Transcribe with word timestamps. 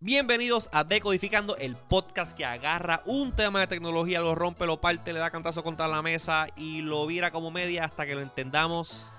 Bienvenidos 0.00 0.68
a 0.72 0.84
Decodificando, 0.84 1.56
el 1.56 1.76
podcast 1.76 2.36
que 2.36 2.44
agarra 2.44 3.02
un 3.06 3.32
tema 3.32 3.60
de 3.60 3.66
tecnología, 3.66 4.20
lo 4.20 4.34
rompe, 4.34 4.66
lo 4.66 4.80
parte, 4.80 5.12
le 5.12 5.20
da 5.20 5.30
cantazo 5.30 5.62
contra 5.62 5.86
la 5.86 6.02
mesa 6.02 6.48
y 6.56 6.80
lo 6.80 7.06
vira 7.06 7.30
como 7.30 7.50
media 7.50 7.84
hasta 7.84 8.04
que 8.04 8.14
lo 8.14 8.22
entendamos 8.22 9.10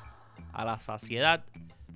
a 0.52 0.66
la 0.66 0.78
saciedad. 0.78 1.46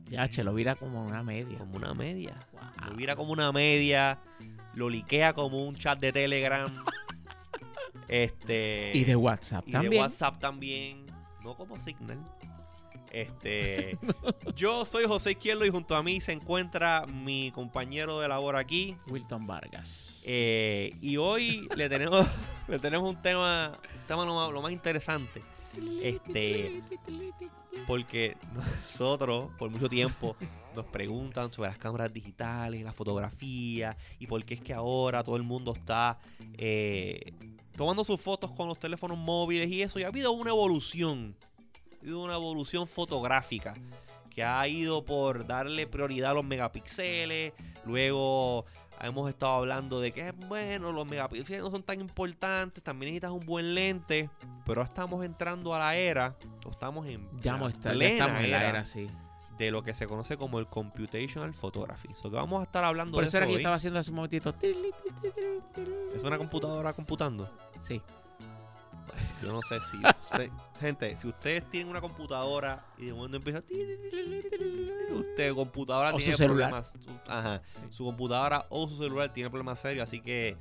Ya, 0.05 0.27
che, 0.27 0.43
lo 0.43 0.53
vira 0.53 0.75
como 0.75 1.03
una 1.03 1.21
media. 1.23 1.57
Como 1.57 1.75
una 1.75 1.93
media. 1.93 2.35
Wow. 2.53 2.89
Lo 2.91 2.95
vira 2.95 3.15
como 3.15 3.33
una 3.33 3.51
media. 3.51 4.19
Lo 4.73 4.89
liquea 4.89 5.33
como 5.33 5.65
un 5.65 5.75
chat 5.75 5.99
de 5.99 6.11
Telegram. 6.11 6.71
este. 8.14 8.91
Y 8.93 9.05
de 9.05 9.16
WhatsApp 9.16 9.68
y 9.68 9.71
también. 9.71 9.91
de 9.91 10.00
WhatsApp 10.00 10.39
también. 10.39 11.05
No 11.44 11.55
como 11.55 11.80
Signal. 11.80 12.20
Este. 13.12 13.98
Yo 14.55 14.85
soy 14.85 15.05
José 15.05 15.31
Izquierdo 15.31 15.66
y 15.66 15.71
junto 15.71 15.95
a 15.95 16.04
mí 16.04 16.21
se 16.21 16.31
encuentra 16.31 17.07
mi 17.07 17.52
compañero 17.55 18.20
de 18.20 18.27
labor 18.27 18.55
aquí. 18.55 18.95
Wilton 19.07 19.48
Vargas. 19.48 20.23
Eh, 20.27 20.94
y 21.02 21.18
hoy 21.18 21.68
le 21.76 21.90
tenemos, 21.90 22.27
le 22.68 22.77
tenemos 22.77 23.09
un 23.09 23.20
tema, 23.20 23.71
un 23.71 24.07
tema 24.07 24.26
lo, 24.26 24.35
más, 24.35 24.52
lo 24.52 24.62
más 24.62 24.71
interesante. 24.71 25.41
Este, 26.04 26.84
porque 27.88 28.38
nosotros 28.54 29.49
por 29.57 29.71
mucho 29.71 29.90
tiempo 29.90 30.35
nos 30.76 30.86
preguntan 30.86 31.52
sobre 31.52 31.70
las 31.70 31.77
cámaras 31.77 32.12
digitales, 32.13 32.84
la 32.84 32.91
fotografía 32.94 33.95
y 34.20 34.27
por 34.27 34.44
qué 34.45 34.55
es 34.55 34.62
que 34.62 34.73
ahora 34.73 35.23
todo 35.23 35.36
el 35.36 35.44
mundo 35.44 35.73
está 35.73 36.18
eh, 36.58 37.34
tomando 37.76 38.04
sus 38.04 38.20
fotos 38.22 38.52
con 38.52 38.68
los 38.68 38.80
teléfonos 38.80 39.18
móviles 39.18 39.70
y 39.72 39.82
eso. 39.82 39.99
Y 39.99 40.04
ha 40.04 40.08
habido 40.08 40.32
una 40.32 40.49
evolución, 40.52 41.36
ha 41.94 42.02
habido 42.02 42.23
una 42.23 42.36
evolución 42.36 42.88
fotográfica 42.88 43.74
que 44.30 44.43
ha 44.43 44.68
ido 44.68 45.05
por 45.05 45.46
darle 45.46 45.85
prioridad 45.85 46.32
a 46.32 46.34
los 46.34 46.43
megapíxeles, 46.43 47.54
luego 47.85 48.65
hemos 49.02 49.30
estado 49.30 49.54
hablando 49.58 49.99
de 50.02 50.12
que, 50.12 50.32
bueno, 50.32 50.91
los 50.91 51.05
megapíxeles 51.08 51.62
no 51.62 51.70
son 51.70 51.84
tan 51.84 51.99
importantes, 52.02 52.84
también 52.84 53.12
necesitas 53.12 53.32
un 53.32 53.46
buen 53.46 53.76
lente, 53.76 54.30
pero 54.65 54.82
estamos 54.82 55.24
entrando 55.24 55.76
a 55.76 55.80
la 55.80 55.96
era, 55.98 56.35
o 56.65 56.70
estamos 56.71 57.05
en 57.08 57.27
ya, 57.41 57.58
la 57.58 57.70
estado- 57.70 57.99
ya 57.99 58.08
estamos 58.08 58.43
en 58.43 58.52
la 58.52 58.58
era 58.58 58.70
era, 58.70 58.85
sí. 58.85 59.08
De 59.57 59.71
lo 59.71 59.84
que 59.84 59.93
se 59.93 60.07
conoce 60.07 60.37
como 60.37 60.59
el 60.59 60.68
computational 60.68 61.54
photography. 61.54 62.09
So 62.21 62.29
que 62.29 62.35
vamos 62.35 62.62
a 62.62 62.63
estar 62.63 62.84
hablando 62.84 63.13
Por 63.15 63.23
de 63.23 63.27
eso 63.27 63.37
eso 63.37 63.37
era 63.37 63.46
que 63.48 63.51
yo 63.54 63.57
estaba 63.59 63.76
haciendo 63.76 63.99
hace 63.99 64.09
un 64.12 64.16
momentito. 64.16 64.56
Es 66.16 66.23
una 66.23 66.38
computadora 66.38 66.94
computando. 66.94 67.50
Sí. 67.81 68.01
Yo 69.44 69.51
no 69.51 69.62
sé 69.62 69.78
si 69.91 69.97
usted- 70.22 70.50
gente, 70.79 71.18
si 71.18 71.28
ustedes 71.28 71.69
tienen 71.69 71.90
una 71.90 72.00
computadora 72.00 72.85
y 72.97 73.07
de 73.07 73.13
momento 73.13 73.35
empieza 73.38 73.62
usted 75.12 75.53
computadora 75.53 76.13
O 76.13 76.18
tiene 76.18 76.31
su 76.31 76.38
celular. 76.38 76.69
problemas, 76.69 76.94
su- 77.03 77.31
ajá, 77.31 77.62
su 77.90 78.06
computadora 78.06 78.66
o 78.69 78.88
su 78.88 78.97
celular 78.97 79.31
tiene 79.34 79.50
problemas 79.50 79.79
serios, 79.79 80.07
así 80.07 80.22
que 80.22 80.56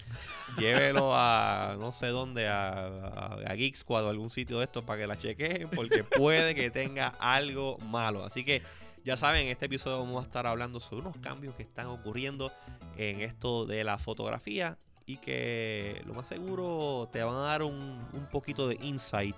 llévelo 0.59 1.13
a 1.15 1.77
no 1.79 1.93
sé 1.93 2.09
dónde, 2.09 2.49
a, 2.49 2.71
a, 2.71 3.35
a 3.47 3.55
Geek 3.55 3.77
Squad 3.77 4.05
o 4.07 4.11
algún 4.11 4.31
sitio 4.31 4.59
de 4.59 4.65
estos 4.65 4.83
para 4.85 5.01
que 5.03 5.07
la 5.07 5.17
chequeen 5.19 5.71
porque 5.71 6.03
puede 6.05 6.55
que 6.57 6.69
tenga 6.71 7.09
algo 7.21 7.79
malo. 7.79 8.25
Así 8.25 8.45
que 8.45 8.63
ya 9.05 9.17
saben, 9.17 9.47
en 9.47 9.49
este 9.49 9.67
episodio 9.67 9.99
vamos 9.99 10.23
a 10.23 10.27
estar 10.27 10.47
hablando 10.47 10.81
sobre 10.81 11.03
unos 11.03 11.19
cambios 11.19 11.55
que 11.55 11.63
están 11.63 11.87
ocurriendo 11.87 12.53
en 12.97 13.21
esto 13.21 13.67
de 13.67 13.85
la 13.85 13.99
fotografía 13.99 14.79
y 15.07 15.17
que 15.17 16.03
lo 16.07 16.15
más 16.15 16.29
seguro 16.29 17.09
te 17.13 17.23
van 17.23 17.35
a 17.35 17.41
dar 17.41 17.63
un, 17.63 17.75
un 18.13 18.27
poquito 18.31 18.69
de 18.69 18.79
insight 18.83 19.37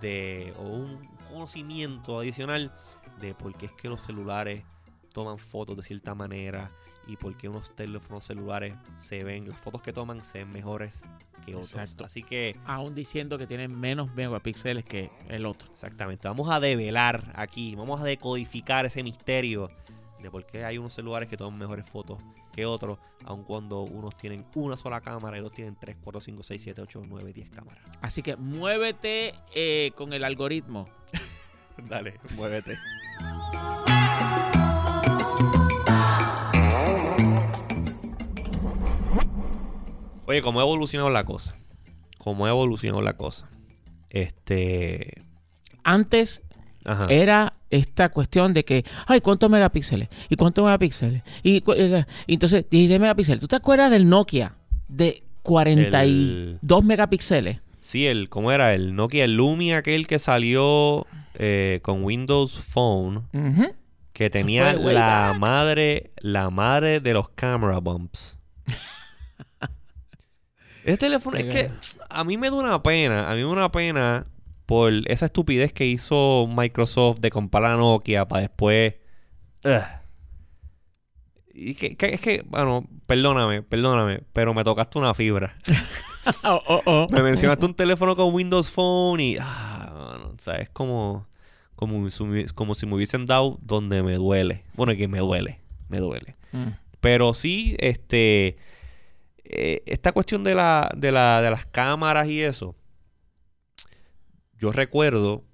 de, 0.00 0.52
o 0.58 0.62
un 0.62 1.08
conocimiento 1.30 2.20
adicional 2.20 2.72
de 3.20 3.34
por 3.34 3.56
qué 3.56 3.66
es 3.66 3.72
que 3.72 3.88
los 3.88 4.00
celulares 4.02 4.62
toman 5.12 5.38
fotos 5.38 5.76
de 5.76 5.82
cierta 5.82 6.14
manera 6.14 6.70
y 7.08 7.16
por 7.16 7.36
qué 7.36 7.48
unos 7.48 7.74
teléfonos 7.74 8.24
celulares 8.24 8.74
se 8.98 9.24
ven, 9.24 9.48
las 9.48 9.58
fotos 9.58 9.82
que 9.82 9.92
toman 9.92 10.22
se 10.22 10.38
ven 10.38 10.52
mejores 10.52 11.02
que 11.44 11.54
otros. 11.54 11.72
Exacto. 11.74 12.04
Así 12.04 12.22
que 12.22 12.56
Aún 12.66 12.94
diciendo 12.94 13.38
que 13.38 13.46
tienen 13.46 13.74
menos 13.78 14.14
megapíxeles 14.14 14.84
que 14.84 15.10
el 15.28 15.46
otro. 15.46 15.72
Exactamente, 15.72 16.28
vamos 16.28 16.50
a 16.50 16.60
develar 16.60 17.32
aquí, 17.34 17.74
vamos 17.74 18.00
a 18.00 18.04
decodificar 18.04 18.84
ese 18.86 19.02
misterio 19.02 19.70
de 20.20 20.30
por 20.30 20.44
qué 20.44 20.64
hay 20.64 20.78
unos 20.78 20.92
celulares 20.92 21.28
que 21.28 21.36
toman 21.36 21.58
mejores 21.58 21.88
fotos 21.88 22.18
que 22.52 22.66
otros, 22.66 22.98
aun 23.24 23.44
cuando 23.44 23.82
unos 23.82 24.16
tienen 24.16 24.44
una 24.54 24.76
sola 24.76 25.00
cámara 25.00 25.36
y 25.36 25.40
otros 25.40 25.54
tienen 25.54 25.76
3, 25.76 25.96
4, 26.02 26.20
5, 26.20 26.42
6, 26.42 26.62
7, 26.62 26.80
8, 26.82 27.02
9, 27.06 27.32
10 27.32 27.50
cámaras. 27.50 27.84
Así 28.00 28.20
que 28.20 28.36
muévete 28.36 29.34
eh, 29.54 29.92
con 29.94 30.12
el 30.12 30.24
algoritmo. 30.24 30.88
Dale, 31.88 32.18
muévete. 32.34 32.76
Oye, 40.28 40.42
¿cómo 40.42 40.60
ha 40.60 40.62
evolucionado 40.62 41.08
la 41.08 41.24
cosa? 41.24 41.54
¿Cómo 42.18 42.44
ha 42.44 42.50
evolucionado 42.50 43.00
la 43.00 43.14
cosa? 43.14 43.48
Este... 44.10 45.24
Antes 45.82 46.42
Ajá. 46.84 47.06
era 47.08 47.54
esta 47.70 48.10
cuestión 48.10 48.52
de 48.52 48.62
que, 48.62 48.84
ay, 49.06 49.22
¿cuántos 49.22 49.48
megapíxeles? 49.48 50.10
¿Y 50.28 50.36
cuántos 50.36 50.66
megapíxeles? 50.66 51.22
Y, 51.42 51.64
entonces, 52.26 52.66
16 52.68 53.00
megapíxeles. 53.00 53.40
¿Tú 53.40 53.48
te 53.48 53.56
acuerdas 53.56 53.90
del 53.90 54.06
Nokia 54.06 54.54
de 54.86 55.22
42 55.44 56.84
megapíxeles? 56.84 57.60
Sí, 57.80 58.06
el, 58.06 58.28
¿cómo 58.28 58.52
era? 58.52 58.74
El 58.74 58.94
Nokia 58.94 59.24
el 59.24 59.34
Lumia, 59.34 59.78
aquel 59.78 60.06
que 60.06 60.18
salió 60.18 61.06
eh, 61.36 61.80
con 61.82 62.04
Windows 62.04 62.52
Phone, 62.52 63.22
que 64.12 64.28
tenía 64.28 64.74
la 64.74 65.30
back. 65.30 65.38
madre, 65.38 66.10
la 66.18 66.50
madre 66.50 67.00
de 67.00 67.14
los 67.14 67.30
camera 67.30 67.78
bumps. 67.78 68.38
Este 70.92 71.06
teléfono 71.06 71.36
es 71.36 71.44
que 71.52 71.70
a 72.10 72.24
mí 72.24 72.36
me 72.36 72.48
da 72.50 72.56
una 72.56 72.82
pena, 72.82 73.30
a 73.30 73.34
mí 73.34 73.40
me 73.42 73.46
da 73.46 73.52
una 73.52 73.72
pena 73.72 74.26
por 74.66 74.92
esa 75.06 75.26
estupidez 75.26 75.72
que 75.72 75.86
hizo 75.86 76.46
Microsoft 76.46 77.20
de 77.20 77.30
comprar 77.30 77.64
a 77.66 77.76
Nokia 77.76 78.26
para 78.28 78.42
después... 78.42 78.94
Ugh. 79.64 79.82
Y 81.54 81.74
que, 81.74 81.96
que- 81.96 82.14
es 82.14 82.20
que, 82.20 82.44
bueno, 82.46 82.86
perdóname, 83.06 83.62
perdóname, 83.62 84.22
pero 84.32 84.54
me 84.54 84.62
tocaste 84.64 84.98
una 84.98 85.14
fibra. 85.14 85.56
Oh, 86.44 86.60
oh, 86.66 86.82
oh. 86.84 87.06
Me 87.10 87.22
mencionaste 87.22 87.64
un 87.64 87.72
teléfono 87.72 88.14
con 88.14 88.34
Windows 88.34 88.70
Phone 88.70 89.18
y. 89.18 89.36
Ah, 89.40 89.90
mano, 89.96 90.34
o 90.36 90.38
sea, 90.38 90.56
es 90.56 90.68
como. 90.68 91.26
Como 91.74 92.10
si 92.10 92.84
me 92.84 92.94
hubiesen 92.96 93.24
dado 93.24 93.58
donde 93.62 94.02
me 94.02 94.12
duele. 94.16 94.62
Bueno, 94.74 94.94
que 94.94 95.08
me 95.08 95.20
duele. 95.20 95.62
Me 95.88 96.00
duele. 96.00 96.36
Mm. 96.52 96.66
Pero 97.00 97.32
sí, 97.32 97.76
este. 97.78 98.58
Eh, 99.50 99.82
esta 99.86 100.12
cuestión 100.12 100.44
de, 100.44 100.54
la, 100.54 100.90
de, 100.96 101.10
la, 101.12 101.40
de 101.42 101.50
las 101.50 101.66
cámaras 101.66 102.28
y 102.28 102.42
eso. 102.42 102.74
Yo 104.58 104.72
recuerdo 104.72 105.44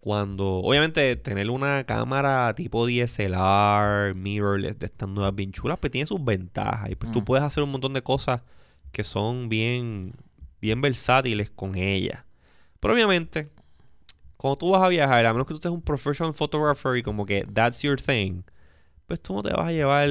cuando. 0.00 0.58
Obviamente, 0.58 1.16
tener 1.16 1.50
una 1.50 1.84
cámara 1.84 2.54
tipo 2.54 2.86
DSLR, 2.86 4.14
mirrorless, 4.14 4.78
de 4.78 4.86
estas 4.86 5.08
nuevas 5.08 5.34
bien 5.34 5.52
chulas, 5.52 5.78
pues 5.78 5.90
tiene 5.90 6.06
sus 6.06 6.22
ventajas. 6.24 6.90
Y 6.90 6.94
pues 6.94 7.12
tú 7.12 7.20
Mm. 7.20 7.24
puedes 7.24 7.44
hacer 7.44 7.62
un 7.62 7.70
montón 7.72 7.92
de 7.94 8.02
cosas 8.02 8.40
que 8.92 9.04
son 9.04 9.48
bien, 9.48 10.12
bien 10.60 10.80
versátiles 10.80 11.50
con 11.50 11.76
ella. 11.76 12.24
Pero 12.80 12.94
obviamente, 12.94 13.50
cuando 14.36 14.58
tú 14.58 14.70
vas 14.70 14.82
a 14.82 14.88
viajar, 14.88 15.24
a 15.26 15.32
menos 15.32 15.46
que 15.46 15.54
tú 15.54 15.60
seas 15.60 15.72
un 15.74 15.82
professional 15.82 16.34
photographer 16.34 16.96
y 16.96 17.02
como 17.02 17.24
que 17.26 17.44
that's 17.54 17.82
your 17.82 18.00
thing, 18.00 18.42
pues 19.06 19.20
tú 19.20 19.34
no 19.34 19.42
te 19.42 19.52
vas 19.52 19.66
a 19.68 19.72
llevar 19.72 20.08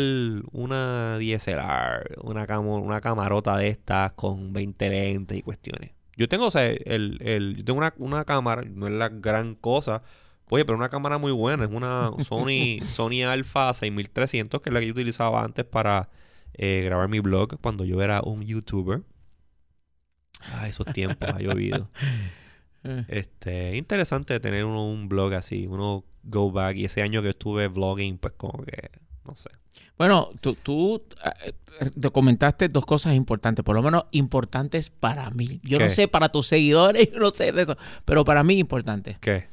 una 0.51 1.17
DSLR, 1.19 2.15
una, 2.21 2.59
una 2.59 3.01
camarota 3.01 3.57
de 3.57 3.69
estas 3.69 4.13
con 4.13 4.53
20 4.53 4.89
lentes 4.89 5.37
y 5.37 5.41
cuestiones. 5.41 5.91
Yo 6.15 6.27
tengo, 6.29 6.45
o 6.47 6.51
sea, 6.51 6.67
el, 6.69 7.17
el- 7.21 7.55
yo 7.57 7.65
tengo 7.65 7.79
una, 7.79 7.93
una 7.97 8.23
cámara, 8.25 8.61
no 8.65 8.85
es 8.87 8.93
la 8.93 9.09
gran 9.09 9.55
cosa, 9.55 10.03
oye, 10.49 10.63
pero 10.63 10.77
una 10.77 10.89
cámara 10.89 11.17
muy 11.17 11.31
buena, 11.31 11.63
es 11.63 11.71
una 11.71 12.11
Sony, 12.23 12.79
Sony 12.87 13.23
Alpha 13.27 13.73
6300, 13.73 14.61
que 14.61 14.69
es 14.69 14.73
la 14.73 14.79
que 14.79 14.85
yo 14.87 14.91
utilizaba 14.93 15.43
antes 15.43 15.65
para 15.65 16.09
eh, 16.53 16.83
grabar 16.85 17.09
mi 17.09 17.19
blog 17.19 17.59
cuando 17.61 17.83
yo 17.85 18.01
era 18.03 18.21
un 18.21 18.43
youtuber. 18.43 19.01
Ah, 20.51 20.67
esos 20.67 20.85
tiempos 20.93 21.29
ha 21.29 21.39
llovido. 21.39 21.89
Eh, 22.83 23.05
Este, 23.07 23.75
interesante 23.77 24.39
tener 24.39 24.65
uno 24.65 24.85
un 24.89 25.07
blog 25.09 25.33
así, 25.33 25.67
uno 25.67 26.03
go 26.23 26.51
back. 26.51 26.75
Y 26.77 26.85
ese 26.85 27.01
año 27.01 27.21
que 27.21 27.29
estuve 27.29 27.67
vlogging, 27.67 28.17
pues 28.17 28.33
como 28.37 28.63
que, 28.63 28.89
no 29.25 29.35
sé. 29.35 29.49
Bueno, 29.97 30.29
tú, 30.41 30.55
tú 30.55 31.03
eh, 31.23 31.53
eh, 31.81 31.89
documentaste 31.95 32.67
dos 32.67 32.85
cosas 32.85 33.15
importantes, 33.15 33.63
por 33.63 33.75
lo 33.75 33.81
menos 33.81 34.05
importantes 34.11 34.89
para 34.89 35.29
mí. 35.31 35.59
Yo 35.63 35.77
¿Qué? 35.77 35.85
no 35.85 35.89
sé 35.89 36.07
para 36.07 36.29
tus 36.29 36.47
seguidores, 36.47 37.09
yo 37.13 37.19
no 37.19 37.31
sé 37.31 37.51
de 37.51 37.61
eso, 37.63 37.77
pero 38.05 38.23
para 38.25 38.43
mí 38.43 38.57
importante. 38.59 39.17
¿Qué? 39.21 39.47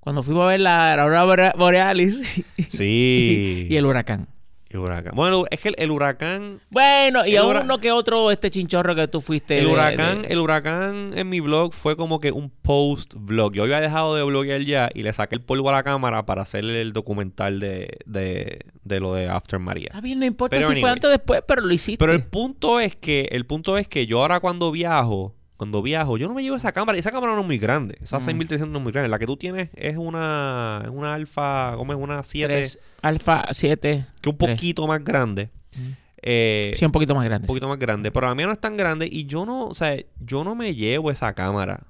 Cuando 0.00 0.22
fuimos 0.24 0.42
a 0.44 0.46
ver 0.48 0.60
la 0.60 0.94
aurora 1.00 1.24
bore- 1.24 1.56
borealis 1.56 2.44
Sí. 2.68 3.68
y 3.70 3.76
el 3.76 3.86
huracán. 3.86 4.28
El 4.72 4.80
huracán. 4.80 5.12
Bueno, 5.14 5.44
es 5.50 5.60
que 5.60 5.68
el, 5.70 5.74
el 5.78 5.90
huracán. 5.90 6.60
Bueno, 6.70 7.26
y 7.26 7.32
El 7.32 7.38
a 7.38 7.44
hura- 7.46 7.60
uno 7.62 7.78
que 7.78 7.92
otro 7.92 8.30
este 8.30 8.50
chinchorro 8.50 8.94
que 8.94 9.06
tú 9.08 9.20
fuiste. 9.20 9.58
El 9.58 9.66
de- 9.66 9.72
huracán, 9.72 10.22
de- 10.22 10.28
el 10.28 10.38
huracán 10.38 11.12
en 11.16 11.28
mi 11.28 11.40
blog 11.40 11.72
fue 11.74 11.96
como 11.96 12.20
que 12.20 12.32
un 12.32 12.50
post 12.50 13.14
blog. 13.16 13.52
Yo 13.54 13.64
había 13.64 13.80
dejado 13.80 14.14
de 14.14 14.22
bloguear 14.22 14.62
ya 14.62 14.88
y 14.94 15.02
le 15.02 15.12
saqué 15.12 15.34
el 15.34 15.42
polvo 15.42 15.68
a 15.70 15.72
la 15.72 15.82
cámara 15.82 16.24
para 16.26 16.42
hacer 16.42 16.64
el 16.64 16.92
documental 16.92 17.60
de, 17.60 17.98
de, 18.06 18.60
de 18.84 19.00
lo 19.00 19.14
de 19.14 19.28
After 19.28 19.58
María. 19.58 19.88
Está 19.88 20.00
bien, 20.00 20.18
no 20.20 20.26
importa 20.26 20.56
Pero 20.56 20.70
si 20.70 20.80
fue 20.80 20.90
antes 20.90 21.08
o 21.08 21.10
después, 21.10 21.42
pero 21.46 21.62
lo 21.62 21.72
hiciste. 21.72 21.98
Pero 21.98 22.12
el 22.12 22.24
punto 22.24 22.80
es 22.80 22.96
que, 22.96 23.28
el 23.32 23.46
punto 23.46 23.76
es 23.78 23.88
que 23.88 24.06
yo 24.06 24.20
ahora 24.22 24.40
cuando 24.40 24.70
viajo, 24.72 25.34
cuando 25.56 25.80
viajo, 25.82 26.16
yo 26.18 26.26
no 26.28 26.34
me 26.34 26.42
llevo 26.42 26.56
esa 26.56 26.72
cámara. 26.72 26.98
Esa 26.98 27.12
cámara 27.12 27.34
no 27.34 27.40
es 27.42 27.46
muy 27.46 27.58
grande. 27.58 27.96
Esa 28.00 28.18
Mm. 28.18 28.22
6300 28.22 28.68
no 28.72 28.78
es 28.78 28.82
muy 28.82 28.92
grande. 28.92 29.08
La 29.08 29.18
que 29.18 29.26
tú 29.26 29.36
tienes 29.36 29.68
es 29.74 29.96
una, 29.96 30.80
es 30.84 30.90
una 30.90 31.14
alfa, 31.14 31.74
¿cómo 31.76 31.92
es? 31.92 31.98
Una 31.98 32.22
7, 32.22 32.46
Tres, 32.52 32.78
Alfa 33.02 33.44
7. 33.52 34.06
que 34.20 34.28
un 34.28 34.36
poquito 34.36 34.86
más 34.86 35.04
grande. 35.04 35.50
Mm. 35.76 35.90
Eh, 36.24 36.72
Sí, 36.74 36.84
un 36.84 36.92
poquito 36.92 37.14
más 37.14 37.24
grande. 37.24 37.44
un 37.44 37.48
poquito 37.48 37.68
más 37.68 37.78
grande. 37.78 38.10
Pero 38.10 38.26
la 38.26 38.34
mía 38.34 38.46
no 38.46 38.52
es 38.52 38.60
tan 38.60 38.76
grande 38.76 39.08
y 39.10 39.26
yo 39.26 39.44
no, 39.46 39.66
o 39.66 39.74
sea, 39.74 39.96
yo 40.20 40.42
no 40.44 40.54
me 40.54 40.74
llevo 40.74 41.10
esa 41.10 41.32
cámara 41.34 41.80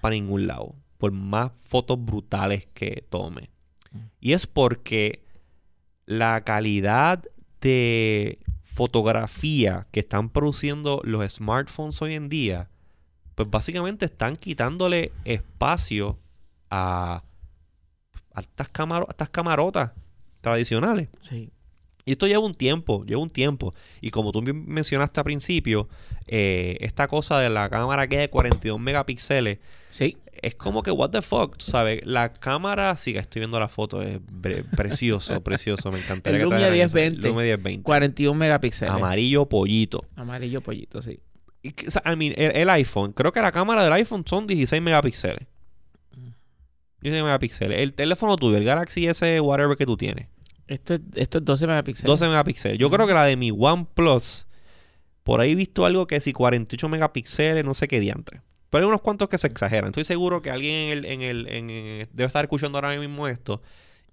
para 0.00 0.14
ningún 0.14 0.46
lado. 0.46 0.74
Por 0.98 1.12
más 1.12 1.52
fotos 1.62 2.04
brutales 2.04 2.66
que 2.74 3.04
tome. 3.10 3.50
Mm. 3.92 3.98
Y 4.20 4.32
es 4.32 4.46
porque 4.46 5.24
la 6.06 6.40
calidad 6.42 7.22
de 7.60 8.38
fotografía 8.64 9.84
que 9.92 10.00
están 10.00 10.28
produciendo 10.30 11.00
los 11.04 11.30
smartphones 11.32 12.00
hoy 12.02 12.14
en 12.14 12.28
día, 12.28 12.68
pues 13.44 13.50
básicamente 13.50 14.04
están 14.06 14.36
quitándole 14.36 15.12
espacio 15.24 16.18
a, 16.70 17.22
a 18.34 18.40
estas, 18.40 18.72
camaro- 18.72 19.06
a 19.08 19.12
estas 19.12 19.28
camarotas 19.30 19.92
tradicionales. 20.40 21.08
Sí. 21.20 21.50
Y 22.06 22.12
esto 22.12 22.26
lleva 22.26 22.40
un 22.44 22.54
tiempo, 22.54 23.04
lleva 23.04 23.20
un 23.20 23.28
tiempo. 23.30 23.72
Y 24.00 24.10
como 24.10 24.32
tú 24.32 24.42
mencionaste 24.42 25.20
al 25.20 25.24
principio, 25.24 25.88
eh, 26.26 26.76
esta 26.80 27.06
cosa 27.08 27.38
de 27.38 27.50
la 27.50 27.68
cámara 27.68 28.08
que 28.08 28.16
es 28.16 28.20
de 28.22 28.30
42 28.30 28.80
megapíxeles, 28.80 29.58
Sí. 29.90 30.16
es 30.32 30.54
como 30.54 30.82
que, 30.82 30.90
what 30.90 31.10
the 31.10 31.20
fuck, 31.20 31.56
tú 31.58 31.66
sabes, 31.66 32.00
la 32.06 32.32
cámara, 32.32 32.96
sí 32.96 33.12
que 33.12 33.18
estoy 33.18 33.40
viendo 33.40 33.60
la 33.60 33.68
foto, 33.68 34.00
es 34.02 34.18
precioso, 34.76 35.40
precioso, 35.44 35.92
me 35.92 35.98
encantaría 36.00 36.38
El 36.38 36.48
que 36.48 36.50
Lumia 36.54 36.66
trajeran 36.68 36.86
eso. 36.86 36.94
1020. 36.96 37.28
Lumia 37.28 37.42
1020. 37.56 37.82
41 37.84 38.38
megapíxeles. 38.38 38.94
Amarillo 38.94 39.46
pollito. 39.46 40.00
Amarillo 40.16 40.62
pollito, 40.62 41.02
sí. 41.02 41.20
I 41.62 42.16
mean, 42.16 42.32
el, 42.36 42.56
el 42.56 42.70
iPhone, 42.70 43.12
creo 43.12 43.32
que 43.32 43.40
la 43.40 43.52
cámara 43.52 43.84
del 43.84 43.92
iPhone 43.92 44.24
son 44.26 44.46
16 44.46 44.80
megapíxeles. 44.82 45.46
Mm. 46.16 46.28
16 47.02 47.24
megapíxeles. 47.24 47.80
El 47.80 47.92
teléfono 47.94 48.36
tuyo, 48.36 48.56
el 48.56 48.64
Galaxy 48.64 49.06
S, 49.06 49.40
whatever 49.40 49.76
que 49.76 49.86
tú 49.86 49.96
tienes. 49.96 50.28
Esto 50.66 50.94
es, 50.94 51.00
esto 51.16 51.38
es 51.38 51.44
12 51.44 51.66
megapíxeles. 51.66 52.06
12 52.06 52.28
megapíxeles. 52.28 52.78
Yo 52.78 52.90
creo 52.90 53.06
que 53.06 53.14
la 53.14 53.24
de 53.24 53.36
mi 53.36 53.50
OnePlus, 53.50 54.46
por 55.24 55.40
ahí 55.40 55.52
he 55.52 55.54
visto 55.54 55.84
algo 55.84 56.06
que 56.06 56.20
si 56.20 56.32
48 56.32 56.88
megapíxeles, 56.88 57.64
no 57.64 57.74
sé 57.74 57.88
qué 57.88 58.00
diantre. 58.00 58.40
Pero 58.70 58.84
hay 58.84 58.88
unos 58.88 59.00
cuantos 59.02 59.28
que 59.28 59.36
se 59.36 59.48
exageran. 59.48 59.88
Estoy 59.88 60.04
seguro 60.04 60.40
que 60.42 60.50
alguien 60.50 60.74
en 60.74 60.90
el, 60.98 61.04
en 61.04 61.22
el, 61.22 61.48
en 61.48 61.70
el- 61.70 62.08
debe 62.12 62.26
estar 62.28 62.44
escuchando 62.44 62.78
ahora 62.78 62.96
mismo 62.96 63.26
esto 63.26 63.60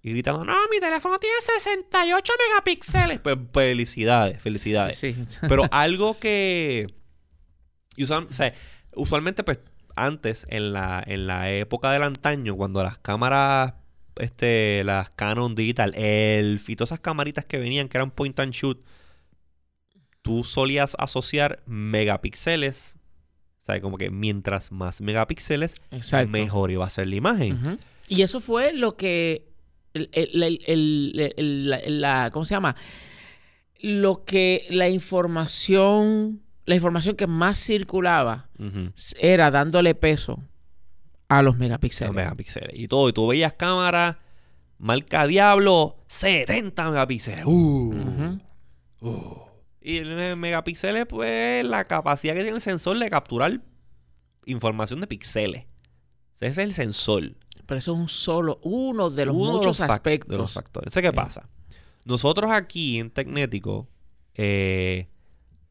y 0.01 0.09
gritando, 0.11 0.43
no, 0.43 0.55
mi 0.71 0.79
teléfono 0.79 1.19
tiene 1.19 1.35
68 1.41 2.33
megapíxeles. 2.49 3.19
Pues 3.19 3.37
felicidades, 3.53 4.41
felicidades. 4.41 4.97
Sí. 4.97 5.15
Pero 5.47 5.65
algo 5.71 6.17
que... 6.19 6.87
y 7.97 8.03
usual- 8.05 8.27
o 8.29 8.33
sea, 8.33 8.53
usualmente, 8.95 9.43
pues, 9.43 9.59
antes, 9.97 10.45
en 10.49 10.71
la, 10.73 11.03
en 11.05 11.27
la 11.27 11.51
época 11.51 11.91
del 11.91 12.03
antaño, 12.03 12.55
cuando 12.55 12.81
las 12.83 12.97
cámaras, 12.99 13.73
este, 14.17 14.83
las 14.85 15.09
Canon 15.09 15.53
Digital, 15.55 15.93
ELF 15.95 16.69
y 16.69 16.75
todas 16.75 16.89
esas 16.91 16.99
camaritas 17.01 17.43
que 17.45 17.57
venían, 17.57 17.89
que 17.89 17.97
eran 17.97 18.11
point 18.11 18.39
and 18.39 18.53
shoot, 18.53 18.79
tú 20.21 20.43
solías 20.43 20.95
asociar 20.99 21.61
megapíxeles, 21.65 22.97
o 23.63 23.65
sea, 23.65 23.81
como 23.81 23.97
que 23.97 24.09
mientras 24.09 24.71
más 24.71 25.01
megapíxeles, 25.01 25.75
Exacto. 25.91 26.31
mejor 26.31 26.71
iba 26.71 26.85
a 26.85 26.89
ser 26.89 27.07
la 27.07 27.15
imagen. 27.15 27.79
Y 28.07 28.21
eso 28.21 28.39
fue 28.39 28.73
lo 28.73 28.95
que. 28.97 29.47
El, 29.93 30.09
el- 30.13 30.43
el- 30.43 30.61
el- 30.67 31.33
el- 31.37 31.69
la, 31.69 31.79
la- 31.87 32.31
¿Cómo 32.31 32.45
se 32.45 32.53
llama? 32.53 32.75
Lo 33.79 34.23
que 34.25 34.65
la 34.69 34.89
información. 34.89 36.41
La 36.67 36.75
información 36.75 37.15
que 37.15 37.27
más 37.27 37.57
circulaba 37.57 38.49
era 39.17 39.49
dándole 39.51 39.95
peso 39.95 40.43
a 41.29 41.41
los 41.41 41.57
megapíxeles. 41.57 42.09
Los 42.09 42.15
megapíxeles. 42.15 42.77
Y 42.77 42.89
todo. 42.89 43.07
Y 43.07 43.13
tú 43.13 43.25
veías 43.25 43.53
cámaras, 43.53 44.17
marca 44.77 45.25
Diablo, 45.25 45.95
70 46.07 46.91
megapíxeles. 46.91 47.45
Uh. 47.45 48.37
Uh. 48.99 49.37
Y 49.79 49.99
el 49.99 50.35
megapíxeles, 50.35 51.05
pues, 51.05 51.63
la 51.63 51.85
capacidad 51.85 52.33
que 52.33 52.41
tiene 52.41 52.57
el 52.57 52.61
sensor 52.61 52.99
de 52.99 53.09
capturar 53.09 53.61
información 54.45 54.99
de 54.99 55.07
píxeles. 55.07 55.63
Ese 56.41 56.47
es 56.47 56.57
el 56.57 56.73
sensor. 56.73 57.31
Pero 57.65 57.79
eso 57.79 57.93
es 57.93 57.97
un 57.97 58.09
solo, 58.09 58.59
uno 58.61 59.09
de 59.09 59.25
los 59.25 59.35
Uno 59.37 59.45
de 59.45 59.53
muchos 59.53 59.79
aspectos. 59.79 60.31
De 60.31 60.37
los 60.37 60.51
factores. 60.51 60.87
Entonces, 60.87 61.01
¿qué 61.01 61.15
pasa? 61.15 61.47
Nosotros 62.03 62.51
aquí 62.51 62.99
en 62.99 63.09
Tecnético, 63.09 63.87
eh, 64.33 65.07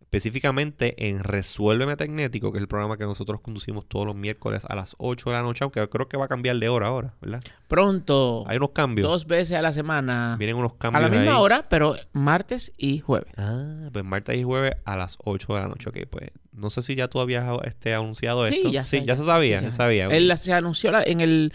específicamente 0.06 1.08
en 1.08 1.22
Resuélveme 1.22 1.96
Tecnético, 1.96 2.52
que 2.52 2.58
es 2.58 2.62
el 2.62 2.68
programa 2.68 2.96
que 2.96 3.04
nosotros 3.04 3.40
conducimos 3.40 3.86
todos 3.86 4.06
los 4.06 4.14
miércoles 4.14 4.64
a 4.68 4.74
las 4.74 4.94
8 4.98 5.30
de 5.30 5.36
la 5.36 5.42
noche, 5.42 5.64
aunque 5.64 5.86
creo 5.88 6.08
que 6.08 6.16
va 6.16 6.24
a 6.26 6.28
cambiar 6.28 6.56
de 6.56 6.68
hora 6.68 6.86
ahora, 6.86 7.14
¿verdad? 7.20 7.40
Pronto, 7.68 8.44
Hay 8.48 8.56
unos 8.56 8.70
cambios. 8.70 9.06
dos 9.06 9.26
veces 9.26 9.56
a 9.56 9.62
la 9.62 9.72
semana. 9.72 10.36
Vienen 10.38 10.56
unos 10.56 10.72
A 10.72 10.78
cambios 10.78 11.02
la 11.02 11.08
misma 11.10 11.32
ahí. 11.36 11.42
hora, 11.42 11.68
pero 11.68 11.96
martes 12.12 12.72
y 12.78 13.00
jueves. 13.00 13.32
Ah, 13.36 13.88
pues 13.92 14.04
martes 14.04 14.36
y 14.38 14.42
jueves 14.44 14.72
a 14.84 14.96
las 14.96 15.18
8 15.24 15.54
de 15.54 15.60
la 15.60 15.68
noche. 15.68 15.90
Ok, 15.90 15.98
pues 16.08 16.30
no 16.52 16.70
sé 16.70 16.82
si 16.82 16.94
ya 16.94 17.08
tú 17.08 17.20
habías 17.20 17.44
este, 17.64 17.94
anunciado 17.94 18.46
Sí, 18.46 18.54
esto. 18.56 18.70
ya 18.70 18.84
sí, 18.86 18.98
sé, 18.98 19.00
ya 19.00 19.14
ya- 19.14 19.16
se 19.16 19.24
sabía, 19.24 19.58
sí, 19.58 19.64
ya 19.66 19.70
ya. 19.70 19.76
sabía. 19.76 20.06
Él 20.06 20.32
se 20.38 20.52
anunció 20.52 20.92
la- 20.92 21.02
en 21.02 21.20
el 21.20 21.52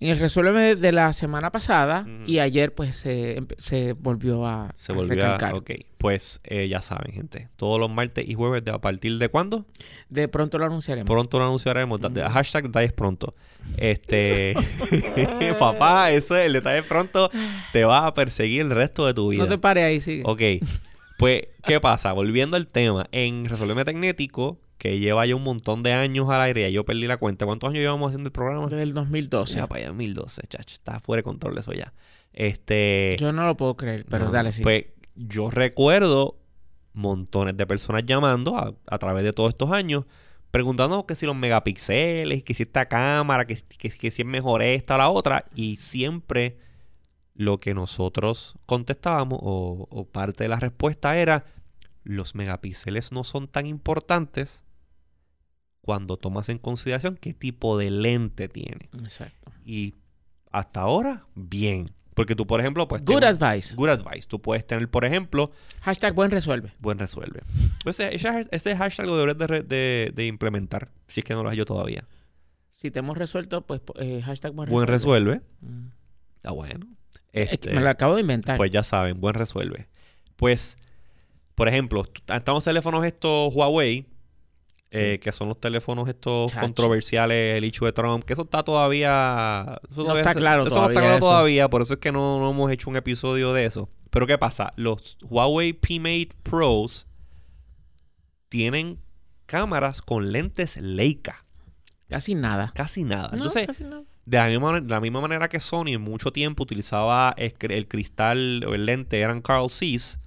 en 0.00 0.08
el 0.08 0.18
resuelve 0.18 0.76
de 0.76 0.92
la 0.92 1.12
semana 1.12 1.52
pasada 1.52 2.06
y 2.26 2.38
ayer 2.38 2.74
pues 2.74 2.96
se, 2.96 3.42
se 3.58 3.92
volvió 3.92 4.46
a, 4.46 4.74
Se 4.78 4.92
a 4.92 4.94
volvió 4.94 5.22
a... 5.22 5.32
recalcar. 5.32 5.54
Ok, 5.54 5.70
pues 5.98 6.40
eh, 6.44 6.68
ya 6.68 6.80
saben, 6.80 7.12
gente. 7.12 7.48
Todos 7.56 7.78
los 7.78 7.90
martes 7.90 8.26
y 8.26 8.32
jueves, 8.32 8.64
de, 8.64 8.70
¿a 8.70 8.80
partir 8.80 9.18
de 9.18 9.28
cuándo? 9.28 9.66
De 10.08 10.26
pronto 10.26 10.56
lo 10.56 10.64
anunciaremos. 10.64 11.06
Pronto 11.06 11.38
lo 11.38 11.44
anunciaremos. 11.44 12.00
Hashtag 12.32 12.64
detalles 12.64 12.94
pronto. 12.94 13.34
Este... 13.76 14.54
Papá, 15.58 16.10
eso 16.10 16.34
es 16.34 16.46
el 16.46 16.54
detalle 16.54 16.82
pronto. 16.82 17.30
Te 17.72 17.84
va 17.84 18.06
a 18.06 18.14
perseguir 18.14 18.62
el 18.62 18.70
resto 18.70 19.06
de 19.06 19.12
tu 19.12 19.28
vida. 19.28 19.44
no 19.44 19.48
te 19.50 19.58
pares 19.58 19.84
ahí, 19.84 20.00
sigue. 20.00 20.22
Ok. 20.24 20.40
Pues, 21.18 21.42
¿qué 21.66 21.78
pasa? 21.78 22.12
Volviendo 22.12 22.56
al 22.56 22.66
tema. 22.66 23.06
En 23.12 23.44
Resolverme 23.44 23.84
Tecnético, 23.84 24.58
que 24.80 24.98
lleva 24.98 25.26
ya 25.26 25.36
un 25.36 25.44
montón 25.44 25.82
de 25.82 25.92
años 25.92 26.28
al 26.30 26.40
aire, 26.40 26.62
ya 26.62 26.68
yo 26.70 26.84
perdí 26.86 27.06
la 27.06 27.18
cuenta. 27.18 27.44
¿Cuántos 27.44 27.68
años 27.68 27.80
llevamos 27.80 28.08
haciendo 28.08 28.28
el 28.28 28.32
programa? 28.32 28.66
Desde 28.66 28.82
el 28.82 28.94
2012. 28.94 29.56
Ya 29.58 29.66
para 29.66 29.80
allá, 29.80 29.88
2012, 29.88 30.42
chacho. 30.48 30.72
Está 30.74 31.00
fuera 31.00 31.18
de 31.18 31.24
control 31.24 31.58
eso 31.58 31.72
ya. 31.74 31.92
Este. 32.32 33.16
Yo 33.20 33.30
no 33.32 33.46
lo 33.46 33.56
puedo 33.58 33.76
creer, 33.76 34.06
pero 34.08 34.24
no, 34.24 34.30
dale, 34.32 34.52
sí. 34.52 34.62
Pues 34.62 34.86
yo 35.14 35.50
recuerdo 35.50 36.38
montones 36.94 37.56
de 37.56 37.66
personas 37.66 38.04
llamando 38.06 38.56
a, 38.56 38.74
a 38.86 38.98
través 38.98 39.22
de 39.22 39.32
todos 39.34 39.50
estos 39.50 39.70
años, 39.70 40.06
preguntando 40.50 41.04
que 41.06 41.14
si 41.14 41.26
los 41.26 41.36
megapíxeles, 41.36 42.42
que 42.42 42.54
si 42.54 42.62
esta 42.62 42.86
cámara, 42.86 43.46
que, 43.46 43.56
que- 43.56 43.90
que 43.90 44.10
si 44.10 44.22
es 44.22 44.26
mejor 44.26 44.62
esta 44.62 44.94
o 44.94 44.98
la 44.98 45.10
otra. 45.10 45.44
Y 45.54 45.76
siempre 45.76 46.56
lo 47.34 47.60
que 47.60 47.74
nosotros 47.74 48.54
contestábamos, 48.64 49.38
o, 49.42 49.86
o 49.90 50.04
parte 50.06 50.44
de 50.44 50.48
la 50.48 50.58
respuesta 50.58 51.18
era: 51.18 51.44
los 52.02 52.34
megapíxeles 52.34 53.12
no 53.12 53.24
son 53.24 53.46
tan 53.46 53.66
importantes 53.66 54.64
cuando 55.80 56.16
tomas 56.16 56.48
en 56.48 56.58
consideración 56.58 57.16
qué 57.16 57.32
tipo 57.34 57.78
de 57.78 57.90
lente 57.90 58.48
tiene. 58.48 58.88
Exacto. 59.02 59.52
Y 59.64 59.94
hasta 60.50 60.80
ahora, 60.80 61.26
bien. 61.34 61.90
Porque 62.14 62.34
tú, 62.34 62.46
por 62.46 62.60
ejemplo, 62.60 62.86
pues... 62.88 63.02
Good 63.04 63.22
advice. 63.24 63.74
Good 63.76 63.88
advice. 63.88 64.28
Tú 64.28 64.42
puedes 64.42 64.66
tener, 64.66 64.90
por 64.90 65.04
ejemplo, 65.04 65.52
Hashtag 65.80 66.12
buen 66.14 66.30
resuelve. 66.30 66.72
buen 66.80 66.98
resuelve. 66.98 67.40
Ese, 67.86 68.14
ese, 68.50 68.76
hashtag 68.76 69.06
lo 69.06 69.16
deberías 69.16 69.38
de, 69.38 69.62
de- 69.62 70.12
de 70.14 70.26
implementar, 70.26 70.90
si 71.06 71.20
es 71.20 71.24
que 71.24 71.32
no 71.34 71.42
lo 71.42 71.48
has 71.48 71.54
hecho 71.54 71.64
todavía. 71.64 72.04
Si 72.72 72.90
te 72.90 72.98
hemos 72.98 73.16
resuelto, 73.16 73.62
pues 73.66 73.80
eh, 73.96 74.20
hashtag 74.22 74.52
buen 74.52 74.66
resuelve. 74.66 74.74
Buen 74.86 74.88
resuelve. 74.88 75.40
Mm. 75.60 75.86
Está 76.36 76.50
bueno. 76.50 76.86
Es 77.32 77.48
que 77.48 77.54
Este, 77.54 77.72
me 77.74 77.80
lo 77.80 77.88
acabo 77.90 78.16
de 78.16 78.22
inventar. 78.22 78.56
pues 78.56 78.70
ya 78.70 78.82
saben, 78.82 79.20
buen 79.20 79.34
resuelve. 79.34 79.88
Pues, 80.36 80.76
por 81.54 81.68
ejemplo, 81.68 82.04
estamos 82.34 82.64
teléfonos 82.64 83.04
estos 83.06 83.54
Huawei, 83.54 84.06
eh, 84.92 85.20
que 85.22 85.30
son 85.32 85.48
los 85.48 85.60
teléfonos 85.60 86.08
estos 86.08 86.50
Chacho. 86.50 86.62
controversiales, 86.62 87.56
el 87.56 87.64
hecho 87.64 87.84
de 87.84 87.92
Trump, 87.92 88.24
que 88.24 88.32
eso 88.32 88.42
está 88.42 88.62
todavía... 88.64 89.78
Eso 89.90 89.98
No 90.00 90.02
todavía 90.04 90.22
está 90.22 90.34
claro 90.34 90.62
eso 90.66 90.70
no 90.70 90.74
todavía 90.76 90.92
está 90.92 91.00
claro 91.00 91.16
eso. 91.16 91.26
todavía, 91.26 91.70
por 91.70 91.82
eso 91.82 91.94
es 91.94 92.00
que 92.00 92.10
no, 92.12 92.40
no 92.40 92.50
hemos 92.50 92.70
hecho 92.72 92.90
un 92.90 92.96
episodio 92.96 93.52
de 93.52 93.66
eso. 93.66 93.88
Pero 94.10 94.26
¿qué 94.26 94.36
pasa? 94.38 94.72
Los 94.76 95.16
Huawei 95.22 95.72
P-Mate 95.72 96.30
Pros 96.42 97.06
tienen 98.48 98.98
cámaras 99.46 100.02
con 100.02 100.32
lentes 100.32 100.76
Leica. 100.76 101.44
Casi 102.08 102.34
nada. 102.34 102.72
Casi 102.74 103.04
nada. 103.04 103.28
No, 103.28 103.34
Entonces, 103.36 103.66
casi 103.68 103.84
nada. 103.84 104.02
de 104.26 104.36
la, 104.38 104.48
misma, 104.48 104.80
de 104.80 104.88
la 104.88 105.00
misma 105.00 105.20
manera 105.20 105.48
que 105.48 105.60
Sony 105.60 105.90
en 105.94 106.00
mucho 106.00 106.32
tiempo 106.32 106.64
utilizaba 106.64 107.32
el 107.36 107.86
cristal 107.86 108.64
o 108.66 108.74
el 108.74 108.86
lente, 108.86 109.20
eran 109.20 109.40
Carl 109.40 109.70
Zeiss, 109.70 110.18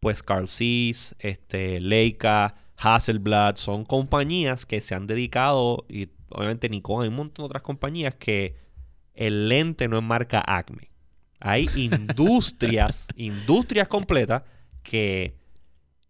pues 0.00 0.22
Carl 0.22 0.48
Zeiss, 0.48 1.14
este, 1.18 1.80
Leica, 1.80 2.54
Hasselblad, 2.76 3.56
son 3.56 3.84
compañías 3.84 4.66
que 4.66 4.80
se 4.80 4.94
han 4.94 5.06
dedicado, 5.06 5.84
y 5.88 6.08
obviamente 6.30 6.68
Nikon, 6.68 7.02
hay 7.02 7.08
un 7.08 7.16
montón 7.16 7.44
de 7.44 7.46
otras 7.46 7.62
compañías 7.62 8.14
que 8.14 8.56
el 9.14 9.48
lente 9.48 9.88
no 9.88 9.98
es 9.98 10.04
marca 10.04 10.42
Acme. 10.46 10.90
Hay 11.40 11.68
industrias, 11.76 13.06
industrias 13.16 13.88
completas 13.88 14.42
que 14.82 15.36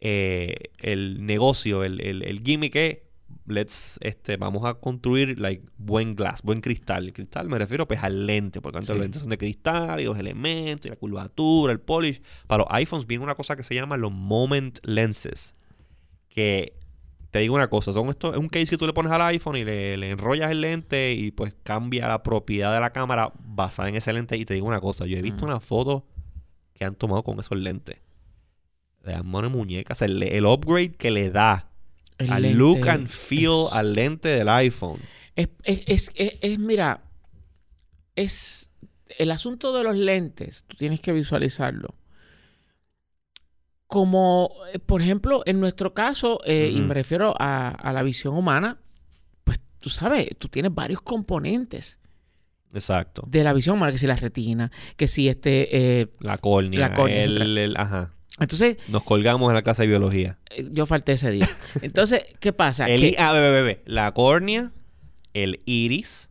eh, 0.01 0.55
el 0.79 1.25
negocio, 1.27 1.85
el, 1.85 2.01
el, 2.01 2.23
el 2.23 2.41
gimmick 2.43 2.77
es 2.77 2.99
let's, 3.47 3.99
este, 4.01 4.37
vamos 4.39 4.65
a 4.65 4.75
construir 4.75 5.39
like, 5.39 5.63
buen 5.77 6.15
glass, 6.15 6.41
buen 6.43 6.61
cristal. 6.61 7.05
El 7.07 7.13
cristal 7.13 7.49
me 7.49 7.59
refiero 7.59 7.87
pues 7.87 8.03
al 8.03 8.27
lente, 8.27 8.61
porque 8.61 8.79
antes 8.79 8.89
Sí. 8.89 8.95
los 8.95 9.03
lentes 9.03 9.21
son 9.21 9.31
de 9.31 9.39
cristal 9.39 10.01
y 10.01 10.05
los 10.05 10.19
elementos 10.19 10.87
y 10.87 10.89
la 10.91 10.97
curvatura, 10.97 11.73
el 11.73 11.81
polish. 11.81 12.23
Para 12.47 12.65
los 12.65 12.73
iPhones 12.73 13.07
viene 13.07 13.25
una 13.25 13.35
cosa 13.35 13.55
que 13.57 13.63
se 13.63 13.75
llama 13.75 13.97
los 13.97 14.13
moment 14.13 14.79
lenses. 14.85 15.55
Que 16.35 16.75
te 17.31 17.39
digo 17.39 17.55
una 17.55 17.69
cosa, 17.71 17.93
son 17.93 18.11
estos, 18.11 18.35
es 18.35 18.39
un 18.41 18.49
case 18.49 18.67
que 18.67 18.77
tú 18.77 18.87
le 18.87 18.93
pones 18.93 19.11
al 19.11 19.23
iPhone 19.23 19.57
y 19.57 19.65
le, 19.65 19.97
le 19.97 20.11
enrollas 20.11 20.51
el 20.51 20.61
lente 20.61 21.13
y 21.15 21.31
pues 21.31 21.55
cambia 21.63 22.07
la 22.09 22.23
propiedad 22.23 22.75
de 22.75 22.81
la 22.81 22.91
cámara 22.91 23.33
basada 23.45 23.89
en 23.89 23.97
ese 23.97 24.13
lente. 24.13 24.37
Y 24.37 24.45
te 24.45 24.55
digo 24.55 24.67
una 24.67 24.81
cosa, 24.81 25.07
yo 25.07 25.17
he 25.17 25.23
visto 25.23 25.47
Mm. 25.47 25.49
una 25.49 25.61
foto 25.61 26.05
que 26.75 26.85
han 26.85 26.95
tomado 26.97 27.23
con 27.23 27.41
esos 27.41 27.57
lentes. 27.59 27.99
Le 29.05 29.13
dan 29.13 29.27
mano 29.27 29.49
de 29.49 29.55
muñecas, 29.57 30.03
el, 30.03 30.23
el 30.23 30.45
upgrade 30.47 30.95
que 30.97 31.11
le 31.11 31.31
da 31.31 31.71
El 32.19 32.33
al 32.33 32.43
lente 32.43 32.59
look 32.59 32.89
and 32.89 33.07
feel 33.07 33.67
es- 33.69 33.73
al 33.73 33.93
lente 33.95 34.29
del 34.29 34.49
iPhone. 34.49 35.01
Es, 35.37 35.49
es, 35.65 35.83
es, 35.87 36.11
es- 36.15 36.39
es, 36.41 36.59
mira, 36.59 37.01
es 38.17 38.71
el 39.19 39.31
asunto 39.31 39.77
de 39.77 39.85
los 39.85 39.97
lentes, 39.97 40.65
tú 40.67 40.77
tienes 40.77 41.01
que 41.01 41.13
visualizarlo. 41.13 41.95
Como, 43.95 44.51
eh, 44.73 44.81
por 44.81 45.01
ejemplo, 45.03 45.45
en 45.47 45.61
nuestro 45.61 45.95
caso, 45.95 46.41
eh, 46.45 46.69
y 46.75 46.81
me 46.81 46.95
refiero 46.95 47.33
a, 47.39 47.69
a 47.69 47.93
la 47.93 48.03
visión 48.03 48.35
humana, 48.35 48.79
pues 49.45 49.61
tú 49.79 49.89
sabes, 49.89 50.29
tú 50.37 50.49
tienes 50.49 50.75
varios 50.75 51.01
componentes 51.01 52.01
Exacto. 52.73 53.23
de 53.29 53.45
la 53.45 53.53
visión 53.53 53.77
humana, 53.77 53.93
que 53.93 53.99
si 53.99 54.09
la 54.09 54.17
retina, 54.17 54.73
que 54.97 55.07
si 55.07 55.29
este... 55.29 56.01
eh, 56.01 56.09
La 56.19 56.39
córnea. 56.39 56.81
La 56.81 56.93
córnea, 56.95 57.23
el- 57.23 57.37
etcétera. 57.37 57.63
el- 57.67 57.77
ajá. 57.77 58.13
entonces, 58.41 58.79
Nos 58.89 59.05
colgamos 59.05 59.49
en 59.51 59.55
la 59.55 59.63
clase 59.63 59.83
de 59.83 59.89
biología. 59.89 60.39
yo 60.73 60.87
falté 60.87 61.13
ese 61.13 61.31
día. 61.31 61.47
Entonces, 61.81 62.25
¿qué 62.41 62.53
pasa? 62.53 62.87
El, 62.87 63.01
Que- 63.01 63.17
ah, 63.21 63.33
ve, 63.33 63.63
ve. 63.63 63.83
La 63.87 64.13
córnea, 64.13 64.73
el 65.35 65.61
iris 65.67 66.31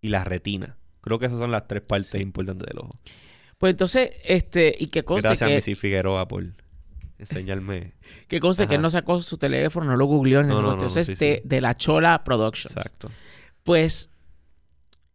y 0.00 0.08
la 0.08 0.24
retina. 0.24 0.78
Creo 1.02 1.18
que 1.18 1.26
esas 1.26 1.38
son 1.38 1.50
las 1.50 1.68
tres 1.68 1.82
partes 1.82 2.08
Sí. 2.12 2.18
importantes 2.22 2.66
del 2.66 2.78
ojo. 2.78 2.92
Pues 3.64 3.72
entonces, 3.72 4.10
este, 4.24 4.76
y 4.78 4.88
que 4.88 5.04
conste 5.04 5.26
Gracias 5.26 5.50
a 5.50 5.54
Missy 5.54 5.74
Figueroa 5.74 6.28
por 6.28 6.44
enseñarme. 7.18 7.94
que 8.28 8.38
conste 8.38 8.66
que 8.66 8.74
él 8.74 8.82
no 8.82 8.90
sacó 8.90 9.22
su 9.22 9.38
teléfono, 9.38 9.86
no 9.86 9.96
lo 9.96 10.04
googleó, 10.04 10.42
ni 10.42 10.50
No, 10.50 10.56
nada 10.56 10.64
no, 10.64 10.70
de 10.72 10.80
no, 10.82 10.86
esto. 10.86 11.00
es 11.00 11.06
sí, 11.06 11.14
de, 11.14 11.36
sí. 11.36 11.48
de 11.48 11.60
la 11.62 11.72
Chola 11.72 12.22
Productions. 12.24 12.76
Exacto. 12.76 13.10
Pues, 13.62 14.10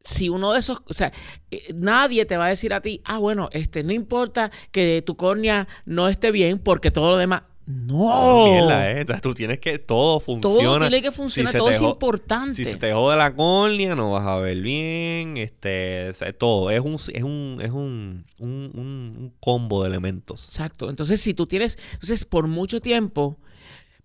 si 0.01 0.29
uno 0.29 0.53
de 0.53 0.61
esos, 0.61 0.81
o 0.87 0.93
sea, 0.95 1.13
eh, 1.51 1.71
nadie 1.75 2.25
te 2.25 2.37
va 2.37 2.47
a 2.47 2.49
decir 2.49 2.73
a 2.73 2.81
ti, 2.81 3.03
ah, 3.05 3.19
bueno, 3.19 3.49
este, 3.51 3.83
no 3.83 3.93
importa 3.93 4.49
que 4.71 5.03
tu 5.03 5.15
córnea 5.15 5.67
no 5.85 6.07
esté 6.07 6.31
bien 6.31 6.57
porque 6.57 6.89
todo 6.89 7.11
lo 7.11 7.17
demás. 7.17 7.43
No. 7.71 8.45
Mierda, 8.45 8.89
eh. 8.91 9.01
Entonces 9.01 9.21
tú 9.21 9.35
tienes 9.35 9.59
que 9.59 9.77
todo 9.77 10.19
funciona. 10.19 10.57
Todo 10.63 10.79
tiene 10.79 11.01
que 11.03 11.11
funcionar, 11.11 11.53
todo 11.53 11.69
es 11.69 11.79
importante. 11.81 12.55
Si 12.55 12.65
se 12.65 12.77
te 12.77 12.91
jode 12.93 13.15
la 13.15 13.35
córnea, 13.35 13.93
no 13.93 14.09
vas 14.11 14.25
a 14.25 14.37
ver 14.37 14.57
bien. 14.59 15.37
Este, 15.37 16.09
o 16.09 16.13
sea, 16.13 16.33
todo. 16.33 16.71
Es 16.71 16.79
un, 16.79 16.95
es 16.95 17.21
un, 17.23 17.59
es 17.61 17.69
un, 17.69 18.25
un, 18.39 18.49
un- 18.73 19.15
un 19.19 19.33
combo 19.39 19.83
de 19.83 19.89
elementos. 19.89 20.45
Exacto. 20.45 20.89
Entonces, 20.89 21.21
si 21.21 21.35
tú 21.35 21.45
tienes, 21.45 21.77
entonces, 21.93 22.25
por 22.25 22.47
mucho 22.47 22.81
tiempo, 22.81 23.37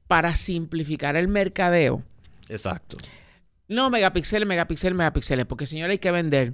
para 0.08 0.34
simplificar 0.34 1.16
el 1.16 1.28
mercadeo, 1.28 2.02
Exacto. 2.50 2.98
no 3.66 3.88
megapíxeles, 3.88 4.46
megapíxeles, 4.46 4.94
megapíxeles, 4.94 5.46
porque 5.46 5.64
señor 5.64 5.88
hay 5.88 5.98
que 5.98 6.10
vender 6.10 6.52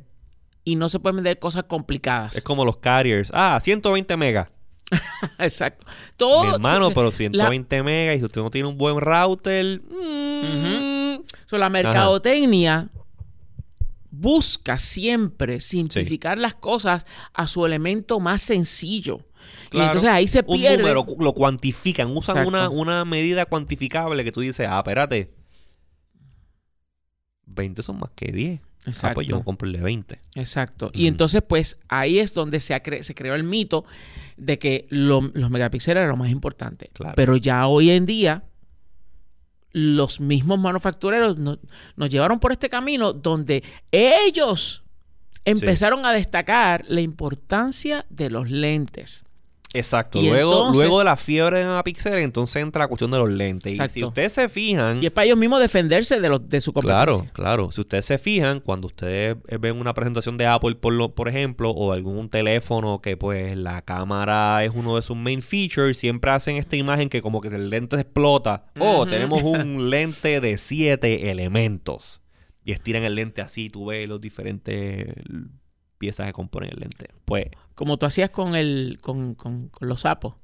y 0.63 0.77
no 0.77 0.89
se 0.89 1.01
pueden 1.01 1.17
vender 1.17 1.41
cosas 1.41 1.65
complicadas. 1.65 2.37
Es 2.37 2.45
como 2.45 2.65
los 2.65 2.77
carriers. 2.77 3.31
Ah, 3.35 3.59
120 3.61 4.17
megas. 4.17 4.49
Exacto. 5.39 5.87
Todo. 6.17 6.45
Mi 6.45 6.55
hermano, 6.55 6.91
pero 6.95 7.11
120 7.11 7.83
megas 7.83 8.17
y 8.17 8.19
si 8.19 8.25
usted 8.25 8.41
no 8.41 8.51
tiene 8.51 8.69
un 8.69 8.77
buen 8.77 9.01
router. 9.01 9.81
mm, 9.83 11.23
so, 11.47 11.59
la 11.59 11.69
mercadotecnia 11.69 12.89
busca 14.11 14.77
siempre 14.77 15.61
simplificar 15.61 16.37
las 16.39 16.55
cosas 16.55 17.07
a 17.33 17.47
su 17.47 17.65
elemento 17.65 18.19
más 18.21 18.43
sencillo. 18.43 19.21
Y 19.73 19.79
entonces 19.81 20.11
ahí 20.11 20.27
se 20.29 20.43
un 20.47 20.59
pierde. 20.59 20.79
número, 20.79 21.05
cu- 21.05 21.23
lo 21.23 21.33
cuantifican, 21.33 22.15
usan 22.17 22.47
una, 22.47 22.69
una 22.69 23.05
medida 23.05 23.47
cuantificable 23.47 24.25
que 24.25 24.33
tú 24.33 24.41
dices, 24.41 24.67
ah, 24.69 24.79
espérate. 24.79 25.33
20 27.47 27.83
son 27.83 27.99
más 27.99 28.11
que 28.15 28.33
10. 28.33 28.61
Ah, 28.87 28.91
Exacto. 28.91 29.15
pues 29.17 29.27
yo 29.27 29.43
compro 29.45 29.67
el 29.67 29.75
de 29.75 29.83
20. 29.83 30.19
Exacto. 30.37 30.91
Y 30.95 31.07
entonces, 31.07 31.43
pues, 31.47 31.79
ahí 31.89 32.19
es 32.19 32.33
donde 32.33 32.61
se, 32.61 32.73
ha 32.75 32.83
cre- 32.83 33.03
se 33.03 33.15
creó 33.15 33.35
el 33.35 33.45
mito 33.45 33.85
de 34.39 34.59
que 34.59 34.87
lo- 34.89 35.31
los 35.35 35.51
megapíxeles 35.51 35.99
eran 36.03 36.09
lo 36.11 36.17
más 36.17 36.31
importante. 36.31 36.91
Claro. 36.95 37.13
Pero 37.15 37.37
ya 37.37 37.67
hoy 37.67 37.91
en 37.91 38.07
día, 38.07 38.45
los 39.73 40.21
mismos 40.21 40.59
manufactureros 40.59 41.39
no- 41.39 41.59
nos 41.97 42.11
llevaron 42.11 42.41
por 42.41 42.53
este 42.53 42.69
camino 42.69 43.13
donde 43.13 43.63
ellos 43.93 44.83
empezaron 45.45 46.05
a 46.05 46.13
destacar 46.13 46.85
la 46.89 47.01
importancia 47.01 48.05
de 48.11 48.31
los 48.31 48.51
lentes. 48.51 49.25
Exacto. 49.73 50.19
Y 50.21 50.29
Luego, 50.29 50.53
entonces- 50.53 50.83
luego 50.83 50.99
de 50.99 51.05
la 51.05 51.17
fiebre 51.17 51.61
de 51.61 51.65
megapíxeles, 51.65 52.25
entonces 52.25 52.61
entra 52.61 52.81
la 52.85 52.89
cuestión 52.89 53.11
de 53.13 53.19
los 53.19 53.31
lentes. 53.31 53.71
Y 53.71 53.75
Exacto. 53.77 53.93
si 53.95 54.05
ustedes 54.05 54.33
se 54.33 54.49
fijan, 54.49 55.01
Y 55.03 55.07
es 55.07 55.13
para 55.13 55.27
ellos 55.27 55.39
mismos 55.39 55.61
defenderse 55.61 56.21
de, 56.21 56.29
los, 56.29 56.49
de 56.49 56.61
su 56.61 56.73
competencia. 56.73 57.05
Claro, 57.05 57.27
claro. 57.33 57.71
Si 57.71 57.81
ustedes 57.81 58.05
se 58.05 58.19
fijan, 58.19 58.59
cuando 58.61 58.89
ustedes 58.89 59.37
eh, 59.47 59.59
ven 59.59 59.77
una 59.81 59.95
presentación 59.95 60.37
de 60.37 60.47
Apple, 60.47 60.75
por, 60.75 60.93
lo, 60.93 61.15
por 61.15 61.29
ejemplo, 61.29 61.71
o 61.71 61.93
algún 61.93 62.29
teléfono 62.29 63.01
que 63.01 63.17
pues 63.17 63.57
la 63.57 63.83
cámara 63.83 64.65
es 64.65 64.73
uno 64.75 64.97
de 64.97 65.03
sus 65.03 65.17
main 65.17 65.41
features, 65.41 65.97
siempre 65.97 66.33
hacen 66.33 66.57
esta 66.57 66.75
imagen 66.75 67.09
que 67.09 67.23
como 67.23 67.41
que 67.41 67.49
el 67.49 67.71
lente 67.71 67.95
explota. 67.95 68.65
Oh, 68.79 69.07
tenemos 69.07 69.43
un 69.43 69.89
lente 69.91 70.41
de 70.41 70.59
siete 70.59 71.31
elementos. 71.31 72.21
Y 72.65 72.73
estiran 72.73 73.05
el 73.05 73.15
lente 73.15 73.41
así, 73.41 73.71
tú 73.71 73.87
ves 73.87 74.07
los 74.09 74.21
diferentes 74.21 75.07
piezas 75.99 76.27
que 76.27 76.33
componen 76.33 76.71
el 76.73 76.81
lente. 76.81 77.09
Pues, 77.25 77.47
Como 77.81 77.97
tú 77.97 78.05
hacías 78.05 78.29
con, 78.29 78.55
el, 78.57 78.99
con, 79.01 79.35
con- 79.35 79.69
con 79.71 79.89
los 79.89 80.03
sapos. 80.03 80.35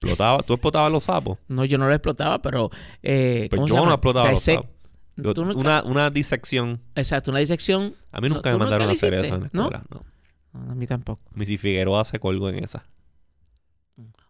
explotaba, 0.00 0.42
tú 0.42 0.54
explotabas 0.54 0.90
los 0.90 1.04
sapos. 1.04 1.38
No, 1.46 1.64
yo 1.64 1.78
no 1.78 1.86
lo 1.86 1.94
explotaba, 1.94 2.42
pero... 2.42 2.68
Eh, 3.00 3.46
Pues 3.48 3.58
¿cómo 3.60 3.68
se 3.68 3.74
yo 3.76 3.86
no 3.86 3.92
explotaba 3.92 4.32
los 4.32 4.42
sapos. 4.42 4.66
Yo- 5.14 5.34
nunca- 5.34 5.54
una, 5.56 5.82
una 5.84 6.10
disección. 6.10 6.80
Exacto, 6.96 7.30
una 7.30 7.38
disección. 7.38 7.94
A 8.10 8.20
mí 8.20 8.28
nunca 8.28 8.50
¿tú 8.50 8.58
me 8.58 8.64
nunca 8.64 8.64
mandaron 8.64 8.82
a 8.82 8.86
la 8.86 8.92
hacer 8.92 9.14
eso 9.14 9.34
en 9.36 9.40
la 9.42 9.46
escuela. 9.46 9.84
No. 9.88 10.00
No, 10.52 10.72
a 10.72 10.74
mí 10.74 10.84
tampoco. 10.88 11.22
Missy 11.32 11.56
Figueroa 11.56 12.04
se 12.04 12.18
colgó 12.18 12.48
en 12.48 12.64
esa. 12.64 12.84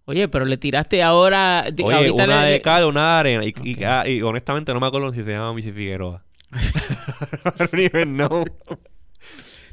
Oye, 0.05 0.29
pero 0.29 0.45
le 0.45 0.59
tiraste 0.59 1.03
ahora. 1.03 1.65
Oye, 1.83 2.11
una 2.11 2.45
le- 2.45 2.51
de 2.53 2.61
cal, 2.61 2.85
una 2.85 3.15
de 3.15 3.21
arena. 3.21 3.45
Y, 3.47 3.55
y- 3.65 3.75
Ok. 3.77 3.83
ah, 3.87 4.07
y 4.07 4.21
honestamente 4.21 4.75
no 4.75 4.81
me 4.81 4.87
acuerdo 4.87 5.15
si 5.15 5.25
se 5.25 5.31
llama 5.33 5.55
Missy 5.55 5.73
Figueroa. 5.73 6.23
I 6.53 7.51
don't 7.59 7.75
even 7.75 8.17
know. 8.17 8.45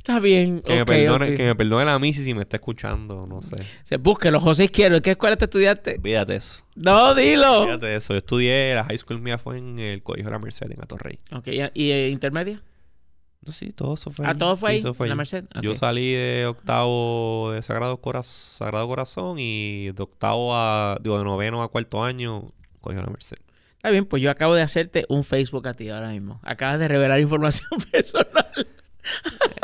Está 0.07 0.21
bien. 0.21 0.61
Que, 0.61 0.73
me 0.75 0.85
perdone, 0.85 1.35
que 1.35 1.45
me 1.47 1.55
perdone 1.55 1.83
la 1.83 1.99
Missy 1.99 2.23
si 2.23 2.33
me 2.33 2.43
está 2.43 2.55
escuchando. 2.55 3.25
No 3.27 3.41
sé. 3.41 3.57
Se 3.83 3.97
búsquelo, 3.97 4.39
José 4.39 4.63
Izquierdo. 4.63 4.95
¿En 4.97 5.01
qué 5.03 5.11
escuela 5.11 5.35
te 5.35 5.45
estudiaste? 5.45 5.99
Fíjate 6.01 6.37
eso. 6.37 6.63
No, 6.75 7.13
dilo. 7.13 7.65
Fíjate 7.65 7.95
eso. 7.95 8.13
Yo 8.13 8.19
estudié, 8.19 8.73
la 8.73 8.85
high 8.85 8.97
school 8.97 9.19
mía 9.19 9.37
fue 9.37 9.57
en 9.57 9.79
el 9.79 10.01
Colegio 10.03 10.27
de 10.27 10.31
la 10.31 10.39
Merced 10.39 10.71
en 10.71 10.81
Atorrey. 10.81 11.19
Ok, 11.33 11.47
¿y, 11.47 11.59
y, 11.73 11.91
eh, 11.91 12.09
intermedia? 12.09 12.61
No, 13.45 13.51
sí, 13.51 13.71
todo 13.73 13.95
eso 13.95 14.09
fue 14.11 14.25
Ah, 14.25 14.29
ahí. 14.31 14.37
todo 14.37 14.55
fue 14.55 14.69
Sí, 14.69 14.73
ahí. 14.75 14.79
eso 14.79 14.93
fue 14.93 15.07
en 15.07 15.09
la 15.09 15.13
ahí. 15.13 15.17
Merced. 15.17 15.45
Yo 15.61 15.75
salí 15.75 16.13
de 16.13 16.45
octavo 16.47 17.51
de 17.51 17.61
Sagrado, 17.61 17.99
Coraz- 18.01 18.23
Sagrado 18.57 18.87
Corazón 18.87 19.37
y 19.39 19.91
de 19.91 20.03
octavo 20.03 20.55
a, 20.55 20.97
digo, 21.01 21.17
de 21.17 21.25
noveno 21.25 21.63
a 21.63 21.67
cuarto 21.69 22.01
año, 22.01 22.53
Colegio 22.79 23.01
de 23.01 23.07
la 23.07 23.11
Merced. 23.11 23.37
Está 23.75 23.89
bien, 23.89 24.05
pues 24.05 24.23
yo 24.23 24.31
acabo 24.31 24.55
de 24.55 24.61
hacerte 24.61 25.05
un 25.09 25.23
Facebook 25.23 25.67
a 25.67 25.73
ti 25.75 25.89
ahora 25.89 26.09
mismo. 26.09 26.39
Acabas 26.43 26.79
de 26.79 26.87
revelar 26.87 27.19
información 27.19 27.69
personal 27.91 28.67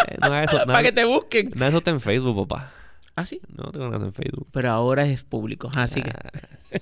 Eh, 0.08 0.18
nada 0.20 0.40
de 0.40 0.46
eso, 0.46 0.54
nada, 0.54 0.66
para 0.68 0.84
que 0.84 0.92
te 0.92 1.06
busquen. 1.06 1.50
nada 1.56 1.66
de 1.66 1.70
eso 1.70 1.78
está 1.80 1.92
en 1.92 2.00
Facebook, 2.00 2.48
papá. 2.48 2.72
Ah, 3.16 3.26
sí. 3.26 3.42
No 3.56 3.72
tengo 3.72 3.90
nada 3.90 4.06
en 4.06 4.14
Facebook. 4.14 4.48
Pero 4.52 4.72
ahora 4.72 5.06
es 5.06 5.24
público. 5.24 5.70
Así 5.76 6.02
que. 6.02 6.10
Ah, 6.10 6.80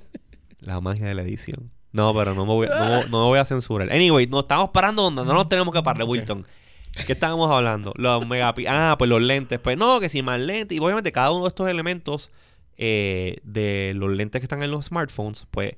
La 0.61 0.79
magia 0.79 1.07
de 1.07 1.13
la 1.13 1.23
edición. 1.23 1.69
No, 1.91 2.13
pero 2.13 2.33
no 2.33 2.45
me 2.45 2.53
voy, 2.53 2.67
no, 2.67 3.03
no 3.07 3.21
me 3.23 3.27
voy 3.27 3.39
a 3.39 3.45
censurar. 3.45 3.91
Anyway, 3.91 4.27
nos 4.27 4.41
estamos 4.41 4.69
parando 4.69 5.03
donde 5.03 5.25
no 5.25 5.33
nos 5.33 5.49
tenemos 5.49 5.73
que 5.73 5.83
parar. 5.83 6.03
Wilton. 6.07 6.45
¿Qué 7.05 7.13
estábamos 7.13 7.49
hablando? 7.49 7.93
Los 7.95 8.27
megapi... 8.27 8.65
Ah, 8.67 8.95
pues 8.97 9.09
los 9.09 9.21
lentes. 9.21 9.59
Pues 9.59 9.77
no, 9.77 9.99
que 9.99 10.09
si 10.09 10.21
más 10.21 10.39
lentes. 10.39 10.77
Y 10.77 10.81
obviamente 10.81 11.11
cada 11.11 11.31
uno 11.31 11.43
de 11.43 11.49
estos 11.49 11.69
elementos 11.69 12.31
eh, 12.77 13.37
de 13.43 13.93
los 13.95 14.11
lentes 14.11 14.39
que 14.39 14.45
están 14.45 14.63
en 14.63 14.71
los 14.71 14.85
smartphones, 14.85 15.47
pues 15.51 15.75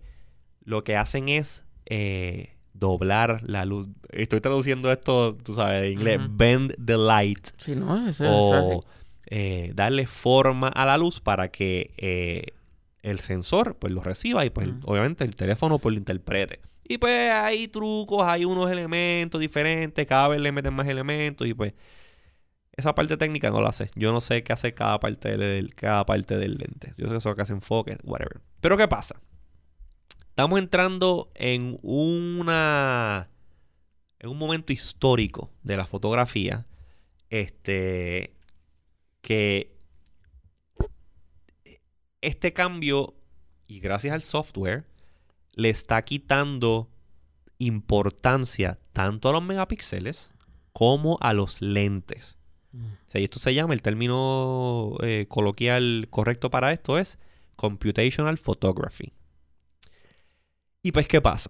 lo 0.63 0.83
que 0.83 0.95
hacen 0.95 1.29
es 1.29 1.65
eh, 1.85 2.52
doblar 2.83 3.41
la 3.43 3.65
luz. 3.65 3.87
Estoy 4.09 4.41
traduciendo 4.41 4.91
esto, 4.91 5.35
tú 5.35 5.55
sabes, 5.55 5.81
de 5.81 5.91
inglés. 5.91 6.19
Bend 6.29 6.75
the 6.83 6.97
light. 6.97 7.47
Sí, 7.57 7.75
no, 7.75 8.07
eso, 8.07 8.25
eso 8.25 8.55
es 8.55 8.61
así. 8.61 8.73
O 8.73 8.85
eh, 9.27 9.71
darle 9.73 10.05
forma 10.05 10.67
a 10.67 10.85
la 10.85 10.97
luz 10.97 11.19
para 11.19 11.49
que 11.49 11.91
eh, 11.97 12.47
el 13.01 13.19
sensor 13.19 13.77
pues 13.77 13.91
lo 13.93 14.03
reciba 14.03 14.45
y 14.45 14.49
pues 14.49 14.69
obviamente 14.85 15.23
el 15.23 15.35
teléfono 15.35 15.79
pues 15.79 15.93
lo 15.93 15.99
interprete. 15.99 16.59
Y 16.83 16.97
pues 16.97 17.31
hay 17.31 17.67
trucos, 17.69 18.21
hay 18.23 18.45
unos 18.45 18.69
elementos 18.69 19.39
diferentes, 19.39 20.05
cada 20.05 20.27
vez 20.27 20.41
le 20.41 20.51
meten 20.51 20.73
más 20.73 20.87
elementos 20.87 21.47
y 21.47 21.53
pues 21.53 21.73
esa 22.75 22.93
parte 22.93 23.17
técnica 23.17 23.49
no 23.49 23.61
la 23.61 23.71
sé. 23.71 23.89
Yo 23.95 24.11
no 24.11 24.19
sé 24.19 24.43
qué 24.43 24.53
hace 24.53 24.73
cada 24.73 24.99
parte 24.99 25.37
del, 25.37 25.73
cada 25.73 26.05
parte 26.05 26.37
del 26.37 26.57
lente. 26.57 26.93
Yo 26.97 27.07
sé 27.07 27.15
eso 27.15 27.35
que 27.35 27.41
hace 27.43 27.53
enfoque, 27.53 27.97
whatever. 28.03 28.41
Pero 28.59 28.77
¿qué 28.77 28.87
pasa? 28.87 29.15
Estamos 30.33 30.57
entrando 30.57 31.31
en 31.35 31.77
una 31.83 33.29
en 34.17 34.29
un 34.31 34.39
momento 34.39 34.73
histórico 34.73 35.51
de 35.61 35.77
la 35.77 35.85
fotografía 35.85 36.65
este 37.29 38.35
que 39.21 39.77
este 42.21 42.51
cambio 42.51 43.13
y 43.67 43.79
gracias 43.79 44.15
al 44.15 44.23
software 44.23 44.87
le 45.53 45.69
está 45.69 46.01
quitando 46.01 46.89
importancia 47.59 48.79
tanto 48.91 49.29
a 49.29 49.33
los 49.33 49.43
megapíxeles 49.43 50.33
como 50.71 51.19
a 51.21 51.33
los 51.33 51.61
lentes. 51.61 52.39
Y 53.13 53.23
esto 53.23 53.37
se 53.37 53.53
llama, 53.53 53.75
el 53.75 53.83
término 53.83 54.97
eh, 55.03 55.27
coloquial 55.29 56.07
correcto 56.09 56.49
para 56.49 56.73
esto 56.73 56.97
es 56.97 57.19
computational 57.55 58.39
photography. 58.39 59.13
Y 60.83 60.91
pues, 60.91 61.07
¿qué 61.07 61.21
pasa? 61.21 61.49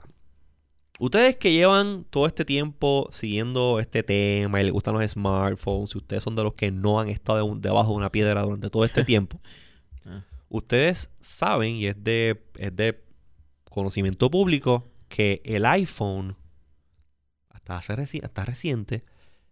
Ustedes 0.99 1.35
que 1.37 1.51
llevan 1.51 2.03
todo 2.05 2.27
este 2.27 2.45
tiempo 2.45 3.09
siguiendo 3.11 3.79
este 3.79 4.03
tema 4.03 4.61
y 4.61 4.63
les 4.65 4.71
gustan 4.71 4.93
los 4.93 5.09
smartphones, 5.11 5.89
si 5.89 5.97
ustedes 5.97 6.23
son 6.23 6.35
de 6.35 6.43
los 6.43 6.53
que 6.53 6.69
no 6.71 6.99
han 6.99 7.09
estado 7.09 7.53
debajo 7.55 7.91
de 7.91 7.97
una 7.97 8.09
piedra 8.09 8.43
durante 8.43 8.69
todo 8.69 8.85
este 8.85 9.03
tiempo, 9.05 9.41
Ah. 10.05 10.21
ustedes 10.49 11.11
saben, 11.21 11.77
y 11.77 11.87
es 11.87 12.03
de, 12.03 12.43
es 12.57 12.75
de 12.75 13.03
conocimiento 13.69 14.29
público, 14.29 14.91
que 15.07 15.41
el 15.45 15.65
iPhone, 15.65 16.35
hasta, 17.49 17.77
hace 17.77 17.93
reci- 17.95 18.23
hasta 18.23 18.43
reciente, 18.45 19.03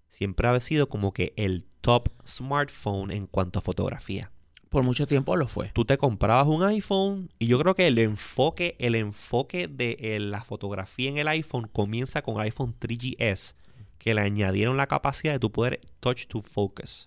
siempre 0.09 0.47
ha 0.49 0.59
sido 0.59 0.89
como 0.89 1.13
que 1.13 1.33
el 1.37 1.65
top 1.79 2.09
smartphone 2.27 3.11
en 3.11 3.27
cuanto 3.27 3.59
a 3.59 3.61
fotografía 3.61 4.31
Por 4.71 4.85
mucho 4.85 5.05
tiempo 5.05 5.35
lo 5.35 5.49
fue. 5.49 5.69
tú 5.73 5.83
te 5.83 5.97
comprabas 5.97 6.47
un 6.47 6.63
iPhone 6.63 7.29
y 7.37 7.47
yo 7.47 7.59
creo 7.59 7.75
que 7.75 7.87
el 7.87 7.97
enfoque, 7.97 8.77
el 8.79 8.95
enfoque 8.95 9.67
de 9.67 9.97
eh, 9.99 10.19
la 10.21 10.45
fotografía 10.45 11.09
en 11.09 11.17
el 11.17 11.27
iPhone 11.27 11.67
comienza 11.67 12.21
con 12.21 12.35
el 12.35 12.43
iPhone 12.43 12.73
3GS, 12.79 13.55
que 13.97 14.13
le 14.13 14.21
añadieron 14.21 14.77
la 14.77 14.87
capacidad 14.87 15.33
de 15.33 15.39
tú 15.39 15.51
poder 15.51 15.81
touch 15.99 16.25
to 16.27 16.41
focus. 16.41 17.05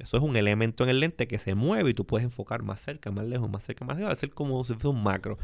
Eso 0.00 0.16
es 0.16 0.22
un 0.24 0.36
elemento 0.36 0.82
en 0.82 0.90
el 0.90 0.98
lente 0.98 1.28
que 1.28 1.38
se 1.38 1.54
mueve 1.54 1.90
y 1.90 1.94
tú 1.94 2.04
puedes 2.04 2.24
enfocar 2.24 2.64
más 2.64 2.80
cerca, 2.80 3.12
más 3.12 3.26
lejos, 3.26 3.48
más 3.48 3.62
cerca, 3.62 3.84
más 3.84 3.96
lejos. 3.96 4.18
Ser 4.18 4.30
como 4.30 4.64
si 4.64 4.72
fuese 4.72 4.88
un 4.88 5.04
macro. 5.04 5.36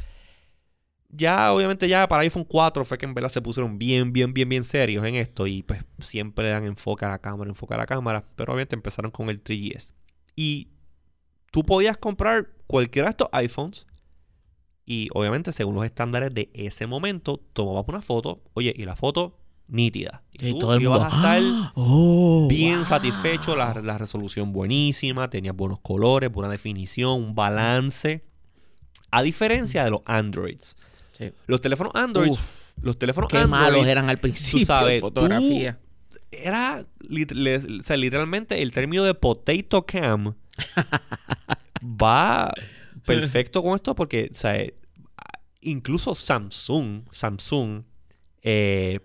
Ya, 1.09 1.52
obviamente, 1.52 1.88
ya 1.88 2.09
para 2.09 2.23
iPhone 2.23 2.42
4 2.42 2.85
fue 2.85 2.99
que 2.99 3.07
en 3.07 3.14
verdad 3.14 3.30
se 3.30 3.40
pusieron 3.40 3.78
bien, 3.78 4.12
bien, 4.12 4.35
bien, 4.35 4.49
bien 4.49 4.64
serios 4.64 5.04
en 5.04 5.14
esto. 5.14 5.47
Y 5.47 5.62
pues 5.62 5.85
siempre 6.00 6.50
dan 6.50 6.64
enfoque 6.64 7.04
a 7.04 7.11
la 7.11 7.21
cámara, 7.21 7.49
enfoque 7.49 7.75
a 7.75 7.76
la 7.76 7.87
cámara. 7.87 8.25
Pero 8.35 8.52
obviamente 8.52 8.75
empezaron 8.75 9.12
con 9.12 9.30
el 9.30 9.40
3GS. 9.40 9.92
Y 10.35 10.66
tú 11.50 11.64
podías 11.64 11.96
comprar 11.98 12.50
cualquiera 12.66 13.06
de 13.08 13.10
estos 13.10 13.28
iPhones. 13.32 13.86
Y 14.84 15.08
obviamente, 15.12 15.52
según 15.52 15.74
los 15.74 15.84
estándares 15.84 16.32
de 16.32 16.50
ese 16.54 16.86
momento, 16.86 17.40
tomabas 17.52 17.84
una 17.88 18.00
foto. 18.00 18.42
Oye, 18.54 18.72
y 18.76 18.84
la 18.86 18.96
foto 18.96 19.36
nítida. 19.66 20.22
Y 20.32 20.48
Y 20.48 20.52
tú 20.52 20.60
todo 20.60 20.74
el 20.74 20.82
ibas 20.82 21.00
mundo. 21.00 21.14
a 21.14 21.16
estar 21.18 21.42
¡Ah! 21.44 21.72
Oh, 21.76 22.46
bien 22.48 22.76
wow. 22.76 22.84
satisfecho, 22.86 23.54
la, 23.54 23.74
la 23.82 23.98
resolución 23.98 24.52
buenísima, 24.52 25.28
tenía 25.28 25.52
buenos 25.52 25.80
colores, 25.80 26.32
buena 26.32 26.50
definición, 26.50 27.22
un 27.22 27.34
balance. 27.34 28.24
A 29.10 29.22
diferencia 29.22 29.84
de 29.84 29.90
los 29.90 30.00
Androids. 30.06 30.74
Sí. 31.12 31.32
Los 31.46 31.60
teléfonos 31.60 31.94
Android, 31.94 32.30
Uf, 32.30 32.72
los 32.80 32.98
teléfonos 32.98 33.28
qué 33.28 33.38
Android 33.38 33.50
malos 33.60 33.86
eran 33.86 34.08
al 34.08 34.18
principio 34.18 34.64
sabes, 34.66 34.94
de 34.96 35.00
fotografía. 35.00 35.78
era 36.30 36.86
o 37.10 37.82
sea, 37.82 37.96
literalmente 37.96 38.62
el 38.62 38.70
término 38.72 39.02
de 39.04 39.14
potato 39.14 39.84
cam 39.84 40.34
va 41.83 42.53
perfecto 43.05 43.62
con 43.62 43.75
esto 43.75 43.94
porque 43.94 44.31
incluso 45.61 46.14
Samsung, 46.14 47.03
Samsung 47.11 47.83
eh, 48.42 49.01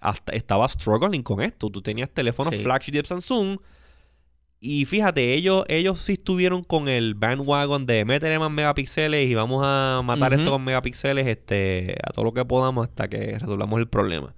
hasta 0.00 0.32
estaba 0.34 0.68
struggling 0.68 1.22
con 1.22 1.40
esto. 1.40 1.70
Tú 1.70 1.80
tenías 1.80 2.10
teléfonos 2.10 2.54
Sí. 2.54 2.62
flagship 2.62 2.92
de 2.92 3.04
Samsung 3.04 3.58
y 4.60 4.86
fíjate, 4.86 5.34
ellos, 5.34 5.64
ellos 5.68 6.00
sí 6.00 6.14
estuvieron 6.14 6.64
con 6.64 6.88
el 6.88 7.14
bandwagon 7.14 7.84
de 7.84 8.04
métele 8.06 8.38
más 8.38 8.50
megapíxeles 8.50 9.28
y 9.28 9.34
vamos 9.34 9.62
a 9.62 10.00
matar 10.02 10.32
esto 10.32 10.50
con 10.50 10.64
megapíxeles 10.64 11.26
este, 11.26 11.96
a 12.02 12.10
todo 12.12 12.24
lo 12.24 12.32
que 12.32 12.44
podamos 12.46 12.88
hasta 12.88 13.08
que 13.08 13.38
resolvamos 13.38 13.78
el 13.78 13.88
problema. 13.88 14.34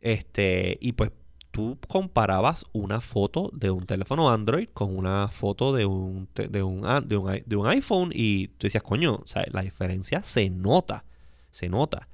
Este, 0.00 0.78
y 0.80 0.92
pues 0.92 1.10
tú 1.50 1.78
comparabas 1.88 2.64
una 2.72 3.00
foto 3.00 3.50
de 3.52 3.70
un 3.70 3.86
teléfono 3.86 4.30
Android 4.30 4.68
con 4.72 4.96
una 4.96 5.28
foto 5.28 5.72
de 5.72 5.84
un, 5.86 6.28
de 6.34 6.62
un, 6.62 6.86
a- 6.86 7.00
de 7.00 7.16
un, 7.16 7.34
i- 7.34 7.42
de 7.46 7.56
un 7.56 7.66
iPhone 7.66 8.10
y 8.14 8.48
tú 8.48 8.66
decías, 8.66 8.82
coño, 8.82 9.16
o 9.16 9.26
sea, 9.26 9.44
la 9.50 9.62
diferencia 9.62 10.22
se 10.22 10.48
nota, 10.50 11.04
se 11.50 11.68
nota. 11.68 12.08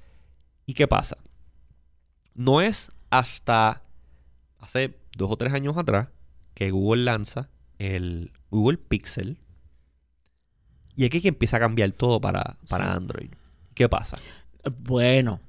¿Y 0.65 0.73
qué 0.73 0.87
pasa? 0.87 1.17
No 2.33 2.61
es 2.61 2.91
hasta 3.09 3.81
hace 4.59 4.97
dos 5.17 5.31
o 5.31 5.37
tres 5.37 5.53
años 5.53 5.77
atrás 5.77 6.09
que 6.53 6.71
Google 6.71 7.03
lanza 7.03 7.49
el 7.79 8.31
Google 8.49 8.77
Pixel 8.77 9.37
y 10.95 11.05
aquí 11.05 11.17
es 11.17 11.21
que 11.23 11.29
empieza 11.29 11.57
a 11.57 11.59
cambiar 11.59 11.91
todo 11.91 12.19
para, 12.19 12.57
para 12.69 12.85
Sí. 12.91 12.97
Android. 12.97 13.29
¿Qué 13.75 13.87
pasa? 13.87 14.17
Bueno, 14.79 15.39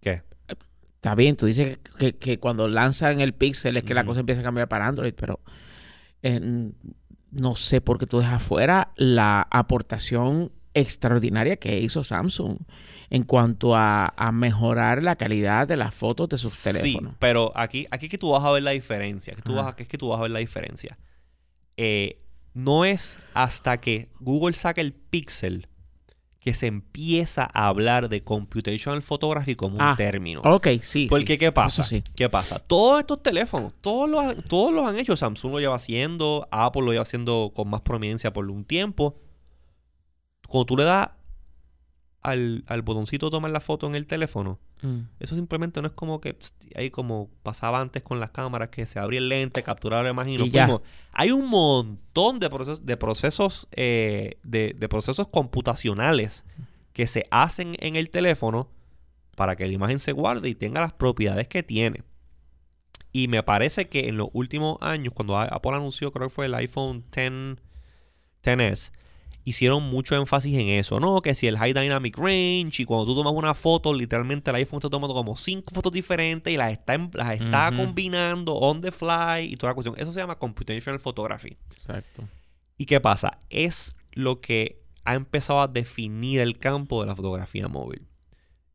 ¿Qué? 0.00 0.22
Está 1.02 1.16
bien, 1.16 1.34
tú 1.34 1.46
dices 1.46 1.80
que, 1.98 2.12
que 2.16 2.38
cuando 2.38 2.68
lanzan 2.68 3.20
el 3.20 3.34
Pixel 3.34 3.76
es 3.76 3.82
que 3.82 3.92
la 3.92 4.04
cosa 4.04 4.20
empieza 4.20 4.40
a 4.40 4.44
cambiar 4.44 4.68
para 4.68 4.86
Android, 4.86 5.12
pero 5.16 5.40
eh, 6.22 6.70
no 7.32 7.56
sé 7.56 7.80
por 7.80 7.98
qué 7.98 8.06
tú 8.06 8.20
dejas 8.20 8.40
fuera 8.40 8.92
la 8.94 9.44
aportación 9.50 10.52
extraordinaria 10.74 11.56
que 11.56 11.80
hizo 11.80 12.04
Samsung 12.04 12.56
en 13.10 13.24
cuanto 13.24 13.74
a, 13.74 14.14
a 14.16 14.30
mejorar 14.30 15.02
la 15.02 15.16
calidad 15.16 15.66
de 15.66 15.76
las 15.76 15.92
fotos 15.92 16.28
de 16.28 16.38
sus 16.38 16.62
teléfonos. 16.62 17.10
Sí, 17.14 17.16
pero 17.18 17.50
aquí, 17.56 17.88
aquí 17.90 18.06
es 18.06 18.10
que 18.10 18.18
tú 18.18 18.30
vas 18.30 18.44
a 18.44 18.52
ver 18.52 18.62
la 18.62 18.70
diferencia. 18.70 19.32
Aquí, 19.32 19.42
tú 19.42 19.54
Ajá. 19.54 19.62
vas 19.62 19.66
a, 19.66 19.70
aquí 19.72 19.82
es 19.82 19.88
que 19.88 19.98
tú 19.98 20.06
vas 20.08 20.20
a 20.20 20.22
ver 20.22 20.30
la 20.30 20.38
diferencia. 20.38 20.96
Eh, 21.76 22.20
no 22.54 22.84
es 22.84 23.18
hasta 23.34 23.80
que 23.80 24.12
Google 24.20 24.54
saca 24.54 24.80
el 24.80 24.92
Pixel 24.92 25.66
que 26.44 26.54
se 26.54 26.66
empieza 26.66 27.48
a 27.52 27.68
hablar 27.68 28.08
de 28.08 28.24
computational 28.24 29.00
photography 29.02 29.54
como 29.54 29.76
un 29.76 29.80
Ah, 29.82 29.94
término. 29.96 30.40
Ok, 30.42 30.68
sí. 30.82 31.06
Porque 31.08 31.34
sí. 31.34 31.38
¿qué 31.38 31.52
pasa? 31.52 31.84
Sí. 31.84 32.02
¿Qué 32.16 32.28
pasa? 32.28 32.58
Todos 32.58 32.98
estos 32.98 33.22
teléfonos, 33.22 33.72
todos 33.80 34.10
los, 34.10 34.44
todos 34.48 34.72
los 34.72 34.84
han 34.86 34.98
hecho. 34.98 35.16
Samsung 35.16 35.52
lo 35.52 35.60
lleva 35.60 35.76
haciendo, 35.76 36.48
Apple 36.50 36.82
lo 36.82 36.90
lleva 36.90 37.02
haciendo 37.02 37.52
con 37.54 37.70
más 37.70 37.82
prominencia 37.82 38.32
por 38.32 38.50
un 38.50 38.64
tiempo. 38.64 39.14
Cuando 40.48 40.66
tú 40.66 40.76
le 40.76 40.82
das 40.84 41.10
al, 42.22 42.64
al 42.66 42.82
botoncito 42.82 43.26
de 43.26 43.30
tomar 43.30 43.50
la 43.50 43.60
foto 43.60 43.86
en 43.86 43.94
el 43.94 44.06
teléfono, 44.06 44.58
Mm. 44.84 45.02
eso 45.20 45.36
simplemente 45.36 45.80
no 45.80 45.86
es 45.86 45.94
como 45.94 46.20
que 46.20 46.34
pst, 46.34 46.76
ahí 46.76 46.90
como 46.90 47.30
pasaba 47.44 47.80
antes 47.80 48.02
con 48.02 48.18
las 48.18 48.30
cámaras, 48.30 48.70
que 48.70 48.84
se 48.84 48.98
abría 48.98 49.20
el 49.20 49.28
lente, 49.28 49.62
capturaba 49.62 50.02
la 50.02 50.10
imagen 50.10 50.32
y 50.32 50.38
nos 50.38 50.50
fuimos. 50.66 50.82
Hay 51.12 51.30
un 51.30 51.46
montón 51.48 52.40
de 52.40 52.50
procesos, 52.50 52.84
de 52.84 52.96
procesos, 52.96 53.68
eh, 53.70 54.38
de, 54.42 54.74
de 54.76 54.88
procesos 54.88 55.28
computacionales 55.28 56.44
que 56.92 57.06
se 57.06 57.26
hacen 57.30 57.76
en 57.78 57.94
el 57.94 58.10
teléfono 58.10 58.68
para 59.36 59.54
que 59.54 59.66
la 59.66 59.72
imagen 59.72 60.00
se 60.00 60.10
guarde 60.10 60.48
y 60.48 60.56
tenga 60.56 60.80
las 60.80 60.92
propiedades 60.92 61.46
que 61.46 61.62
tiene. 61.62 62.02
Y 63.12 63.28
me 63.28 63.44
parece 63.44 63.86
que 63.86 64.08
en 64.08 64.16
los 64.16 64.30
últimos 64.32 64.78
años, 64.80 65.14
cuando 65.14 65.38
Apple 65.38 65.76
anunció, 65.76 66.10
creo 66.12 66.26
que 66.26 66.34
fue 66.34 66.46
el 66.46 66.54
iPhone 66.56 67.04
10, 67.14 67.56
10S, 68.42 68.90
hicieron 69.44 69.90
mucho 69.90 70.16
énfasis 70.16 70.54
en 70.54 70.68
eso, 70.68 71.00
¿no? 71.00 71.20
Que 71.20 71.34
si 71.34 71.46
el 71.46 71.58
High 71.58 71.72
Dynamic 71.72 72.16
Range 72.16 72.82
y 72.82 72.84
cuando 72.84 73.06
tú 73.06 73.14
tomas 73.14 73.32
una 73.32 73.54
foto, 73.54 73.92
literalmente 73.92 74.50
el 74.50 74.56
iPhone 74.56 74.78
está 74.78 74.88
tomando 74.88 75.14
como 75.14 75.36
cinco 75.36 75.74
fotos 75.74 75.92
diferentes 75.92 76.52
y 76.52 76.56
las 76.56 76.72
está, 76.72 76.96
las 77.14 77.40
está 77.40 77.72
combinando 77.74 78.54
on 78.54 78.80
the 78.80 78.92
fly 78.92 79.44
y 79.50 79.56
toda 79.56 79.70
la 79.70 79.74
cuestión. 79.74 79.96
Eso 79.98 80.12
se 80.12 80.20
llama 80.20 80.38
Computational 80.38 81.00
Photography. 81.00 81.56
Exacto. 81.72 82.24
¿Y 82.76 82.86
qué 82.86 83.00
pasa? 83.00 83.38
Es 83.50 83.96
lo 84.12 84.40
que 84.40 84.82
ha 85.04 85.14
empezado 85.14 85.60
a 85.60 85.68
definir 85.68 86.40
el 86.40 86.58
campo 86.58 87.00
de 87.00 87.08
la 87.08 87.16
fotografía 87.16 87.68
móvil. 87.68 88.06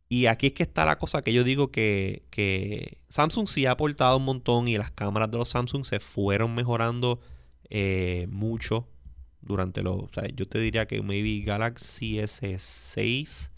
Y 0.09 0.27
aquí 0.27 0.47
es 0.47 0.53
que 0.53 0.63
está 0.63 0.85
la 0.85 0.97
cosa 0.97 1.21
que 1.21 1.33
yo 1.33 1.43
digo 1.43 1.69
que, 1.69 2.23
que 2.29 2.97
Samsung 3.09 3.47
sí 3.47 3.65
ha 3.65 3.71
aportado 3.71 4.17
un 4.17 4.25
montón 4.25 4.67
y 4.67 4.77
las 4.77 4.91
cámaras 4.91 5.29
de 5.31 5.37
los 5.37 5.49
Samsung 5.49 5.85
se 5.85 5.99
fueron 5.99 6.55
mejorando 6.55 7.19
eh, 7.69 8.27
mucho 8.29 8.87
durante 9.47 9.81
los... 9.81 9.95
O 9.95 10.09
sea, 10.13 10.25
yo 10.35 10.47
te 10.47 10.59
diría 10.59 10.85
que 10.87 11.01
maybe 11.01 11.43
Galaxy 11.45 12.17
S6 12.19 13.49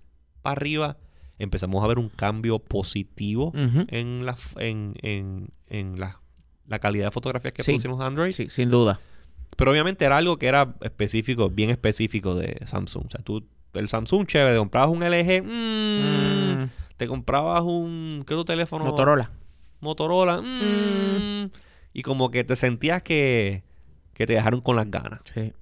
para 0.41 0.54
arriba 0.54 0.97
empezamos 1.38 1.84
a 1.84 1.88
ver 1.88 1.99
un 1.99 2.10
cambio 2.10 2.60
positivo 2.60 3.52
en 3.56 4.25
la, 4.25 4.36
en, 4.58 4.95
en, 5.02 5.49
en 5.67 5.99
la, 5.99 6.19
la 6.67 6.80
calidad 6.80 7.06
de 7.06 7.12
fotografías 7.12 7.54
que 7.54 7.63
Sí. 7.63 7.71
producen 7.71 7.91
los 7.91 8.02
Android. 8.02 8.32
Sí, 8.32 8.49
sin 8.49 8.69
duda. 8.69 8.99
Pero 9.56 9.71
obviamente 9.71 10.06
era 10.06 10.17
algo 10.17 10.38
que 10.38 10.47
era 10.47 10.75
específico, 10.82 11.49
bien 11.49 11.69
específico 11.69 12.36
de 12.36 12.60
Samsung. 12.65 13.06
O 13.08 13.10
sea, 13.10 13.21
tú, 13.23 13.45
el 13.73 13.89
Samsung 13.89 14.25
chévere, 14.25 14.54
te 14.54 14.60
comprabas 14.60 14.89
un 14.89 15.04
LG, 15.04 15.43
mm, 15.43 16.60
Mm, 16.60 16.69
te 16.97 17.08
comprabas 17.08 17.62
un, 17.63 18.23
¿qué 18.28 18.34
otro 18.34 18.45
teléfono? 18.45 18.86
Motorola. 18.86 19.32
Motorola, 19.82 20.41
mm, 20.41 21.49
y 21.93 22.02
como 22.04 22.32
que 22.32 22.43
te 22.43 22.56
sentías 22.58 23.02
que, 23.02 23.63
que 24.13 24.28
te 24.28 24.34
dejaron 24.34 24.60
con 24.62 24.75
las 24.75 24.89
ganas. 24.91 25.21
Sí. 25.25 25.54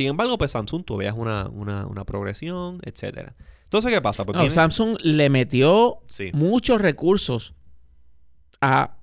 Sin 0.00 0.08
embargo, 0.08 0.38
pues 0.38 0.52
Samsung, 0.52 0.82
tú 0.84 0.96
veías 0.96 1.14
una, 1.14 1.46
una, 1.48 1.86
una 1.86 2.04
progresión, 2.04 2.80
etcétera. 2.84 3.34
Entonces, 3.64 3.92
¿qué 3.92 4.00
pasa? 4.00 4.24
Pues 4.24 4.34
No, 4.34 4.40
viene- 4.40 4.54
Samsung 4.54 4.96
le 5.02 5.28
metió 5.28 5.98
Sí. 6.08 6.30
muchos 6.32 6.80
recursos 6.80 7.52
a 8.62 8.96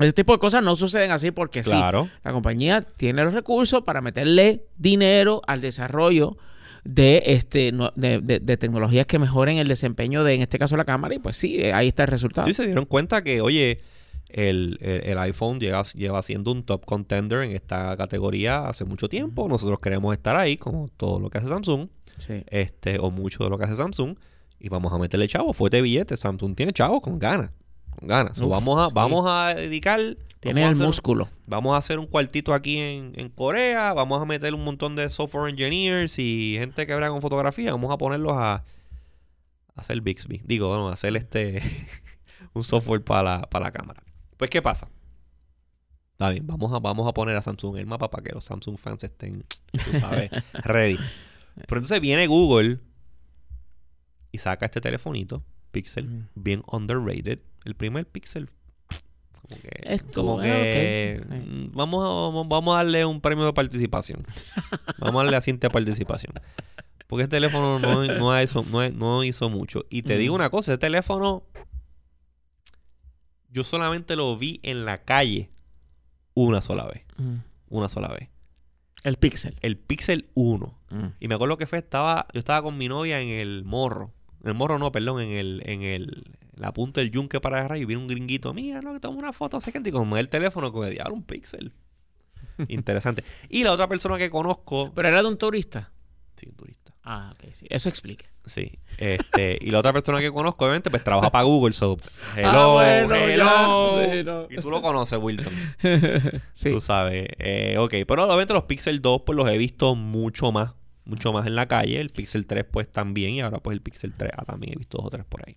ese 0.00 0.12
tipo 0.12 0.32
de 0.32 0.38
cosas 0.38 0.62
no 0.62 0.74
suceden 0.76 1.10
así 1.12 1.30
porque 1.30 1.62
sí. 1.64 1.70
Claro. 1.70 2.08
La 2.24 2.32
compañía 2.32 2.82
tiene 2.82 3.22
los 3.24 3.32
recursos 3.34 3.82
para 3.84 4.00
meterle 4.00 4.66
dinero 4.76 5.40
al 5.46 5.60
desarrollo 5.60 6.36
de 6.84 7.22
este 7.26 7.72
de, 7.96 8.20
de- 8.20 8.38
de 8.40 8.56
tecnologías 8.56 9.06
que 9.06 9.18
mejoren 9.18 9.58
el 9.58 9.66
desempeño 9.68 10.22
de, 10.24 10.34
en 10.34 10.42
este 10.42 10.58
caso, 10.58 10.76
la 10.76 10.84
cámara. 10.84 11.14
Y 11.14 11.18
pues 11.18 11.36
sí, 11.36 11.62
ahí 11.64 11.88
está 11.88 12.02
el 12.04 12.08
resultado. 12.08 12.46
Sí, 12.46 12.54
se 12.54 12.64
dieron 12.66 12.84
cuenta 12.86 13.22
que, 13.22 13.40
oye, 13.40 13.80
el, 14.30 14.78
el- 14.80 15.04
el 15.04 15.18
iPhone 15.18 15.58
lleva, 15.60 15.82
lleva 15.94 16.22
siendo 16.22 16.52
un 16.52 16.62
top 16.62 16.84
contender 16.84 17.42
en 17.42 17.52
esta 17.52 17.96
categoría 17.96 18.68
hace 18.68 18.84
mucho 18.84 19.08
tiempo. 19.08 19.48
Nosotros 19.48 19.78
queremos 19.80 20.12
estar 20.12 20.36
ahí, 20.36 20.56
como 20.56 20.88
todo 20.96 21.18
lo 21.20 21.30
que 21.30 21.38
hace 21.38 21.48
Samsung, 21.48 21.88
Sí. 22.18 22.42
este, 22.48 22.98
o 22.98 23.10
mucho 23.10 23.44
de 23.44 23.50
lo 23.50 23.58
que 23.58 23.64
hace 23.64 23.76
Samsung, 23.76 24.16
y 24.60 24.68
vamos 24.68 24.92
a 24.92 24.98
meterle 24.98 25.28
chavo, 25.28 25.52
fuerte 25.52 25.80
billete. 25.80 26.16
Samsung 26.16 26.54
tiene 26.56 26.72
chavo 26.72 27.00
con 27.00 27.18
ganas. 27.18 27.50
Con 27.98 28.08
ganas. 28.08 28.36
So, 28.36 28.48
vamos, 28.48 28.78
a, 28.80 28.86
sí. 28.86 28.92
vamos 28.94 29.24
a 29.28 29.54
dedicar. 29.54 30.00
Tiene 30.40 30.62
el 30.64 30.72
hacer- 30.74 30.86
músculo. 30.86 31.28
Vamos 31.46 31.74
a 31.74 31.78
hacer 31.78 31.98
un 31.98 32.06
cuartito 32.06 32.54
aquí 32.54 32.78
en, 32.78 33.12
en 33.16 33.28
Corea. 33.28 33.92
Vamos 33.92 34.20
a 34.22 34.24
meter 34.24 34.54
un 34.54 34.62
montón 34.64 34.94
de 34.94 35.08
software 35.10 35.50
engineers 35.50 36.16
y 36.18 36.56
gente 36.58 36.86
que 36.86 36.92
habla 36.92 37.08
con 37.08 37.20
fotografía. 37.22 37.72
Vamos 37.72 37.90
a 37.92 37.98
ponerlos 37.98 38.32
a, 38.34 38.54
a 38.54 38.64
hacer 39.76 40.00
Bixby. 40.00 40.42
Digo, 40.44 40.68
bueno, 40.68 40.88
a 40.88 40.92
hacer 40.92 41.16
este 41.16 41.60
un 42.54 42.62
software 42.64 43.02
para 43.02 43.22
la, 43.22 43.40
para 43.42 43.64
la 43.66 43.72
cámara. 43.72 44.02
Pues, 44.38 44.48
¿qué 44.50 44.62
pasa? 44.62 44.88
Está 46.12 46.30
bien, 46.30 46.46
vamos 46.46 46.72
a, 46.72 46.78
vamos 46.80 47.06
a 47.08 47.12
poner 47.14 47.36
a 47.36 47.42
Samsung 47.42 47.74
en 47.76 47.80
el 47.82 47.86
mapa 47.86 48.10
para 48.10 48.24
que 48.24 48.32
los 48.32 48.44
Samsung 48.44 48.76
fans 48.78 49.04
estén, 49.04 49.44
tú 49.72 49.98
sabes, 49.98 50.30
ready. 50.64 50.96
Pero 51.54 51.78
entonces 51.78 52.00
viene 52.00 52.26
Google 52.26 52.80
y 54.32 54.38
saca 54.38 54.66
este 54.66 54.80
telefonito, 54.80 55.42
Pixel, 55.70 56.06
Mm. 56.08 56.28
bien 56.34 56.62
underrated. 56.72 57.40
El 57.64 57.74
primer 57.74 58.06
Pixel. 58.06 58.50
Como 59.48 59.60
que, 59.62 59.70
Esto, 59.82 60.20
como 60.22 60.40
que 60.40 61.22
mm, 61.28 61.76
vamos, 61.76 62.04
a, 62.04 62.08
vamos- 62.08 62.48
vamos 62.48 62.74
a 62.74 62.78
darle 62.78 63.04
un 63.04 63.20
premio 63.20 63.44
de 63.46 63.52
participación. 63.52 64.24
vamos 64.98 65.20
a 65.20 65.24
darle 65.24 65.36
asiento 65.36 65.66
de 65.68 65.70
participación. 65.72 66.32
Porque 67.06 67.22
este 67.22 67.36
teléfono 67.36 67.78
no, 67.78 68.04
no 68.04 68.42
hizo, 68.42 68.64
no, 68.70 68.88
no 68.90 69.24
hizo 69.24 69.48
mucho. 69.48 69.84
Y 69.88 70.02
te 70.02 70.16
Mm. 70.16 70.18
digo 70.18 70.34
una 70.34 70.50
cosa, 70.50 70.72
este 70.72 70.86
teléfono 70.86 71.44
yo 73.48 73.64
solamente 73.64 74.16
lo 74.16 74.36
vi 74.36 74.60
en 74.62 74.84
la 74.84 75.04
calle 75.04 75.50
una 76.34 76.60
sola 76.60 76.86
vez. 76.86 77.04
Mm. 77.16 77.36
Una 77.68 77.88
sola 77.88 78.08
vez. 78.08 78.28
El 79.04 79.16
Pixel. 79.16 79.56
El 79.60 79.76
Pixel 79.76 80.28
1. 80.34 80.78
Mm. 80.90 81.06
Y 81.20 81.28
me 81.28 81.34
acuerdo 81.34 81.56
que 81.56 81.66
fue, 81.66 81.78
estaba, 81.78 82.26
yo 82.32 82.38
estaba 82.38 82.62
con 82.62 82.76
mi 82.76 82.88
novia 82.88 83.20
en 83.20 83.28
el 83.28 83.64
morro. 83.64 84.12
En 84.42 84.48
el 84.48 84.54
morro 84.54 84.78
no, 84.78 84.92
perdón, 84.92 85.20
en 85.20 85.30
el, 85.30 85.62
en 85.66 85.82
el, 85.82 86.24
la 86.54 86.72
punta 86.72 87.00
del 87.00 87.10
yunque 87.10 87.40
para 87.40 87.58
agarrar 87.58 87.78
y 87.78 87.84
viene 87.84 88.02
un 88.02 88.08
gringuito, 88.08 88.54
mira, 88.54 88.80
no, 88.82 88.92
que 88.92 89.00
tomo 89.00 89.18
una 89.18 89.32
foto, 89.32 89.60
sé 89.60 89.72
que 89.72 89.80
y 89.84 89.92
como 89.92 90.16
el 90.16 90.28
teléfono, 90.28 90.72
como 90.72 90.86
diablo, 90.86 91.14
un 91.14 91.22
pixel. 91.22 91.72
Interesante. 92.68 93.24
Y 93.48 93.64
la 93.64 93.72
otra 93.72 93.88
persona 93.88 94.18
que 94.18 94.30
conozco, 94.30 94.92
Pero 94.94 95.08
era 95.08 95.22
de 95.22 95.28
un 95.28 95.38
turista. 95.38 95.92
sí, 96.36 96.46
un 96.48 96.56
turista. 96.56 96.87
Ah, 97.04 97.32
ok, 97.34 97.52
sí. 97.52 97.66
Eso 97.70 97.88
explica. 97.88 98.26
Sí. 98.44 98.78
Este, 98.98 99.58
y 99.60 99.70
la 99.70 99.78
otra 99.78 99.92
persona 99.92 100.20
que 100.20 100.30
conozco, 100.30 100.64
obviamente, 100.64 100.90
pues 100.90 101.02
trabaja 101.04 101.30
para 101.30 101.44
Google, 101.44 101.72
so 101.72 101.96
hello, 102.36 102.48
Ah, 102.48 102.72
bueno, 103.06 103.14
hello. 103.14 104.02
ya. 104.02 104.12
Sí, 104.12 104.22
no. 104.24 104.46
Y 104.50 104.56
tú 104.60 104.70
lo 104.70 104.82
conoces, 104.82 105.18
Wilton. 105.18 105.52
sí. 106.52 106.68
Tú 106.70 106.80
sabes. 106.80 107.28
Eh, 107.38 107.76
ok, 107.78 107.94
pero 108.06 108.24
obviamente 108.26 108.52
los 108.54 108.64
Pixel 108.64 109.00
2 109.00 109.22
pues 109.24 109.36
los 109.36 109.48
he 109.48 109.56
visto 109.56 109.94
mucho 109.94 110.52
más. 110.52 110.72
Mucho 111.04 111.32
más 111.32 111.46
en 111.46 111.54
la 111.54 111.66
calle. 111.66 111.98
El 112.00 112.10
Pixel 112.10 112.46
3 112.46 112.64
pues 112.70 112.90
también. 112.92 113.30
Y 113.30 113.40
ahora 113.40 113.58
pues 113.60 113.74
el 113.74 113.80
Pixel 113.80 114.12
3 114.14 114.30
también 114.46 114.74
he 114.74 114.76
visto 114.76 114.98
dos 114.98 115.06
o 115.06 115.10
tres 115.10 115.24
por 115.24 115.42
ahí. 115.46 115.56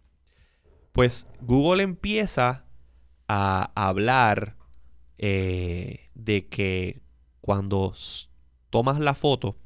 Pues 0.93 1.27
Google 1.41 1.83
empieza 1.83 2.65
a 3.27 3.71
hablar 3.75 4.55
eh, 5.17 6.01
de 6.15 6.47
que 6.47 7.01
cuando 7.41 7.93
tomas 8.69 8.99
la 8.99 9.13
foto, 9.15 9.57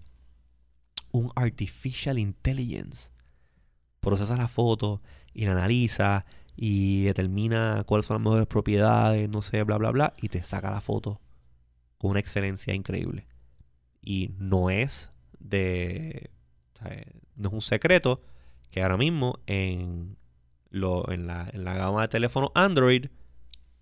un 1.15 1.31
artificial 1.35 2.19
intelligence 2.19 3.11
procesa 4.01 4.35
la 4.35 4.47
foto 4.47 5.01
y 5.33 5.45
la 5.45 5.53
analiza 5.53 6.23
y 6.55 7.03
determina 7.03 7.83
cuáles 7.85 8.05
son 8.05 8.15
las 8.15 8.23
mejores 8.23 8.47
propiedades, 8.47 9.29
no 9.29 9.41
sé, 9.41 9.63
bla, 9.63 9.77
bla, 9.77 9.91
bla, 9.91 10.13
y 10.21 10.29
te 10.29 10.43
saca 10.43 10.71
la 10.71 10.81
foto 10.81 11.21
con 11.97 12.11
una 12.11 12.19
excelencia 12.19 12.73
increíble. 12.73 13.27
Y 14.01 14.31
no 14.37 14.69
es 14.69 15.11
de. 15.39 16.31
no 17.35 17.49
es 17.49 17.53
un 17.53 17.61
secreto 17.61 18.21
que 18.69 18.83
ahora 18.83 18.97
mismo 18.97 19.39
en, 19.47 20.17
lo, 20.69 21.09
en, 21.11 21.27
la, 21.27 21.49
en 21.51 21.63
la 21.63 21.75
gama 21.75 22.03
de 22.03 22.07
teléfono 22.09 22.51
Android, 22.55 23.07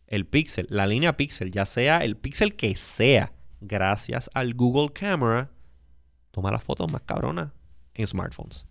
el 0.08 0.28
Pixel, 0.28 0.67
la 0.69 0.88
línea 0.88 1.17
Pixel, 1.17 1.52
ya 1.52 1.65
sea 1.65 2.00
el 2.00 2.15
Pixel 2.15 2.56
que 2.56 2.76
sea, 2.76 3.34
gracias 3.60 4.30
al 4.34 4.54
Google 4.54 4.93
Camera, 4.93 5.53
toma 6.34 6.52
las 6.52 6.63
fotos 6.63 6.91
más 6.91 7.04
cabronas 7.04 7.52
en 7.93 8.08
smartphones. 8.08 8.65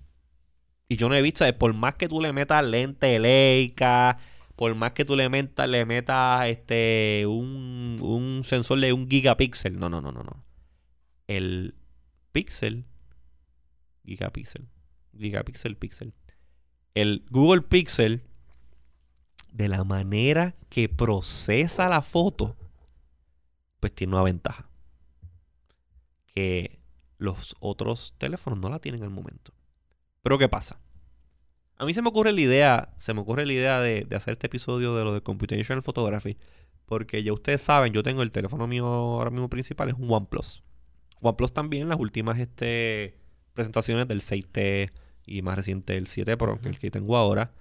Y 0.88 0.96
yo 0.96 1.08
no 1.08 1.14
he 1.14 1.22
visto, 1.22 1.46
por 1.58 1.72
más 1.72 1.94
que 1.94 2.08
tú 2.08 2.20
le 2.20 2.32
metas 2.32 2.64
lente 2.64 3.18
Leica, 3.18 4.18
por 4.56 4.74
más 4.74 4.92
que 4.92 5.04
tú 5.04 5.16
le 5.16 5.28
metas, 5.28 5.68
le 5.68 5.86
metas 5.86 6.48
este, 6.48 7.24
un, 7.26 7.98
un 8.02 8.42
sensor 8.44 8.80
de 8.80 8.92
un 8.92 9.08
gigapíxel. 9.08 9.78
No, 9.78 9.88
no, 9.88 10.00
no, 10.00 10.10
no, 10.10 10.22
no. 10.22 10.44
El 11.28 11.74
Pixel, 12.32 12.84
gigapíxel, 14.04 14.68
gigapíxel, 15.16 15.76
pixel. 15.76 16.14
El 16.94 17.24
Google 17.30 17.62
Pixel, 17.62 18.24
de 19.52 19.68
la 19.68 19.84
manera 19.84 20.56
que 20.68 20.88
procesa 20.88 21.88
la 21.88 22.02
foto, 22.02 22.56
pues 23.80 23.94
tiene 23.94 24.14
una 24.14 24.24
ventaja. 24.24 24.68
Que 26.26 26.81
los 27.22 27.54
otros 27.60 28.14
teléfonos 28.18 28.58
no 28.58 28.68
la 28.68 28.80
tienen 28.80 29.02
al 29.02 29.10
momento. 29.10 29.52
Pero 30.22 30.38
¿qué 30.38 30.48
pasa? 30.48 30.80
A 31.76 31.84
mí 31.84 31.94
se 31.94 32.02
me 32.02 32.08
ocurre 32.08 32.32
la 32.32 32.40
idea, 32.40 32.94
se 32.98 33.14
me 33.14 33.20
ocurre 33.20 33.46
la 33.46 33.52
idea 33.52 33.80
de, 33.80 34.04
de 34.04 34.16
hacer 34.16 34.32
este 34.32 34.48
episodio 34.48 34.94
de 34.94 35.04
lo 35.04 35.14
de 35.14 35.22
Computational 35.22 35.82
Photography, 35.82 36.36
porque 36.84 37.22
ya 37.22 37.32
ustedes 37.32 37.62
saben, 37.62 37.92
yo 37.92 38.02
tengo 38.02 38.22
el 38.22 38.32
teléfono 38.32 38.66
mío 38.66 38.86
ahora 38.86 39.30
mismo 39.30 39.48
principal, 39.48 39.88
es 39.88 39.94
un 39.94 40.10
OnePlus. 40.10 40.62
OnePlus 41.20 41.52
también, 41.52 41.88
las 41.88 41.98
últimas 41.98 42.38
este, 42.38 43.16
presentaciones 43.54 44.08
del 44.08 44.20
6T 44.20 44.92
y 45.24 45.42
más 45.42 45.56
reciente 45.56 45.96
el 45.96 46.08
7 46.08 46.36
Pro, 46.36 46.60
que 46.60 46.68
es 46.68 46.74
el 46.74 46.78
que 46.80 46.90
tengo 46.90 47.16
ahora, 47.16 47.52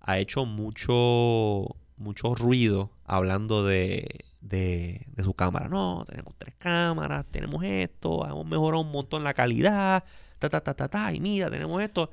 ha 0.00 0.18
hecho 0.18 0.44
mucho, 0.44 1.76
mucho 1.96 2.34
ruido 2.34 2.90
hablando 3.04 3.64
de, 3.64 4.24
de, 4.48 5.04
de 5.14 5.22
su 5.22 5.34
cámara. 5.34 5.68
No, 5.68 6.04
tenemos 6.06 6.34
tres 6.38 6.54
cámaras, 6.58 7.24
tenemos 7.30 7.62
esto, 7.64 8.26
hemos 8.26 8.46
mejorado 8.46 8.82
un 8.82 8.92
montón 8.92 9.24
la 9.24 9.34
calidad, 9.34 10.04
ta, 10.38 10.48
ta, 10.48 10.60
ta, 10.60 10.74
ta, 10.74 10.88
ta, 10.88 11.12
y 11.12 11.20
mira, 11.20 11.50
tenemos 11.50 11.82
esto. 11.82 12.10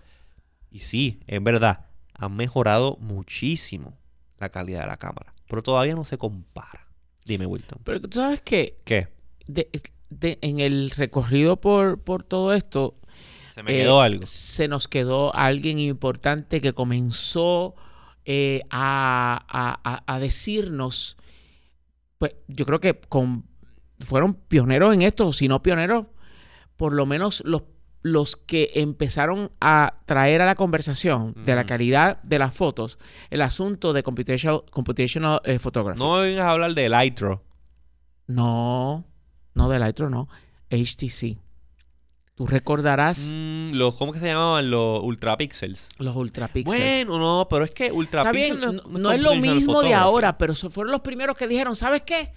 Y 0.72 0.80
sí, 0.80 1.20
en 1.28 1.44
verdad, 1.44 1.86
han 2.14 2.36
mejorado 2.36 2.98
muchísimo 3.02 3.98
la 4.40 4.50
calidad 4.50 4.82
de 4.82 4.88
la 4.88 4.98
cámara, 4.98 5.34
pero 5.48 5.62
todavía 5.64 5.96
no 5.96 6.04
se 6.04 6.18
compara. 6.18 6.88
Dime, 7.26 7.46
Wilton. 7.46 7.80
Pero 7.84 8.02
tú 8.02 8.10
sabes 8.12 8.42
que 8.42 8.80
¿Qué? 8.84 9.08
de- 9.48 9.70
de- 10.10 10.38
en 10.42 10.60
el 10.60 10.90
recorrido 10.92 11.60
por, 11.62 12.00
por 12.02 12.24
todo 12.24 12.54
esto, 12.54 12.96
Se 13.54 13.64
me 13.64 13.74
eh, 13.74 13.84
quedó 13.84 14.02
algo. 14.02 14.26
se 14.26 14.68
nos 14.68 14.88
quedó 14.88 15.34
alguien 15.36 15.80
importante 15.80 16.60
que 16.62 16.74
comenzó 16.74 17.76
eh, 18.26 18.62
a, 18.70 19.46
a- 19.48 19.80
a- 19.84 20.04
a 20.16 20.20
decirnos, 20.20 21.18
pues 22.24 22.36
yo 22.48 22.66
creo 22.66 22.80
que 22.80 23.02
con, 23.10 23.44
fueron 24.00 24.34
pioneros 24.34 24.94
en 24.94 25.02
esto, 25.02 25.34
si 25.34 25.50
no 25.50 25.62
pioneros, 25.62 26.06
por 26.78 26.94
lo 26.94 27.06
menos 27.06 27.44
los, 27.46 27.64
los 28.02 28.38
que 28.38 28.72
empezaron 28.76 29.52
a 29.60 29.96
traer 30.06 30.42
a 30.42 30.46
la 30.46 30.56
conversación 30.56 31.34
de 31.44 31.54
la 31.54 31.66
calidad 31.66 32.24
de 32.24 32.40
las 32.40 32.56
fotos 32.56 32.98
el 33.30 33.42
asunto 33.42 33.92
de 33.92 34.04
computational, 34.04 34.64
computational 34.72 35.42
eh, 35.44 35.60
photography. 35.60 36.00
No 36.00 36.16
me 36.16 36.30
vengas 36.30 36.46
a 36.46 36.52
hablar 36.52 36.74
de 36.76 36.88
Lightro. 36.88 37.44
No, 38.28 39.04
no 39.54 39.68
de 39.68 39.80
Lightroom, 39.80 40.12
no. 40.12 40.30
HTC. 40.70 41.43
Tú 42.36 42.48
recordarás 42.48 43.32
Mm, 43.34 43.74
los, 43.74 43.96
¿Cómo 43.96 44.12
que 44.12 44.20
se 44.20 44.26
llamaban? 44.28 44.72
Los 44.72 45.02
ultrapixels. 45.04 45.90
los 46.00 46.16
ultrapixels. 46.16 46.66
Bueno, 46.78 47.20
no, 47.20 47.48
pero 47.50 47.64
es 47.66 47.72
que 47.72 47.86
Está 47.86 47.96
ultrapixel 47.98 48.58
bien, 48.58 48.60
no, 48.60 48.72
no, 48.90 49.00
no 49.00 49.12
es 49.12 49.22
lo 49.22 49.36
mismo 49.36 49.82
de 49.84 49.94
ahora, 49.94 50.38
pero 50.38 50.56
fueron 50.56 50.92
los 50.92 51.02
primeros 51.02 51.36
que 51.38 51.48
dijeron, 51.48 51.76
¿sabes 51.76 52.02
qué? 52.04 52.32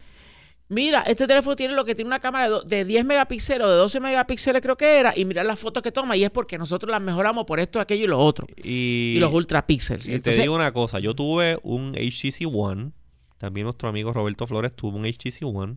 mira, 0.68 1.02
este 1.02 1.28
teléfono 1.28 1.54
tiene 1.54 1.74
lo 1.74 1.84
que 1.84 1.94
tiene 1.94 2.08
una 2.08 2.18
cámara 2.18 2.46
de, 2.46 2.50
do- 2.50 2.62
de 2.62 2.84
10 2.84 3.04
megapíxeles 3.04 3.64
o 3.64 3.70
de 3.70 3.76
12 3.76 4.00
megapíxeles 4.00 4.60
creo 4.60 4.76
que 4.76 4.98
era, 4.98 5.16
y 5.16 5.24
mira 5.24 5.44
las 5.44 5.60
fotos 5.60 5.80
que 5.80 5.92
toma 5.92 6.16
y 6.16 6.24
es 6.24 6.30
porque 6.30 6.58
nosotros 6.58 6.90
las 6.90 7.00
mejoramos 7.00 7.44
por 7.46 7.60
esto, 7.60 7.78
aquello 7.80 8.04
y 8.04 8.08
lo 8.08 8.18
otro. 8.18 8.48
Y, 8.64 9.14
Y, 9.16 9.18
los 9.20 9.32
ultrapíxeles. 9.32 10.08
y 10.08 10.14
Entonces, 10.14 10.36
te 10.38 10.42
digo 10.42 10.56
una 10.56 10.72
cosa, 10.72 10.98
yo 10.98 11.14
tuve 11.14 11.58
un 11.62 11.94
HTC 11.94 12.48
One, 12.52 12.90
también 13.38 13.62
nuestro 13.64 13.88
amigo 13.88 14.12
Roberto 14.12 14.44
Flores 14.48 14.74
tuvo 14.74 14.96
un 14.98 15.04
HTC 15.06 15.44
One. 15.44 15.76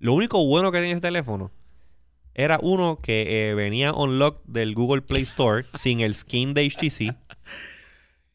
Lo 0.00 0.12
único 0.12 0.44
bueno 0.44 0.72
que 0.72 0.78
tenía 0.78 0.92
ese 0.94 1.00
teléfono 1.02 1.52
era 2.38 2.58
uno 2.62 3.00
que 3.02 3.48
eh, 3.50 3.54
venía 3.54 3.92
unlocked 3.94 4.42
del 4.46 4.74
Google 4.74 5.02
Play 5.02 5.22
Store 5.22 5.64
sin 5.74 6.00
el 6.00 6.14
skin 6.14 6.52
de 6.54 6.68
HTC 6.70 7.14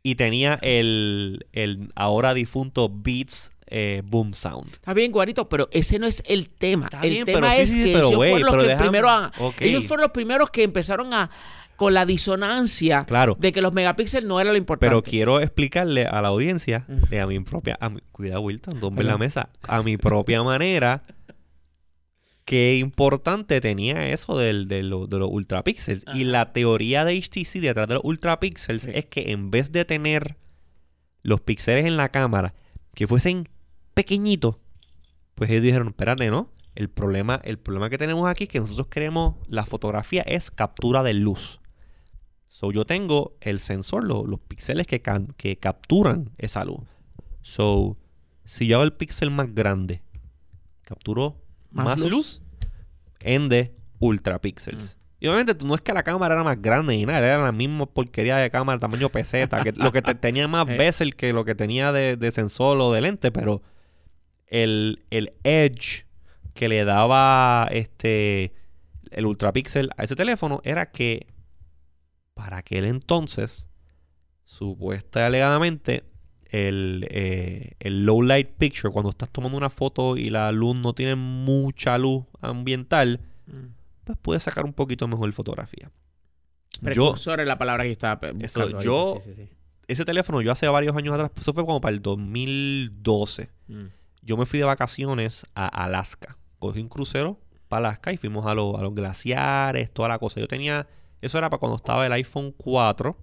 y 0.03 0.15
tenía 0.15 0.57
el, 0.63 1.45
el 1.53 1.91
ahora 1.95 2.33
difunto 2.33 2.89
Beats 2.91 3.51
eh, 3.67 4.01
Boom 4.03 4.33
Sound. 4.33 4.73
Está 4.73 4.93
bien, 4.93 5.11
Guarito, 5.11 5.47
pero 5.47 5.69
ese 5.71 5.99
no 5.99 6.07
es 6.07 6.23
el 6.27 6.49
tema. 6.49 6.85
Está 6.87 7.01
el 7.03 7.09
bien, 7.11 7.25
tema 7.25 7.53
sí, 7.53 7.61
es 7.61 7.71
sí, 7.71 7.83
que 7.83 7.91
ellos 7.91 8.13
fueron 8.15 8.41
los 8.41 8.55
que 8.55 8.69
déjame- 8.69 8.79
primero 8.79 9.07
ellos 9.59 9.85
fueron 9.85 10.01
los 10.01 10.11
primeros 10.11 10.49
que 10.49 10.63
empezaron 10.63 11.13
a 11.13 11.29
con 11.77 11.93
la 11.95 12.05
disonancia 12.05 13.05
Claro. 13.05 13.35
de 13.39 13.51
que 13.51 13.59
los 13.61 13.73
megapíxeles 13.73 14.27
no 14.27 14.39
era 14.39 14.51
lo 14.51 14.57
importante. 14.57 14.87
Pero 14.89 15.01
quiero 15.01 15.39
explicarle 15.39 16.05
a 16.05 16.21
la 16.21 16.27
audiencia, 16.27 16.85
Mm. 16.87 17.09
de 17.09 17.19
a 17.21 17.25
mi 17.25 17.39
propia... 17.39 17.75
A 17.81 17.89
mi- 17.89 18.01
cuidado, 18.11 18.41
Wilton, 18.41 18.79
tumbe 18.79 18.97
Perdón. 18.97 19.11
la 19.13 19.17
mesa. 19.17 19.49
A 19.67 19.81
mi 19.81 19.97
propia 19.97 20.43
manera, 20.43 21.03
qué 22.51 22.77
importante 22.79 23.61
tenía 23.61 24.09
eso 24.09 24.37
del, 24.37 24.67
de, 24.67 24.83
lo- 24.83 25.07
de 25.07 25.19
los 25.19 25.29
ultrapíxeles. 25.31 26.03
Y 26.13 26.25
la 26.25 26.51
teoría 26.51 27.05
de 27.05 27.13
HTC 27.17 27.61
detrás 27.61 27.87
de 27.87 27.93
los 27.93 28.03
ultrapíxeles 28.03 28.81
Sí. 28.81 28.91
es 28.93 29.05
que 29.05 29.31
en 29.31 29.51
vez 29.51 29.71
de 29.71 29.85
tener 29.85 30.35
los 31.23 31.39
píxeles 31.39 31.85
en 31.85 31.95
la 31.95 32.09
cámara 32.09 32.53
que 32.93 33.07
fuesen 33.07 33.47
pequeñitos, 33.93 34.57
pues 35.35 35.49
ellos 35.49 35.63
dijeron, 35.63 35.87
espérate, 35.87 36.29
¿no? 36.29 36.51
El 36.75 36.89
problema, 36.89 37.39
el 37.45 37.57
problema 37.57 37.89
que 37.89 37.97
tenemos 37.97 38.29
aquí 38.29 38.43
es 38.43 38.49
que 38.49 38.59
nosotros 38.59 38.87
queremos, 38.87 39.35
la 39.47 39.65
fotografía 39.65 40.21
es 40.23 40.51
captura 40.51 41.03
de 41.03 41.13
luz. 41.13 41.61
So, 42.49 42.73
yo 42.73 42.83
tengo 42.83 43.37
el 43.39 43.61
sensor, 43.61 44.03
lo- 44.03 44.25
los 44.25 44.41
píxeles 44.41 44.87
que, 44.87 45.01
que 45.37 45.55
capturan 45.57 46.31
esa 46.37 46.65
luz. 46.65 46.81
So, 47.43 47.97
si 48.43 48.67
yo 48.67 48.75
hago 48.75 48.83
el 48.83 48.91
píxel 48.91 49.31
más 49.31 49.55
grande, 49.55 50.01
capturo 50.81 51.40
Más 51.71 51.85
más, 51.85 51.99
luz. 51.99 52.11
luz. 52.11 52.41
en 53.21 53.49
de 53.49 53.75
ultrapíxeles. 53.99 54.97
Y 55.19 55.27
obviamente 55.27 55.65
no 55.65 55.75
es 55.75 55.81
que 55.81 55.93
la 55.93 56.01
cámara 56.03 56.33
era 56.33 56.43
más 56.43 56.59
grande 56.61 56.95
ni 56.95 57.05
nada, 57.05 57.19
era 57.19 57.37
la 57.43 57.51
misma 57.51 57.85
porquería 57.85 58.37
de 58.37 58.49
cámara, 58.49 58.79
tamaño 58.79 59.09
peseta, 59.09 59.61
que 59.63 59.71
lo 59.73 59.91
que 59.91 60.01
te- 60.01 60.15
tenía 60.15 60.47
más 60.47 60.67
Eh. 60.67 60.77
bezel 60.77 61.15
que 61.15 61.31
lo 61.33 61.45
que 61.45 61.53
tenía 61.55 61.91
de, 61.91 62.17
de 62.17 62.31
sensor 62.31 62.79
o 62.81 62.91
de 62.91 63.01
lente, 63.01 63.31
pero 63.31 63.61
el, 64.47 65.03
el 65.11 65.33
edge 65.43 66.05
que 66.55 66.67
le 66.67 66.83
daba 66.83 67.67
este 67.71 68.53
el 69.11 69.25
ultrapíxel 69.25 69.91
a 69.97 70.03
ese 70.05 70.15
teléfono 70.15 70.61
era 70.63 70.89
que 70.91 71.27
para 72.33 72.57
aquel 72.57 72.85
entonces, 72.85 73.67
supuesta 74.45 75.19
y 75.19 75.23
alegadamente, 75.23 76.03
el, 76.51 77.07
eh, 77.09 77.71
el 77.79 78.05
low 78.05 78.21
light 78.21 78.49
picture, 78.57 78.91
cuando 78.91 79.09
estás 79.09 79.29
tomando 79.29 79.57
una 79.57 79.69
foto 79.69 80.17
y 80.17 80.29
la 80.29 80.51
luz 80.51 80.75
no 80.75 80.93
tiene 80.93 81.15
mucha 81.15 81.97
luz 81.97 82.23
ambiental, 82.41 83.19
Mm. 83.47 83.73
pues 84.03 84.17
puedes 84.21 84.43
sacar 84.43 84.65
un 84.65 84.73
poquito 84.73 85.07
mejor 85.07 85.31
fotografía. 85.33 85.89
Yo, 86.79 86.81
Precursor 86.81 87.39
es 87.41 87.47
la 87.47 87.57
palabra 87.57 87.83
que 87.83 87.89
yo 87.89 87.93
estaba 87.93 88.19
Eso, 88.39 88.59
buscando. 88.61 88.81
yo- 88.81 89.17
Sí, 89.19 89.33
sí, 89.33 89.43
sí. 89.45 89.49
ese 89.87 90.05
teléfono, 90.05 90.41
yo 90.41 90.51
hace 90.51 90.67
varios 90.67 90.95
años 90.95 91.13
atrás, 91.13 91.31
eso 91.37 91.53
fue 91.53 91.65
como 91.65 91.81
para 91.81 91.93
el 91.95 92.01
2012. 92.01 93.49
Mm. 93.67 93.85
Yo 94.21 94.37
me 94.37 94.45
fui 94.45 94.59
de 94.59 94.65
vacaciones 94.65 95.45
a 95.55 95.67
Alaska. 95.67 96.37
Cogí 96.59 96.79
un 96.79 96.87
crucero 96.89 97.39
para 97.67 97.87
Alaska 97.89 98.13
y 98.13 98.17
fuimos 98.17 98.45
a, 98.45 98.53
los- 98.55 98.75
a 98.79 98.81
los 98.83 98.93
glaciares, 98.93 99.91
toda 99.91 100.09
la 100.09 100.19
cosa. 100.19 100.39
Yo 100.39 100.47
tenía, 100.47 100.87
eso 101.21 101.37
era 101.37 101.49
para 101.49 101.59
cuando 101.59 101.75
estaba 101.77 102.05
el 102.05 102.11
iPhone 102.13 102.53
4 102.55 103.17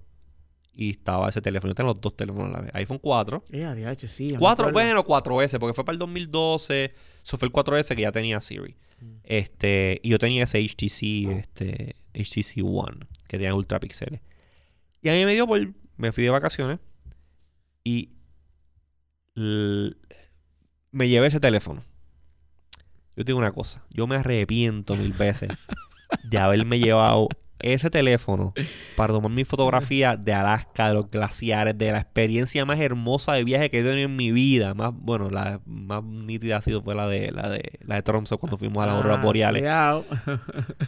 y 0.80 0.90
estaba 0.90 1.28
ese 1.28 1.42
teléfono. 1.42 1.72
Yo 1.72 1.74
tenía 1.74 1.92
los 1.92 2.00
dos 2.00 2.16
teléfonos 2.16 2.54
a 2.54 2.58
la 2.58 2.60
vez. 2.60 2.70
iPhone 2.72 2.98
4. 2.98 3.44
Eh, 3.50 3.64
ADH, 3.64 4.06
sí. 4.06 4.28
ya 4.28 4.34
me 4.34 4.38
4, 4.38 4.68
acuerdo. 4.68 4.72
bueno, 4.72 5.04
4S, 5.04 5.58
porque 5.58 5.74
fue 5.74 5.84
para 5.84 5.94
el 5.94 5.98
2012. 5.98 6.94
Eso 7.24 7.36
fue 7.36 7.48
el 7.48 7.52
4S 7.52 7.96
que 7.96 8.02
ya 8.02 8.12
tenía 8.12 8.40
Siri. 8.40 8.76
Mm. 9.00 9.06
Este, 9.24 10.00
y 10.04 10.10
yo 10.10 10.18
tenía 10.20 10.44
ese 10.44 10.60
HTC, 10.60 11.36
este, 11.36 11.96
HTC 12.14 12.62
One, 12.62 13.08
que 13.26 13.38
tenía 13.38 13.56
ultrapíxeles. 13.56 14.20
Y 15.02 15.08
a 15.08 15.14
mí 15.14 15.24
me 15.24 15.34
dio 15.34 15.48
por, 15.48 15.60
me 15.96 16.12
fui 16.12 16.22
de 16.22 16.30
vacaciones 16.30 16.78
y 17.82 18.10
me 19.34 21.08
llevé 21.08 21.26
ese 21.26 21.40
teléfono. 21.40 21.82
Yo 23.16 23.24
te 23.24 23.30
digo 23.30 23.38
una 23.40 23.50
cosa, 23.50 23.84
yo 23.90 24.06
me 24.06 24.14
arrepiento 24.14 24.94
mil 24.94 25.12
veces 25.12 25.50
de 26.22 26.38
haberme 26.38 26.78
llevado 26.78 27.28
ese 27.60 27.90
teléfono 27.90 28.54
para 28.96 29.12
tomar 29.12 29.30
mi 29.30 29.44
fotografía 29.44 30.16
de 30.16 30.32
Alaska, 30.32 30.88
de 30.88 30.94
los 30.94 31.10
glaciares, 31.10 31.76
de 31.76 31.92
la 31.92 31.98
experiencia 32.00 32.64
más 32.64 32.78
hermosa 32.80 33.32
de 33.34 33.44
viaje 33.44 33.70
que 33.70 33.80
he 33.80 33.82
tenido 33.82 34.06
en 34.08 34.16
mi 34.16 34.30
vida. 34.32 34.74
Más, 34.74 34.92
bueno, 34.94 35.30
la 35.30 35.60
más 35.66 36.02
nítida 36.04 36.58
ha 36.58 36.60
sido 36.60 36.82
fue 36.82 36.94
la 36.94 37.08
de 37.08 37.30
la 37.32 37.48
de 37.48 37.78
la 37.80 37.96
de 37.96 38.02
Tromso 38.02 38.38
cuando 38.38 38.56
fuimos 38.58 38.82
a 38.82 38.86
las 38.86 38.96
auroras 38.96 39.18
Ah, 39.18 39.22
boreales. 39.22 39.62
cuidado. 39.62 40.04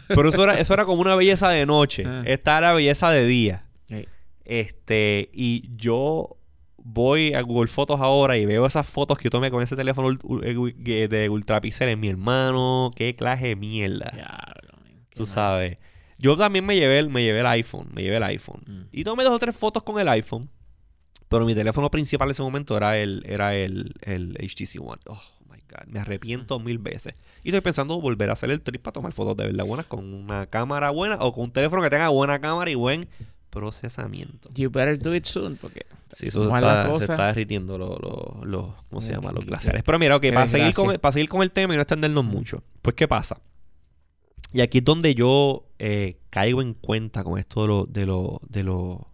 Pero 0.07 0.29
eso 0.29 0.43
era, 0.43 0.59
eso 0.59 0.73
era 0.73 0.85
como 0.85 1.01
una 1.01 1.15
belleza 1.15 1.49
de 1.49 1.65
noche. 1.65 2.03
Ah. 2.05 2.23
Esta 2.25 2.57
era 2.57 2.73
belleza 2.73 3.09
de 3.11 3.25
día. 3.25 3.65
Sí. 3.87 4.05
Este, 4.45 5.29
y 5.33 5.69
yo 5.75 6.37
voy 6.83 7.33
a 7.33 7.41
Google 7.41 7.67
Fotos 7.67 8.01
ahora 8.01 8.37
y 8.37 8.45
veo 8.45 8.65
esas 8.65 8.87
fotos 8.87 9.17
que 9.17 9.25
yo 9.25 9.29
tomé 9.29 9.51
con 9.51 9.61
ese 9.61 9.75
teléfono 9.75 10.09
de 10.11 11.29
ultrapíxeles. 11.29 11.97
Mi 11.97 12.07
hermano, 12.09 12.91
qué 12.95 13.15
clase 13.15 13.47
de 13.47 13.55
mierda. 13.55 14.11
Qué 15.09 15.15
Tú 15.15 15.25
sabes. 15.25 15.77
Yo 16.21 16.37
también 16.37 16.65
me 16.65 16.75
llevé, 16.75 16.99
el, 16.99 17.09
me 17.09 17.23
llevé 17.23 17.39
el 17.41 17.47
iPhone. 17.47 17.89
Me 17.93 18.03
llevé 18.03 18.17
el 18.17 18.23
iPhone. 18.23 18.61
Mm. 18.67 18.81
Y 18.91 19.03
tomé 19.03 19.23
dos 19.23 19.33
o 19.33 19.39
tres 19.39 19.55
fotos 19.55 19.83
con 19.83 19.99
el 19.99 20.07
iPhone. 20.07 20.49
Pero 21.27 21.45
mi 21.45 21.55
teléfono 21.55 21.89
principal 21.89 22.27
en 22.27 22.31
ese 22.31 22.41
momento 22.43 22.77
era 22.77 22.97
el, 22.97 23.23
era 23.27 23.55
el, 23.55 23.93
el 24.01 24.33
HTC 24.37 24.79
One. 24.81 25.01
Oh 25.07 25.21
my 25.49 25.57
God. 25.69 25.87
Me 25.87 25.99
arrepiento 25.99 26.59
mil 26.59 26.77
veces. 26.77 27.15
Y 27.43 27.49
estoy 27.49 27.61
pensando 27.61 27.99
volver 27.99 28.29
a 28.29 28.33
hacer 28.33 28.51
el 28.51 28.61
trip 28.61 28.81
para 28.81 28.93
tomar 28.93 29.13
fotos 29.13 29.35
de 29.37 29.45
verdad 29.45 29.65
buenas 29.65 29.85
con 29.87 30.13
una 30.13 30.45
cámara 30.47 30.89
buena 30.91 31.15
o 31.21 31.33
con 31.33 31.45
un 31.45 31.51
teléfono 31.51 31.81
que 31.81 31.89
tenga 31.89 32.09
buena 32.09 32.39
cámara 32.39 32.69
y 32.69 32.75
buen 32.75 33.07
procesamiento. 33.49 34.49
You 34.55 34.69
better 34.69 34.97
do 34.97 35.13
it 35.15 35.25
soon, 35.25 35.55
porque 35.57 35.85
Sí, 36.13 36.27
eso 36.27 36.41
se 36.49 36.53
está, 36.55 36.83
se 36.97 37.03
está 37.05 37.27
derritiendo 37.27 37.77
los, 37.77 37.97
los- 38.01 38.45
los- 38.45 38.73
¿cómo 38.89 38.99
se 39.01 39.13
llama? 39.13 39.31
Los 39.31 39.45
glaciares. 39.45 39.81
Pero 39.83 39.97
mira, 39.97 40.17
ok, 40.17 40.23
para 40.33 40.47
seguir, 40.49 40.73
con, 40.73 40.97
para 40.99 41.13
seguir 41.13 41.29
con 41.29 41.41
el 41.41 41.51
tema 41.51 41.73
y 41.73 41.77
no 41.77 41.81
extendernos 41.83 42.25
mucho. 42.25 42.63
Pues, 42.81 42.95
¿qué 42.95 43.07
pasa? 43.07 43.39
Y 44.51 44.61
aquí 44.61 44.79
es 44.79 44.83
donde 44.83 45.15
yo 45.15 45.65
eh, 45.79 46.19
caigo 46.29 46.61
en 46.61 46.73
cuenta 46.73 47.23
con 47.23 47.39
esto 47.39 47.61
de 47.61 47.67
lo, 47.67 47.85
de 47.87 48.05
lo, 48.05 48.41
de 48.49 48.63
lo 48.63 49.07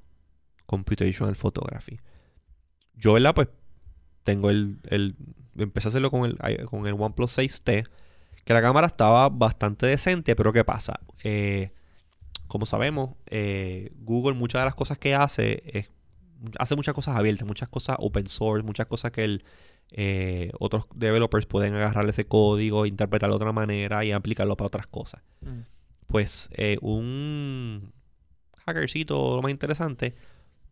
computational 0.66 1.36
photography. 1.36 2.00
Yo, 2.96 3.14
¿verdad? 3.14 3.36
Pues 3.36 3.50
tengo 4.24 4.50
el, 4.50 4.80
el 4.90 5.16
empecé 5.58 5.88
a 5.88 5.90
hacerlo 5.90 6.12
con 6.12 6.26
el, 6.26 6.66
con 6.66 6.88
el 6.88 6.94
OnePlus 6.94 7.38
6T, 7.38 7.88
que 8.44 8.54
la 8.54 8.62
cámara 8.62 8.88
estaba 8.88 9.30
bastante 9.30 9.86
decente, 9.86 10.36
pero 10.36 10.52
¿qué 10.52 10.64
pasa? 10.64 11.00
Eh, 11.24 11.72
como 12.48 12.66
sabemos, 12.66 13.16
eh, 13.28 13.92
Google 14.00 14.36
muchas 14.36 14.62
de 14.62 14.66
las 14.66 14.76
cosas 14.76 14.98
que 14.98 15.14
hace 15.14 15.88
hace 16.60 16.76
muchas 16.76 16.94
cosas 16.94 17.16
abiertas, 17.16 17.48
muchas 17.48 17.70
cosas 17.70 17.98
open 18.00 18.28
source, 18.28 18.64
muchas 18.64 18.88
cosas 18.88 19.12
que 19.12 19.24
el, 19.24 19.44
eh, 19.92 20.52
otros 20.60 20.86
developers 20.94 21.46
pueden 21.46 21.76
agarrar 21.76 22.08
ese 22.10 22.26
código, 22.26 22.86
interpretarlo 22.86 23.36
de 23.36 23.44
otra 23.44 23.52
manera 23.54 24.04
y 24.06 24.12
aplicarlo 24.12 24.56
para 24.58 24.68
otras 24.68 24.88
cosas. 24.88 25.22
Mm. 25.42 25.62
Pues 26.08 26.50
eh, 26.54 26.78
un 26.82 27.92
hackercito, 28.66 29.36
lo 29.36 29.42
más 29.42 29.52
interesante, 29.52 30.14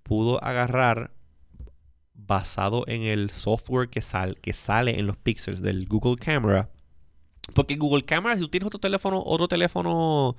pudo 0.04 0.44
agarrar 0.44 1.12
basado 2.14 2.84
en 2.88 3.04
el 3.04 3.30
software 3.30 3.90
que, 3.90 4.02
sal, 4.02 4.38
que 4.42 4.54
sale 4.54 5.00
en 5.00 5.06
los 5.08 5.18
pixels 5.18 5.62
del 5.62 5.88
Google 5.88 6.16
Camera. 6.18 6.70
Porque 7.54 7.76
Google 7.76 8.04
Camera, 8.04 8.36
si 8.36 8.42
tú 8.42 8.48
tienes 8.50 8.68
otro 8.68 8.80
teléfono, 8.80 9.22
otro 9.24 9.48
teléfono 9.48 10.36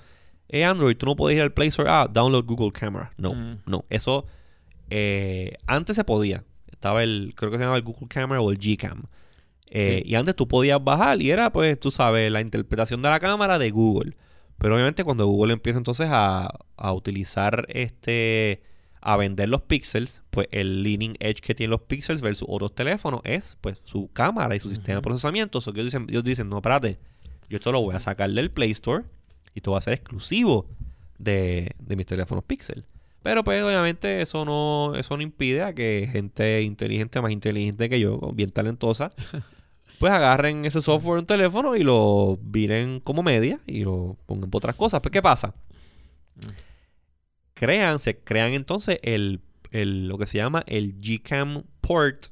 eh, 0.49 0.65
Android, 0.65 0.97
tú 0.97 1.07
no 1.07 1.17
puedes 1.17 1.37
ir 1.37 1.43
al 1.43 1.53
Play 1.53 1.69
Store, 1.69 1.89
ah, 1.91 2.09
download 2.11 2.45
Google 2.47 2.73
Camera. 2.73 3.13
No, 3.17 3.35
Mm. 3.35 3.59
no. 3.67 3.83
Eso 3.91 4.27
eh, 4.91 5.57
antes 5.67 5.97
se 5.97 6.05
podía. 6.05 6.45
Estaba 6.77 7.03
el, 7.03 7.33
creo 7.35 7.51
que 7.51 7.57
se 7.57 7.63
llamaba 7.65 7.79
el 7.79 7.83
Google 7.83 8.07
Camera 8.09 8.41
o 8.41 8.51
el 8.51 8.59
Gcam. 8.59 9.05
Eh, 9.69 10.03
Sí. 10.05 10.11
Y 10.11 10.15
antes 10.15 10.37
tú 10.37 10.47
podías 10.47 10.83
bajar 10.83 11.21
y 11.21 11.31
era, 11.31 11.51
pues, 11.53 11.79
tú 11.81 11.91
sabes, 11.91 12.31
la 12.31 12.41
interpretación 12.41 13.03
de 13.03 13.09
la 13.11 13.19
cámara 13.19 13.59
de 13.59 13.71
Google. 13.71 14.15
Pero 14.59 14.75
obviamente 14.75 15.03
cuando 15.05 15.27
Google 15.27 15.53
empieza 15.55 15.79
entonces 15.79 16.09
a, 16.11 16.51
a 16.77 16.93
utilizar 16.93 17.67
este, 17.69 18.63
a 19.01 19.17
vender 19.17 19.49
los 19.49 19.63
pixels, 19.63 20.23
pues 20.31 20.47
el 20.51 20.83
leading 20.83 21.15
edge 21.21 21.41
que 21.41 21.55
tienen 21.55 21.73
los 21.73 21.83
pixels 21.83 22.23
versus 22.23 22.47
otros 22.49 22.75
teléfonos 22.75 23.21
es, 23.25 23.57
pues, 23.61 23.79
su 23.85 24.09
cámara 24.13 24.55
y 24.55 24.61
su 24.61 24.69
sistema 24.69 24.97
de 24.97 25.03
procesamiento. 25.03 25.61
So 25.61 25.73
que 25.73 25.81
ellos 25.81 25.93
dicen, 25.93 26.07
ellos 26.09 26.25
dicen, 26.25 26.49
no, 26.49 26.57
espérate, 26.59 26.99
yo 27.49 27.57
esto 27.57 27.73
lo 27.73 27.81
voy 27.83 27.95
a 27.97 28.01
sacar 28.01 28.31
del 28.31 28.51
Play 28.51 28.71
Store 28.71 29.05
y 29.55 29.59
esto 29.59 29.73
va 29.73 29.79
a 29.79 29.83
ser 29.83 29.95
exclusivo 29.95 30.67
de, 31.19 31.73
de 31.83 31.97
mis 31.97 32.07
teléfonos 32.07 32.45
Pixel. 32.45 32.85
Pero 33.27 33.43
pues 33.43 33.61
obviamente 33.65 34.23
eso 34.23 34.45
no, 34.45 34.95
eso 34.95 35.17
no 35.17 35.23
impide 35.25 35.63
a 35.65 35.75
que 35.75 36.09
gente 36.13 36.63
inteligente, 36.63 37.21
más 37.21 37.33
inteligente 37.33 37.89
que 37.91 37.99
yo, 37.99 38.21
bien 38.33 38.51
talentosa, 38.51 39.11
pues 39.99 40.13
agarren 40.13 40.65
ese 40.65 40.81
software 40.81 41.15
en 41.17 41.21
un 41.23 41.27
teléfono 41.27 41.75
y 41.75 41.83
lo 41.83 42.39
viren 42.41 43.01
como 43.01 43.25
media 43.25 43.59
y 43.67 43.81
lo 43.83 44.17
pongan 44.27 44.49
por 44.49 44.61
otras 44.61 44.77
cosas. 44.77 45.01
Pues, 45.01 45.11
¿qué 45.11 45.23
pasa? 45.23 45.53
Crean, 47.55 47.99
se 47.99 48.17
crean 48.19 48.53
entonces 48.53 48.99
el, 49.03 49.41
el- 49.73 50.07
lo 50.07 50.19
que 50.19 50.27
se 50.27 50.39
llama 50.39 50.63
el 50.69 51.01
Gcam 51.01 51.65
port 51.81 52.27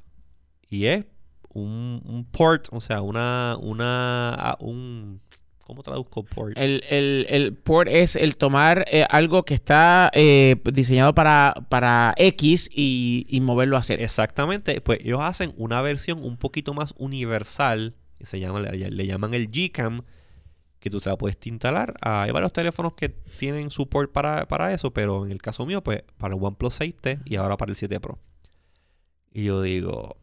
y 0.69 0.87
es 0.87 1.07
un, 1.49 2.03
un 2.05 2.25
port, 2.25 2.67
o 2.71 2.81
sea, 2.81 3.01
una, 3.01 3.57
una, 3.61 4.57
un, 4.61 5.19
¿cómo 5.65 5.83
traduzco 5.83 6.25
port? 6.25 6.57
El, 6.57 6.85
el, 6.89 7.27
el 7.29 7.55
port 7.55 7.89
es 7.91 8.17
el 8.17 8.37
tomar 8.37 8.85
eh, 8.91 9.07
algo 9.09 9.45
que 9.45 9.55
está 9.55 10.11
eh, 10.15 10.57
diseñado 10.73 11.15
para, 11.15 11.55
para 11.69 12.15
X 12.17 12.71
y, 12.73 13.27
y 13.29 13.41
moverlo 13.41 13.77
a 13.77 13.83
Z. 13.83 14.03
Exactamente, 14.03 14.81
pues 14.81 15.01
ellos 15.01 15.21
hacen 15.23 15.53
una 15.57 15.83
versión 15.83 16.23
un 16.23 16.37
poquito 16.37 16.75
más 16.75 16.95
universal, 16.99 17.95
que 18.19 18.27
se 18.27 18.41
llama, 18.41 18.61
le, 18.61 18.91
le 18.91 19.07
llaman 19.07 19.35
el 19.35 19.51
Gcam, 19.51 20.03
que 20.85 20.91
tú 20.91 21.01
se 21.01 21.09
la 21.09 21.17
puedes 21.17 21.39
instalar. 21.47 21.95
Ah, 22.03 22.25
hay 22.25 22.31
varios 22.31 22.53
teléfonos 22.53 22.93
que 22.93 23.09
tienen 23.09 23.71
support 23.71 24.13
para, 24.13 24.47
para 24.47 24.73
eso, 24.75 24.93
pero 24.93 25.25
en 25.25 25.33
el 25.33 25.41
caso 25.41 25.65
mío, 25.65 25.83
pues 25.83 26.03
para 26.19 26.35
el 26.35 26.43
OnePlus 26.43 26.79
6T 26.79 27.23
y 27.25 27.37
ahora 27.37 27.57
para 27.57 27.71
el 27.71 27.77
7 27.77 28.01
Pro. 28.01 28.19
Y 29.33 29.45
yo 29.45 29.63
digo, 29.63 30.19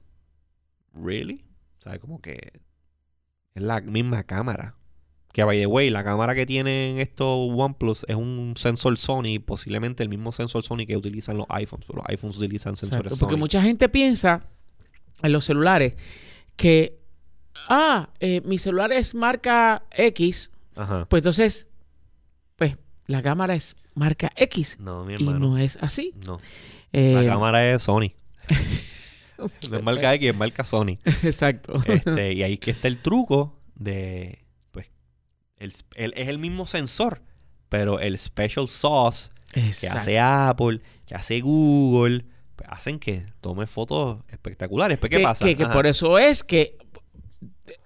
¿really? 0.93 1.43
O 1.79 1.81
sea, 1.81 1.97
como 1.97 2.21
que 2.21 2.61
es 3.55 3.63
la 3.63 3.81
misma 3.81 4.23
cámara. 4.23 4.75
Que 5.33 5.43
by 5.43 5.57
the 5.59 5.65
way, 5.65 5.89
la 5.89 6.03
cámara 6.03 6.35
que 6.35 6.45
tienen 6.45 6.99
estos 6.99 7.49
OnePlus 7.53 8.05
es 8.07 8.15
un 8.15 8.53
sensor 8.57 8.97
Sony, 8.97 9.39
posiblemente 9.45 10.03
el 10.03 10.09
mismo 10.09 10.31
sensor 10.31 10.61
Sony 10.63 10.85
que 10.85 10.97
utilizan 10.97 11.37
los 11.37 11.45
iPhones, 11.49 11.85
pero 11.87 11.97
los 11.99 12.05
iPhones 12.09 12.37
utilizan 12.37 12.75
sensores 12.75 13.05
Exacto, 13.05 13.19
porque 13.19 13.35
Sony. 13.35 13.39
mucha 13.39 13.61
gente 13.61 13.87
piensa 13.89 14.41
en 15.23 15.31
los 15.31 15.45
celulares 15.45 15.95
que, 16.57 16.99
ah, 17.69 18.09
eh, 18.19 18.41
mi 18.43 18.57
celular 18.59 18.91
es 18.91 19.15
marca 19.15 19.83
X, 19.91 20.51
Ajá. 20.75 21.05
pues 21.09 21.21
entonces, 21.21 21.67
pues 22.57 22.77
la 23.07 23.21
cámara 23.21 23.55
es 23.55 23.75
marca 23.95 24.31
X. 24.35 24.77
No, 24.79 25.05
mi 25.05 25.13
Y 25.13 25.15
hermano. 25.15 25.39
no 25.39 25.57
es 25.57 25.77
así. 25.81 26.13
No. 26.25 26.39
Eh, 26.93 27.13
La 27.15 27.25
cámara 27.25 27.69
es 27.69 27.83
Sony. 27.83 28.11
No 29.71 29.77
es 29.77 29.83
marca 29.83 30.13
X, 30.13 30.29
es 30.29 30.35
marca 30.37 30.63
Sony. 30.63 30.97
Exacto. 31.23 31.73
Este, 31.87 32.33
y 32.33 32.43
ahí 32.43 32.57
que 32.59 32.69
está 32.69 32.87
el 32.87 32.97
truco 33.01 33.57
de, 33.73 34.40
el, 35.61 35.73
el- 35.95 36.13
es 36.15 36.27
el 36.27 36.37
mismo 36.37 36.65
sensor, 36.67 37.21
pero 37.69 37.99
el 37.99 38.17
special 38.17 38.67
sauce 38.67 39.29
que 39.53 39.87
hace 39.89 40.19
Apple, 40.19 40.81
que 41.05 41.15
hace 41.15 41.39
Google, 41.41 42.25
pues, 42.55 42.69
hacen 42.71 42.99
que 42.99 43.25
tome 43.41 43.67
fotos 43.67 44.19
espectaculares. 44.29 44.97
Pues, 44.97 45.09
¿qué 45.09 45.19
pasa? 45.19 45.45
que- 45.45 45.55
que 45.55 45.67
por 45.67 45.87
eso 45.87 46.17
es 46.17 46.43
que 46.43 46.77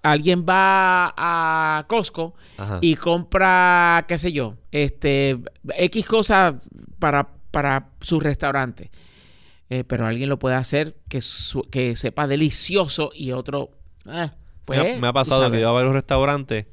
alguien 0.02 0.44
va 0.48 1.12
a 1.16 1.84
Costco 1.88 2.34
ajá. 2.56 2.78
y 2.80 2.96
compra, 2.96 4.04
qué 4.08 4.18
sé 4.18 4.32
yo, 4.32 4.56
este 4.72 5.38
X 5.76 6.06
cosas 6.06 6.54
para, 6.98 7.28
para 7.50 7.90
su 8.00 8.18
restaurante. 8.20 8.90
Eh, 9.68 9.82
pero 9.82 10.06
alguien 10.06 10.28
lo 10.28 10.38
puede 10.38 10.54
hacer 10.54 10.96
que, 11.08 11.20
su- 11.20 11.62
que 11.70 11.96
sepa 11.96 12.26
delicioso 12.28 13.10
y 13.12 13.32
otro... 13.32 13.70
eh, 14.08 14.30
pues, 14.64 14.78
me, 14.80 14.92
ha, 14.94 14.98
me 15.00 15.06
ha 15.08 15.10
tú 15.10 15.14
pasado 15.14 15.50
que 15.50 15.60
yo 15.60 15.68
voy 15.72 15.80
a 15.80 15.82
varios 15.82 15.92
restaurantes 15.94 16.66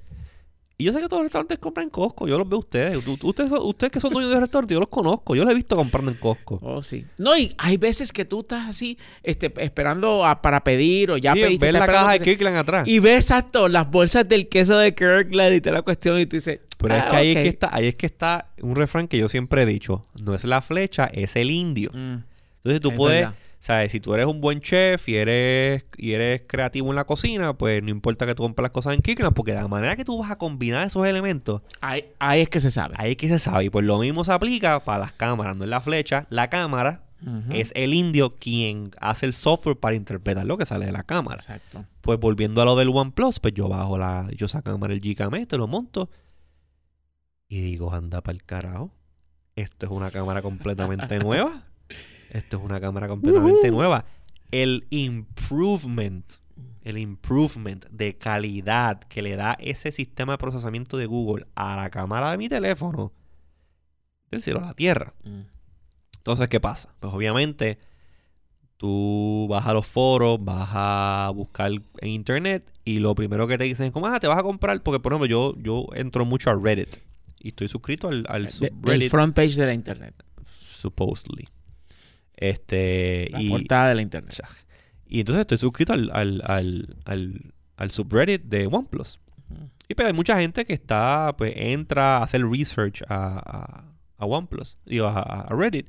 y 0.83 0.85
yo 0.85 0.91
sé 0.93 0.99
que 0.99 1.07
todos 1.07 1.21
los 1.21 1.25
restaurantes 1.27 1.57
compran 1.59 1.85
en 1.85 1.89
Costco. 1.89 2.27
Yo 2.27 2.37
los 2.37 2.47
veo 2.47 2.57
a 2.57 2.59
ustedes. 2.59 2.97
Ustedes, 3.23 3.49
son- 3.49 3.61
ustedes 3.63 3.91
que 3.91 3.99
son 3.99 4.11
dueños 4.13 4.31
de 4.31 4.39
restaurantes, 4.39 4.75
yo 4.75 4.79
los 4.79 4.89
conozco. 4.89 5.35
Yo 5.35 5.43
los 5.43 5.51
he 5.51 5.55
visto 5.55 5.75
comprando 5.75 6.11
en 6.11 6.17
Costco. 6.17 6.59
Oh, 6.61 6.83
sí. 6.83 7.05
No, 7.17 7.37
y 7.37 7.55
hay 7.57 7.77
veces 7.77 8.11
que 8.11 8.25
tú 8.25 8.41
estás 8.41 8.67
así, 8.67 8.97
este, 9.23 9.53
esperando 9.63 10.25
a- 10.25 10.41
para 10.41 10.63
pedir 10.63 11.11
o 11.11 11.17
ya 11.17 11.33
Sí, 11.33 11.41
pediste. 11.41 11.65
ves 11.67 11.73
la 11.75 11.85
caja 11.87 12.11
de 12.11 12.19
Kirkland 12.19 12.57
atrás. 12.57 12.87
Y 12.87 12.99
ves 12.99 13.15
exacto 13.29 13.67
las 13.67 13.89
bolsas 13.89 14.27
del 14.27 14.49
queso 14.49 14.77
de 14.77 14.93
Kirkland 14.93 15.55
y 15.55 15.61
te 15.61 15.71
la 15.71 15.81
cuestión 15.81 16.19
y 16.19 16.25
tú 16.25 16.35
dices... 16.37 16.59
Pero 16.77 16.95
es 16.95 17.03
"Ah, 17.05 17.09
que 17.11 17.15
ahí 17.15 17.31
ok". 17.31 17.37
es 17.37 17.43
que 17.43 17.49
está, 17.49 17.69
ahí 17.73 17.87
es 17.87 17.95
que 17.95 18.05
está 18.05 18.49
un 18.61 18.75
refrán 18.75 19.07
que 19.07 19.17
yo 19.17 19.29
siempre 19.29 19.61
he 19.61 19.65
dicho. 19.65 20.05
No 20.21 20.33
es 20.33 20.43
la 20.43 20.61
flecha, 20.61 21.05
es 21.05 21.35
el 21.37 21.49
indio. 21.49 21.91
Mm, 21.93 22.23
Entonces 22.57 22.81
tú 22.81 22.91
es 22.91 22.97
puedes, 22.97 23.19
verdad. 23.21 23.35
¿Sabes? 23.63 23.93
Si 23.93 24.01
tú 24.01 24.13
eres 24.13 24.25
un 24.25 24.41
buen 24.41 24.59
chef 24.59 25.07
y 25.07 25.15
eres, 25.15 25.85
y 25.95 26.11
eres 26.11 26.41
creativo 26.47 26.89
en 26.89 26.97
la 26.97 27.05
cocina, 27.05 27.53
pues 27.53 27.81
no 27.81 27.91
importa 27.91 28.25
que 28.25 28.35
tú 28.35 28.43
compres 28.43 28.63
las 28.63 28.71
cosas 28.71 28.93
en 28.93 29.01
Kirkland, 29.01 29.33
porque 29.33 29.53
de 29.53 29.61
la 29.61 29.69
manera 29.69 29.95
que 29.95 30.03
tú 30.03 30.19
vas 30.19 30.31
a 30.31 30.37
combinar 30.37 30.85
esos 30.85 31.07
elementos, 31.07 31.61
ahí, 31.79 32.03
ahí 32.19 32.41
es 32.41 32.49
que 32.49 32.59
se 32.59 32.69
sabe. 32.69 32.93
ahí 32.97 33.11
es 33.11 33.17
que 33.17 33.29
se 33.29 33.39
sabe. 33.39 33.63
Y 33.63 33.69
pues 33.69 33.85
lo 33.85 33.99
mismo 33.99 34.25
se 34.25 34.33
aplica 34.33 34.81
para 34.81 34.99
las 34.99 35.13
cámaras, 35.13 35.55
no 35.55 35.63
es 35.63 35.69
la 35.69 35.79
flecha. 35.79 36.27
La 36.29 36.49
cámara 36.49 37.05
es 37.51 37.71
el 37.73 37.93
indio 37.93 38.35
quien 38.35 38.91
hace 38.99 39.25
el 39.25 39.31
software 39.31 39.77
para 39.77 39.95
interpretar 39.95 40.45
lo 40.45 40.57
que 40.57 40.65
sale 40.65 40.85
de 40.85 40.91
la 40.91 41.03
cámara. 41.03 41.37
Exacto. 41.37 41.85
Pues 42.01 42.19
volviendo 42.19 42.61
a 42.61 42.65
lo 42.65 42.75
del 42.75 42.89
OnePlus, 42.89 43.39
pues 43.39 43.53
yo 43.53 43.69
bajo 43.69 43.97
la, 43.97 44.27
yo 44.35 44.47
esa 44.47 44.61
cámara, 44.61 44.93
el 44.93 44.99
Gcam 44.99 45.33
este, 45.35 45.57
lo 45.57 45.67
monto 45.67 46.09
y 47.47 47.61
digo, 47.61 47.93
anda 47.93 48.19
para 48.19 48.35
el 48.35 48.43
carajo. 48.43 48.91
Esto 49.55 49.85
es 49.85 49.91
una 49.93 50.11
cámara 50.11 50.41
completamente 50.41 51.17
nueva. 51.19 51.63
Esto 52.33 52.57
es 52.57 52.63
una 52.63 52.81
cámara 52.81 53.07
completamente 53.07 53.69
nueva. 53.69 54.05
El 54.51 54.85
improvement, 54.89 56.25
el 56.83 56.97
improvement 56.97 57.85
de 57.91 58.17
calidad 58.17 58.99
que 59.03 59.21
le 59.21 59.35
da 59.35 59.55
ese 59.59 59.91
sistema 59.91 60.33
de 60.33 60.37
procesamiento 60.39 60.97
de 60.97 61.05
Google 61.05 61.45
a 61.55 61.75
la 61.75 61.89
cámara 61.89 62.31
de 62.31 62.37
mi 62.37 62.49
teléfono, 62.49 63.13
del 64.31 64.41
cielo 64.41 64.59
a 64.59 64.65
la 64.65 64.73
tierra. 64.73 65.13
Mm. 65.23 65.41
Entonces, 66.17 66.47
¿qué 66.47 66.59
pasa? 66.59 66.93
Pues 66.99 67.13
obviamente 67.13 67.77
tú 68.77 69.45
vas 69.49 69.67
a 69.67 69.73
los 69.73 69.85
foros, 69.85 70.43
vas 70.43 70.69
a 70.73 71.31
buscar 71.35 71.71
en 71.71 72.09
internet 72.09 72.67
y 72.83 72.99
lo 72.99 73.13
primero 73.13 73.47
que 73.47 73.57
te 73.57 73.63
dicen 73.65 73.87
es 73.87 73.91
como, 73.91 74.07
ah, 74.07 74.19
te 74.19 74.27
vas 74.27 74.39
a 74.39 74.43
comprar, 74.43 74.81
porque 74.81 74.99
por 74.99 75.13
ejemplo 75.13 75.27
yo, 75.27 75.55
yo 75.61 75.85
entro 75.93 76.25
mucho 76.25 76.49
a 76.49 76.55
Reddit 76.55 76.97
y 77.39 77.49
estoy 77.49 77.67
suscrito 77.67 78.07
al, 78.07 78.25
al 78.27 78.45
De- 78.45 78.51
subreddit 78.51 79.03
el 79.03 79.09
front 79.09 79.35
page 79.35 79.55
de 79.55 79.65
la 79.67 79.73
internet. 79.73 80.15
supposedly. 80.59 81.47
Este, 82.49 83.29
La 83.31 83.41
y, 83.41 83.49
portada 83.49 83.89
de 83.89 83.95
la 83.95 84.01
internet. 84.01 84.35
y 85.07 85.19
entonces 85.21 85.41
estoy 85.41 85.57
suscrito 85.57 85.93
al, 85.93 86.09
al, 86.13 86.41
al, 86.45 86.95
al, 87.05 87.53
al 87.77 87.91
subreddit 87.91 88.43
de 88.43 88.67
OnePlus. 88.67 89.19
Y 89.87 89.95
pero 89.95 90.07
hay 90.07 90.13
mucha 90.13 90.37
gente 90.39 90.65
que 90.65 90.73
está, 90.73 91.35
pues 91.37 91.53
entra 91.55 92.17
a 92.17 92.23
hacer 92.23 92.45
research 92.45 93.01
a, 93.07 93.37
a, 93.37 93.83
a 94.17 94.25
OnePlus, 94.25 94.77
digo, 94.85 95.07
a, 95.07 95.19
a 95.21 95.55
Reddit. 95.55 95.87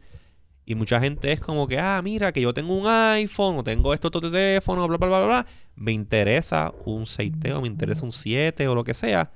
Y 0.67 0.75
mucha 0.77 0.99
gente 1.01 1.31
es 1.33 1.41
como 1.41 1.67
que, 1.67 1.79
ah, 1.79 2.01
mira, 2.03 2.33
que 2.33 2.41
yo 2.41 2.55
tengo 2.55 2.77
un 2.77 2.87
iPhone 2.87 3.59
o 3.59 3.65
tengo 3.65 3.93
esto, 3.93 4.09
otro 4.09 4.21
teléfono, 4.21 4.87
bla, 4.89 4.97
bla, 4.97 5.09
bla, 5.09 5.19
bla, 5.19 5.27
bla. 5.27 5.47
Me 5.77 5.93
interesa 5.93 6.73
un 6.85 7.05
6T 7.05 7.53
o 7.55 7.61
me 7.61 7.69
interesa 7.69 8.05
un 8.05 8.13
7 8.13 8.67
o 8.69 8.75
lo 8.75 8.85
que 8.85 8.95
sea. 8.95 9.31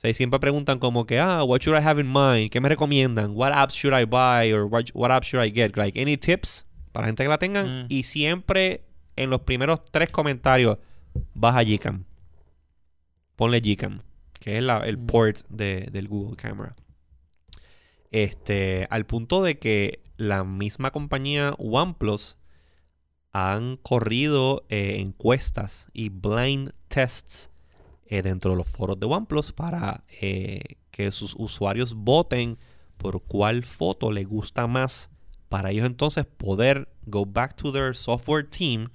O 0.00 0.02
sea, 0.02 0.14
siempre 0.14 0.40
preguntan 0.40 0.78
como 0.78 1.04
que, 1.04 1.18
ah, 1.18 1.44
what 1.44 1.60
should 1.60 1.78
I 1.78 1.84
have 1.86 2.00
in 2.00 2.10
mind? 2.10 2.48
¿Qué 2.50 2.58
me 2.58 2.70
recomiendan? 2.70 3.32
What 3.34 3.52
apps 3.52 3.74
should 3.74 3.94
I 3.94 4.06
buy? 4.06 4.50
Or 4.50 4.64
what, 4.64 4.86
what 4.94 5.10
apps 5.10 5.26
should 5.26 5.44
I 5.46 5.50
get? 5.52 5.76
Like, 5.76 6.00
any 6.00 6.16
tips 6.16 6.64
para 6.92 7.06
gente 7.06 7.22
que 7.22 7.28
la 7.28 7.36
tengan. 7.36 7.84
Mm. 7.84 7.86
Y 7.90 8.04
siempre 8.04 8.84
en 9.16 9.28
los 9.28 9.42
primeros 9.42 9.84
tres 9.90 10.10
comentarios, 10.10 10.78
baja 11.34 11.62
Gcam. 11.64 12.04
Ponle 13.36 13.60
Gcam, 13.60 14.00
que 14.38 14.56
es 14.56 14.62
la- 14.64 14.86
el 14.86 14.96
Mm. 14.96 15.06
port 15.06 15.40
de- 15.50 15.88
del 15.92 16.08
Google 16.08 16.36
Camera. 16.36 16.74
Este, 18.10 18.86
al 18.90 19.04
punto 19.04 19.42
de 19.42 19.58
que 19.58 20.00
la 20.16 20.44
misma 20.44 20.92
compañía 20.92 21.52
OnePlus 21.58 22.38
han 23.32 23.76
corrido 23.76 24.64
eh, 24.70 24.96
encuestas 24.98 25.88
y 25.92 26.08
blind 26.08 26.72
tests 26.88 27.50
eh, 28.10 28.22
dentro 28.22 28.50
de 28.50 28.56
los 28.58 28.68
foros 28.68 28.98
de 28.98 29.06
OnePlus 29.06 29.52
para 29.52 30.04
eh, 30.20 30.76
que 30.90 31.10
sus 31.12 31.34
usuarios 31.38 31.94
voten 31.94 32.58
por 32.96 33.22
cuál 33.22 33.64
foto 33.64 34.12
les 34.12 34.26
gusta 34.26 34.66
más 34.66 35.08
para 35.48 35.70
ellos 35.70 35.86
entonces 35.86 36.26
poder 36.26 36.88
go 37.06 37.24
back 37.24 37.54
to 37.56 37.72
their 37.72 37.94
software 37.96 38.44
team 38.48 38.88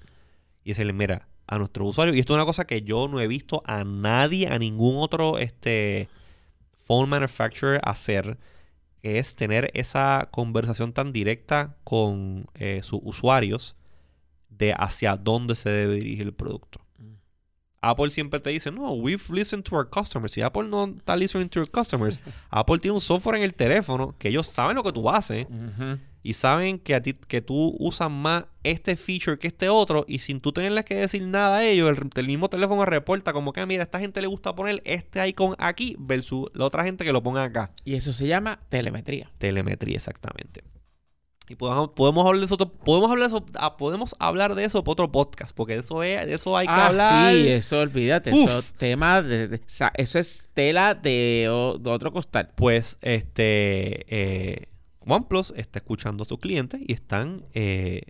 y 0.64 0.72
decirle, 0.72 0.94
mira, 0.94 1.28
a 1.48 1.58
nuestros 1.58 1.90
usuarios, 1.90 2.18
y 2.18 2.20
esto 2.20 2.34
es 2.34 2.38
una 2.38 2.46
cosa 2.46 2.66
que 2.66 2.82
yo 2.82 3.08
no 3.08 3.20
he 3.20 3.28
visto 3.28 3.62
a 3.66 3.84
nadie, 3.84 4.48
a 4.48 4.58
ningún 4.58 4.96
otro 4.98 5.38
este, 5.38 6.10
phone 6.86 7.10
manufacturer 7.10 7.80
hacer, 7.84 8.38
es 9.04 9.36
tener 9.36 9.70
esa 9.76 10.28
conversación 10.32 10.92
tan 10.92 11.14
directa 11.14 11.78
con 11.84 12.48
eh, 12.56 12.82
sus 12.84 13.00
usuarios 13.04 13.76
de 14.50 14.74
hacia 14.74 15.16
dónde 15.16 15.54
se 15.56 15.70
debe 15.70 15.96
dirigir 15.96 16.24
el 16.24 16.34
producto. 16.34 16.85
Apple 17.90 18.10
siempre 18.10 18.40
te 18.40 18.50
dice, 18.50 18.72
no, 18.72 18.94
we've 18.94 19.24
listened 19.32 19.64
to 19.64 19.76
our 19.76 19.88
customers. 19.90 20.32
Si 20.32 20.42
Apple 20.42 20.64
no 20.68 20.86
está 20.88 21.16
listening 21.16 21.50
to 21.50 21.60
your 21.62 21.70
customers, 21.70 22.20
Apple 22.50 22.80
tiene 22.80 22.96
un 22.96 23.02
software 23.02 23.36
en 23.38 23.44
el 23.44 23.54
teléfono 23.54 24.16
que 24.18 24.30
ellos 24.30 24.48
saben 24.48 24.76
lo 24.76 24.84
que 24.84 24.92
tú 24.92 25.10
haces 25.10 25.46
Ujú. 25.48 26.00
y 26.24 26.34
saben 26.34 26.80
que 26.80 26.96
a 26.96 27.02
ti 27.02 27.14
que 27.14 27.42
tú 27.42 27.76
usas 27.80 28.10
más 28.10 28.46
este 28.64 28.96
feature 28.96 29.38
que 29.38 29.48
este 29.48 29.70
otro 29.70 30.06
y 30.08 30.20
sin 30.20 30.42
tú 30.42 30.52
tenerles 30.52 30.86
que 30.86 30.96
decir 30.96 31.22
nada 31.22 31.58
a 31.58 31.64
ellos, 31.66 31.90
el, 31.96 32.10
el 32.16 32.28
mismo 32.28 32.50
teléfono 32.50 32.84
reporta 32.86 33.32
como 33.34 33.54
que, 33.54 33.62
"Ah, 33.62 33.66
mira, 33.66 33.84
a 33.84 33.86
esta 33.86 34.00
gente 34.00 34.22
le 34.22 34.28
gusta 34.28 34.56
poner 34.56 34.82
este 34.86 35.28
icon 35.28 35.56
aquí 35.60 35.96
versus 36.00 36.48
la 36.54 36.66
otra 36.66 36.84
gente 36.84 37.06
que 37.06 37.14
lo 37.14 37.22
ponga 37.22 37.44
acá. 37.44 37.72
Y 37.84 37.94
eso 37.96 38.12
se 38.14 38.28
llama 38.28 38.60
telemetría. 38.70 39.30
Telemetría, 39.38 39.98
exactamente. 39.98 40.64
Y 41.48 41.56
podemos, 41.56 41.90
podemos 41.90 42.26
hablar 42.26 42.40
de 42.40 42.46
eso, 42.46 42.58
podemos 42.58 43.12
hablar 43.12 43.30
de 43.30 43.36
eso, 43.38 43.46
ah, 43.56 43.78
podemos 43.78 44.16
hablar 44.20 44.56
de 44.56 44.64
eso 44.64 44.84
por 44.84 44.94
otro 44.94 45.12
podcast, 45.12 45.56
porque 45.56 45.74
de 45.74 45.80
eso 45.82 46.02
es, 46.02 46.26
de 46.26 46.34
eso 46.34 46.58
hay 46.58 46.66
que 46.66 46.74
Ah, 46.74 46.88
hablar. 46.88 47.34
sí, 47.34 47.48
eso 47.50 47.80
olvídate. 47.80 48.32
Uf. 48.32 48.50
Eso, 48.50 48.64
tema 48.78 49.22
de, 49.22 49.62
eso 49.96 50.20
es 50.20 50.50
tela 50.56 50.96
de, 50.96 51.48
o- 51.52 51.78
de 51.78 51.90
otro 51.92 52.12
costal. 52.12 52.48
Pues 52.56 52.98
este 53.02 54.06
eh, 54.10 54.68
OnePlus 55.02 55.54
está 55.56 55.78
escuchando 55.80 56.24
a 56.24 56.26
sus 56.26 56.40
clientes 56.40 56.82
y 56.84 56.94
están 56.94 57.46
eh, 57.54 58.02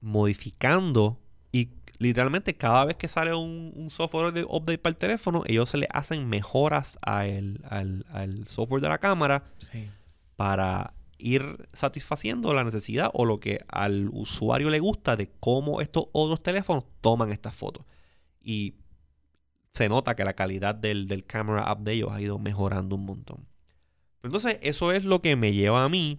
modificando 0.00 1.18
y 1.52 1.70
literalmente 1.98 2.54
cada 2.56 2.84
vez 2.84 2.96
que 2.96 3.08
sale 3.08 3.34
un, 3.34 3.72
un 3.76 3.90
software 3.90 4.32
de 4.32 4.44
update 4.44 4.78
para 4.78 4.90
el 4.92 4.96
teléfono, 4.96 5.42
ellos 5.46 5.68
se 5.70 5.78
le 5.78 5.88
hacen 5.92 6.28
mejoras 6.28 6.98
a 7.02 7.26
el- 7.26 7.60
al, 7.68 8.06
al 8.10 8.46
software 8.48 8.80
de 8.82 8.88
la 8.88 8.98
cámara 8.98 9.44
Sí. 9.58 9.88
para 10.36 10.92
ir 11.18 11.68
satisfaciendo 11.72 12.54
la 12.54 12.64
necesidad 12.64 13.10
o 13.12 13.24
lo 13.24 13.40
que 13.40 13.64
al 13.68 14.08
usuario 14.12 14.70
le 14.70 14.80
gusta 14.80 15.16
de 15.16 15.30
cómo 15.40 15.80
estos 15.80 16.06
otros 16.12 16.42
teléfonos 16.42 16.84
toman 17.00 17.32
estas 17.32 17.54
fotos. 17.54 17.84
Y 18.40 18.76
se 19.74 19.88
nota 19.88 20.16
que 20.16 20.24
la 20.24 20.34
calidad 20.34 20.74
del, 20.74 21.06
del 21.06 21.24
camera 21.24 21.64
app 21.64 21.80
de 21.80 21.92
ellos 21.94 22.10
ha 22.12 22.20
ido 22.20 22.38
mejorando 22.38 22.96
un 22.96 23.04
montón. 23.04 23.46
Entonces, 24.22 24.58
eso 24.62 24.92
es 24.92 25.04
lo 25.04 25.20
que 25.20 25.36
me 25.36 25.52
lleva 25.52 25.84
a 25.84 25.88
mí 25.88 26.18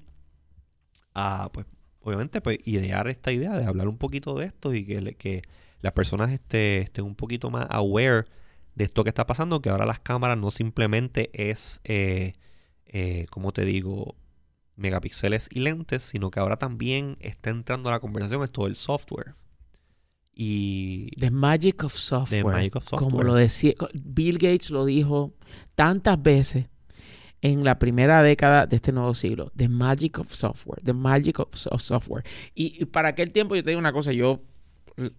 a, 1.14 1.50
pues, 1.52 1.66
obviamente, 2.02 2.42
pues, 2.42 2.60
idear 2.66 3.08
esta 3.08 3.32
idea 3.32 3.58
de 3.58 3.66
hablar 3.66 3.88
un 3.88 3.98
poquito 3.98 4.36
de 4.36 4.46
esto 4.46 4.74
y 4.74 4.86
que, 4.86 5.16
que 5.16 5.42
las 5.82 5.94
personas 5.94 6.32
este, 6.32 6.80
estén 6.80 7.06
un 7.06 7.16
poquito 7.16 7.50
más 7.50 7.68
aware 7.70 8.26
de 8.76 8.86
esto 8.86 9.04
que 9.04 9.10
está 9.10 9.26
pasando, 9.26 9.62
que 9.62 9.70
ahora 9.70 9.86
las 9.86 10.00
cámaras 10.00 10.38
no 10.38 10.52
simplemente 10.52 11.30
es, 11.34 11.82
eh, 11.84 12.34
eh, 12.86 13.26
como 13.30 13.52
te 13.52 13.66
digo, 13.66 14.16
megapíxeles 14.80 15.50
y 15.52 15.60
lentes, 15.60 16.04
sino 16.04 16.32
que 16.32 16.40
ahora 16.40 16.58
también 16.58 17.18
está 17.20 17.50
entrando 17.50 17.90
a 17.90 17.94
la 17.94 18.00
conversación 18.00 18.44
esto 18.44 18.66
del 18.66 18.76
software. 18.76 19.36
Y 20.34 21.08
The 21.18 21.32
Magic 21.32 21.84
of 21.84 21.94
Software. 21.94 22.46
Magic 22.46 22.76
of 22.78 22.90
Como 22.90 23.10
Software. 23.10 23.26
lo 23.28 23.34
decía, 23.36 23.74
Bill 23.94 24.38
Gates 24.38 24.70
lo 24.70 24.86
dijo 24.86 25.34
tantas 25.76 26.22
veces 26.22 26.68
en 27.42 27.64
la 27.64 27.78
primera 27.78 28.24
década 28.24 28.66
de 28.66 28.78
este 28.78 28.92
nuevo 28.92 29.14
siglo. 29.14 29.52
The 29.56 29.68
Magic 29.68 30.20
of 30.20 30.34
Software. 30.34 30.82
The 30.84 30.94
Magic 30.94 31.40
of, 31.40 31.50
of 31.70 31.82
Software. 31.82 32.24
Y, 32.56 32.82
y 32.82 32.86
para 32.86 33.10
aquel 33.10 33.32
tiempo 33.32 33.56
yo 33.56 33.64
te 33.64 33.72
digo 33.72 33.80
una 33.80 33.92
cosa, 33.92 34.14
yo 34.14 34.42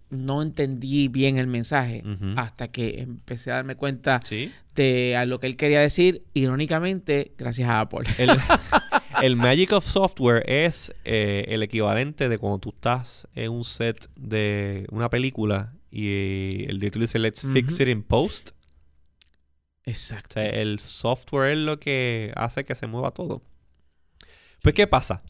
no 0.09 0.41
entendí 0.41 1.07
bien 1.07 1.37
el 1.37 1.47
mensaje 1.47 2.03
hasta 2.35 2.69
que 2.69 3.01
empecé 3.01 3.51
a 3.51 3.55
darme 3.55 3.75
cuenta 3.75 4.19
sí, 4.23 4.51
de 4.75 5.15
a 5.15 5.25
lo 5.25 5.39
que 5.39 5.47
él 5.47 5.55
quería 5.55 5.79
decir, 5.79 6.23
irónicamente, 6.33 7.33
gracias 7.37 7.69
a 7.69 7.81
Apple. 7.81 8.07
el, 8.17 8.29
el 9.21 9.35
Magic 9.35 9.71
of 9.71 9.85
Software 9.85 10.43
es 10.49 10.93
eh, 11.05 11.45
el 11.49 11.63
equivalente 11.63 12.27
de 12.29 12.37
cuando 12.37 12.59
tú 12.59 12.69
estás 12.69 13.27
en 13.35 13.51
un 13.51 13.63
set 13.63 14.09
de 14.15 14.87
una 14.91 15.09
película 15.09 15.73
y 15.91 16.65
el 16.69 16.79
director 16.79 17.01
dice 17.01 17.19
let's 17.19 17.45
fix 17.53 17.79
it 17.79 17.87
in 17.87 18.03
post. 18.03 18.51
O 18.51 18.53
Exacto. 19.85 20.39
sea, 20.39 20.49
el 20.49 20.79
software 20.79 21.51
es 21.51 21.57
lo 21.57 21.79
que 21.79 22.31
hace 22.35 22.65
que 22.65 22.75
se 22.75 22.87
mueva 22.87 23.11
todo. 23.11 23.41
Pues, 24.61 24.75
¿qué 24.75 24.87
pasa? 24.87 25.23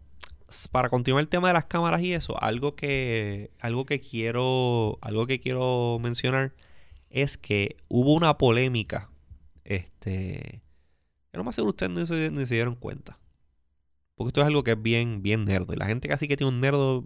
Para 0.71 0.89
continuar 0.89 1.21
el 1.21 1.29
tema 1.29 1.47
de 1.47 1.53
las 1.53 1.65
cámaras 1.65 2.01
y 2.01 2.13
eso, 2.13 2.41
algo 2.41 2.75
que, 2.75 3.51
algo 3.59 3.85
que 3.85 4.01
quiero, 4.01 4.99
algo 5.01 5.25
que 5.25 5.39
quiero 5.39 5.97
mencionar 6.01 6.53
es 7.09 7.37
que 7.37 7.77
hubo 7.87 8.13
una 8.13 8.37
polémica, 8.37 9.09
este, 9.63 10.61
que 11.31 11.37
no 11.37 11.43
más 11.45 11.55
seguro 11.55 11.69
ustedes 11.69 11.91
ni 11.91 12.05
se, 12.05 12.31
ni 12.31 12.45
se 12.45 12.55
dieron 12.55 12.75
cuenta. 12.75 13.20
Porque 14.21 14.29
esto 14.29 14.41
es 14.41 14.47
algo 14.47 14.63
que 14.63 14.71
es 14.71 14.81
bien, 14.81 15.21
bien 15.21 15.45
nerdo. 15.45 15.73
Y 15.73 15.77
la 15.77 15.85
gente 15.85 16.07
casi 16.07 16.27
que 16.27 16.37
tiene 16.37 16.49
un 16.51 16.59
nerdo 16.61 17.03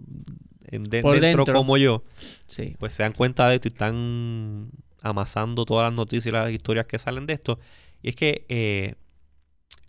en- 0.68 0.82
de- 0.84 1.02
Por 1.02 1.20
dentro, 1.20 1.44
dentro. 1.44 1.54
como 1.54 1.76
yo, 1.76 2.02
Sí. 2.46 2.74
pues 2.78 2.92
se 2.92 3.02
dan 3.02 3.12
cuenta 3.12 3.48
de 3.48 3.56
esto 3.56 3.68
y 3.68 3.72
están 3.72 4.70
amasando 5.02 5.64
todas 5.64 5.84
las 5.84 5.92
noticias 5.94 6.26
y 6.26 6.30
las 6.32 6.50
historias 6.50 6.86
que 6.86 6.98
salen 6.98 7.26
de 7.26 7.34
esto. 7.34 7.58
Y 8.02 8.08
es 8.10 8.16
que 8.16 8.44
eh, 8.48 8.94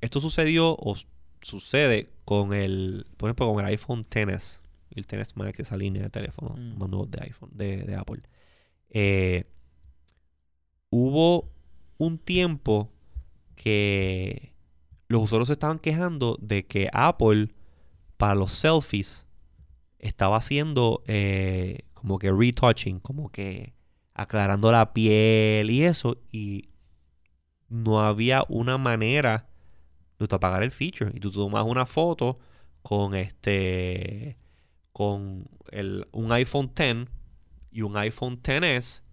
esto 0.02 0.20
sucedió 0.20 0.76
o 0.80 0.96
sucede 1.42 2.10
con 2.26 2.54
el, 2.54 3.06
por 3.18 3.30
ejemplo, 3.30 3.52
con 3.54 3.60
el 3.64 3.72
iPhone 3.72 4.04
XS, 4.04 4.62
el 4.92 5.06
XS 5.06 5.34
Max, 5.36 5.60
esa 5.60 5.78
línea 5.78 6.04
de 6.04 6.10
teléfono 6.10 6.56
Mm. 6.58 6.78
más 6.78 6.90
nuevos 6.90 7.10
de 7.10 7.20
iPhone, 7.24 7.50
de, 7.54 7.78
de 7.84 7.96
Apple. 7.96 8.22
Eh, 8.90 9.46
hubo 10.90 11.50
un 11.98 12.18
tiempo 12.18 12.92
que 13.56 14.52
los 15.08 15.22
usuarios 15.24 15.48
se 15.48 15.54
estaban 15.54 15.80
quejando 15.80 16.38
de 16.42 16.66
que 16.66 16.90
Apple, 16.94 17.50
para 18.18 18.36
los 18.36 18.52
selfies, 18.54 19.26
estaba 20.00 20.38
haciendo 20.38 21.04
eh, 21.08 21.80
como 21.94 22.20
que 22.20 22.32
retouching, 22.32 23.00
como 23.00 23.30
que 23.32 23.74
aclarando 24.14 24.72
la 24.72 24.94
piel 24.94 25.70
y 25.72 25.84
eso, 25.84 26.18
y 26.32 26.70
no 27.70 28.02
había 28.02 28.44
una 28.50 28.78
manera 28.78 29.50
de 30.20 30.28
apagar 30.36 30.64
el 30.64 30.72
feature. 30.72 31.12
Y 31.14 31.20
tú 31.20 31.32
tomas 31.32 31.66
una 31.66 31.86
foto 31.86 32.40
con 32.82 33.16
este, 33.16 34.38
con 34.94 35.48
el, 35.72 36.08
un 36.12 36.32
iPhone 36.32 36.72
X 36.76 37.08
y 37.72 37.82
un 37.82 37.98
iPhone 37.98 38.40
XS, 38.44 39.04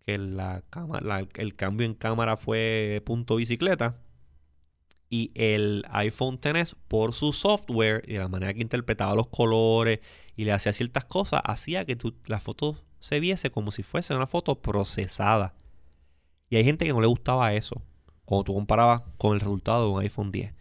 que 0.00 0.18
la 0.18 0.62
cama- 0.70 1.00
la- 1.00 1.26
el 1.34 1.56
cambio 1.56 1.86
en 1.86 1.94
cámara 1.94 2.36
fue 2.36 3.02
punto 3.06 3.36
bicicleta. 3.36 4.00
Y 5.14 5.30
el 5.36 5.84
iPhone 5.90 6.40
XS, 6.42 6.74
por 6.88 7.12
su 7.12 7.32
software 7.32 8.02
y 8.08 8.14
la 8.14 8.26
manera 8.26 8.52
que 8.52 8.62
interpretaba 8.62 9.14
los 9.14 9.28
colores 9.28 10.00
y 10.34 10.44
le 10.44 10.50
hacía 10.50 10.72
ciertas 10.72 11.04
cosas, 11.04 11.40
hacía 11.44 11.84
que 11.84 11.94
tu- 11.94 12.16
la 12.26 12.40
foto 12.40 12.82
se 12.98 13.20
viese 13.20 13.50
como 13.52 13.70
si 13.70 13.84
fuese 13.84 14.12
una 14.12 14.26
foto 14.26 14.60
procesada. 14.60 15.54
Y 16.50 16.56
hay 16.56 16.64
gente 16.64 16.84
que 16.84 16.92
no 16.92 17.00
le 17.00 17.06
gustaba 17.06 17.54
eso. 17.54 17.80
Cuando 18.24 18.42
tú 18.42 18.54
comparabas 18.54 19.02
con 19.16 19.34
el 19.34 19.40
resultado 19.40 19.84
de 19.86 19.92
un 19.92 20.00
iPhone 20.00 20.32
10. 20.32 20.52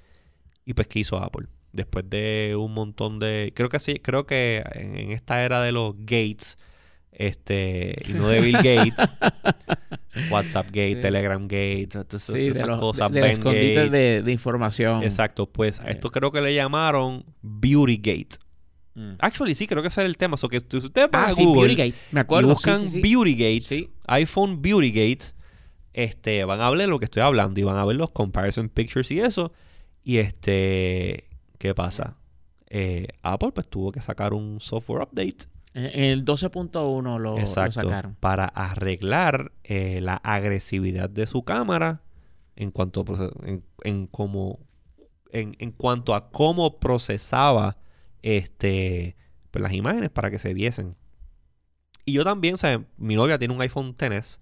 Y 0.66 0.76
pues, 0.76 0.88
¿qué 0.88 1.00
hizo 1.00 1.18
Apple? 1.18 1.48
Después 1.72 2.08
de 2.08 2.56
un 2.56 2.76
montón 2.76 3.18
de. 3.18 3.54
Creo 3.56 3.70
que 3.70 3.80
sí, 3.80 3.96
creo 3.96 4.28
que 4.28 4.64
en 4.76 5.12
esta 5.14 5.44
era 5.44 5.64
de 5.64 5.72
los 5.72 5.96
Gates, 5.98 6.60
este, 7.16 7.96
y 8.08 8.14
no 8.14 8.28
de 8.28 8.42
Bill 8.42 8.54
Gates, 8.58 9.10
WhatsApp 10.30 10.68
Gate, 10.68 10.96
Sí. 10.96 11.02
Telegram 11.02 11.42
Gate, 11.48 11.88
todas 11.88 12.24
Sí, 12.24 12.42
esas 12.44 12.68
los 12.68 12.80
cosas, 12.80 13.12
de, 13.12 13.22
de 13.22 13.32
Gate. 13.38 13.90
de, 13.90 14.22
de 14.24 14.32
información. 14.32 15.04
Exacto, 15.04 15.48
pues 15.52 15.80
a 15.80 15.90
esto 15.90 16.10
creo 16.10 16.32
que 16.32 16.42
le 16.42 16.54
llamaron 16.54 17.26
Beauty 17.42 17.98
Gate. 17.98 18.38
Mm. 18.96 19.14
Actually, 19.20 19.56
sí, 19.56 19.66
creo 19.66 19.82
que 19.82 19.88
ese 19.88 20.02
era 20.02 20.08
el 20.08 20.18
tema. 20.18 20.38
So 20.38 20.48
que 20.50 20.60
si 20.60 20.78
ustedes 20.78 21.10
van 21.10 21.26
Ah, 21.26 21.28
a 21.30 21.32
sí, 21.34 21.44
Google 21.44 21.68
Beautygate. 21.68 21.96
Me 22.12 22.20
acuerdo. 22.20 22.50
buscan. 22.54 22.82
Beauty 23.02 23.34
Gate, 23.34 23.62
Sí. 23.62 23.90
iPhone 24.08 24.62
Beauty 24.62 24.92
Gate, 24.92 25.34
este, 25.94 26.44
van 26.46 26.62
a 26.62 26.70
ver 26.70 26.88
lo 26.88 27.00
que 27.00 27.06
estoy 27.06 27.24
hablando 27.24 27.60
y 27.60 27.64
van 27.64 27.78
a 27.78 27.86
ver 27.86 27.96
los 27.96 28.12
comparison 28.12 28.70
pictures 28.70 29.10
y 29.12 29.20
eso. 29.20 29.52
Y 30.04 30.18
este, 30.18 31.28
¿qué 31.58 31.74
pasa? 31.74 32.18
Eh, 32.70 33.08
Apple 33.24 33.52
pues 33.54 33.68
tuvo 33.68 33.92
que 33.92 34.02
sacar 34.02 34.34
un 34.34 34.60
software 34.60 35.04
update 35.04 35.46
En 35.74 35.86
en 35.86 36.04
el 36.12 36.26
12.1 36.26 37.02
lo, 37.02 37.18
lo 37.18 37.38
sacaron. 37.48 38.16
para 38.20 38.46
arreglar 38.46 39.52
eh, 39.64 40.00
la 40.02 40.16
agresividad 40.18 41.10
de 41.10 41.26
su 41.26 41.44
cámara 41.44 42.02
en 42.56 42.70
cuanto 42.72 43.02
a, 43.08 43.48
en, 43.48 43.64
en 43.84 44.08
cómo- 44.08 44.60
en, 45.32 45.56
en 45.60 45.72
cuanto 45.72 46.14
a 46.14 46.30
cómo 46.30 46.80
procesaba 46.80 47.78
este 48.22 49.16
pues, 49.50 49.62
las 49.64 49.74
imágenes 49.74 50.12
para 50.12 50.30
que 50.30 50.38
se 50.40 50.54
viesen. 50.54 50.96
Y 52.06 52.14
yo 52.14 52.24
también, 52.24 52.56
o 52.56 52.58
sea, 52.58 52.84
mi 52.98 53.16
novia 53.16 53.40
tiene 53.40 53.54
un 53.56 53.62
iPhone 53.62 53.96
XS 53.98 54.42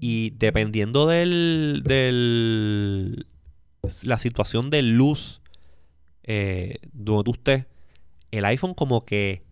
y 0.00 0.30
dependiendo 0.30 1.06
del, 1.06 1.82
del 1.84 3.26
la 4.04 4.18
situación 4.18 4.70
de 4.70 4.82
luz 4.82 5.40
eh, 6.22 6.76
donde 6.92 7.24
tú 7.24 7.32
estés, 7.32 7.66
el 8.30 8.44
iPhone 8.44 8.74
como 8.74 9.04
que 9.04 9.42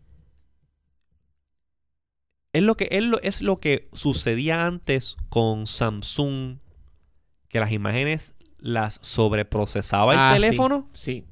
es 2.56 2.62
lo 2.62 2.76
que 2.76 2.88
es 2.90 3.02
lo, 3.02 3.20
es 3.22 3.42
lo 3.42 3.56
que 3.56 3.88
sucedía 3.92 4.66
antes 4.66 5.16
con 5.28 5.66
Samsung 5.66 6.58
que 7.48 7.60
las 7.60 7.72
imágenes 7.72 8.34
las 8.58 8.98
sobreprocesaba 9.02 10.12
el 10.12 10.18
Ah, 10.18 10.34
sí, 10.36 10.40
teléfono. 10.42 10.88
Sí. 10.92 11.24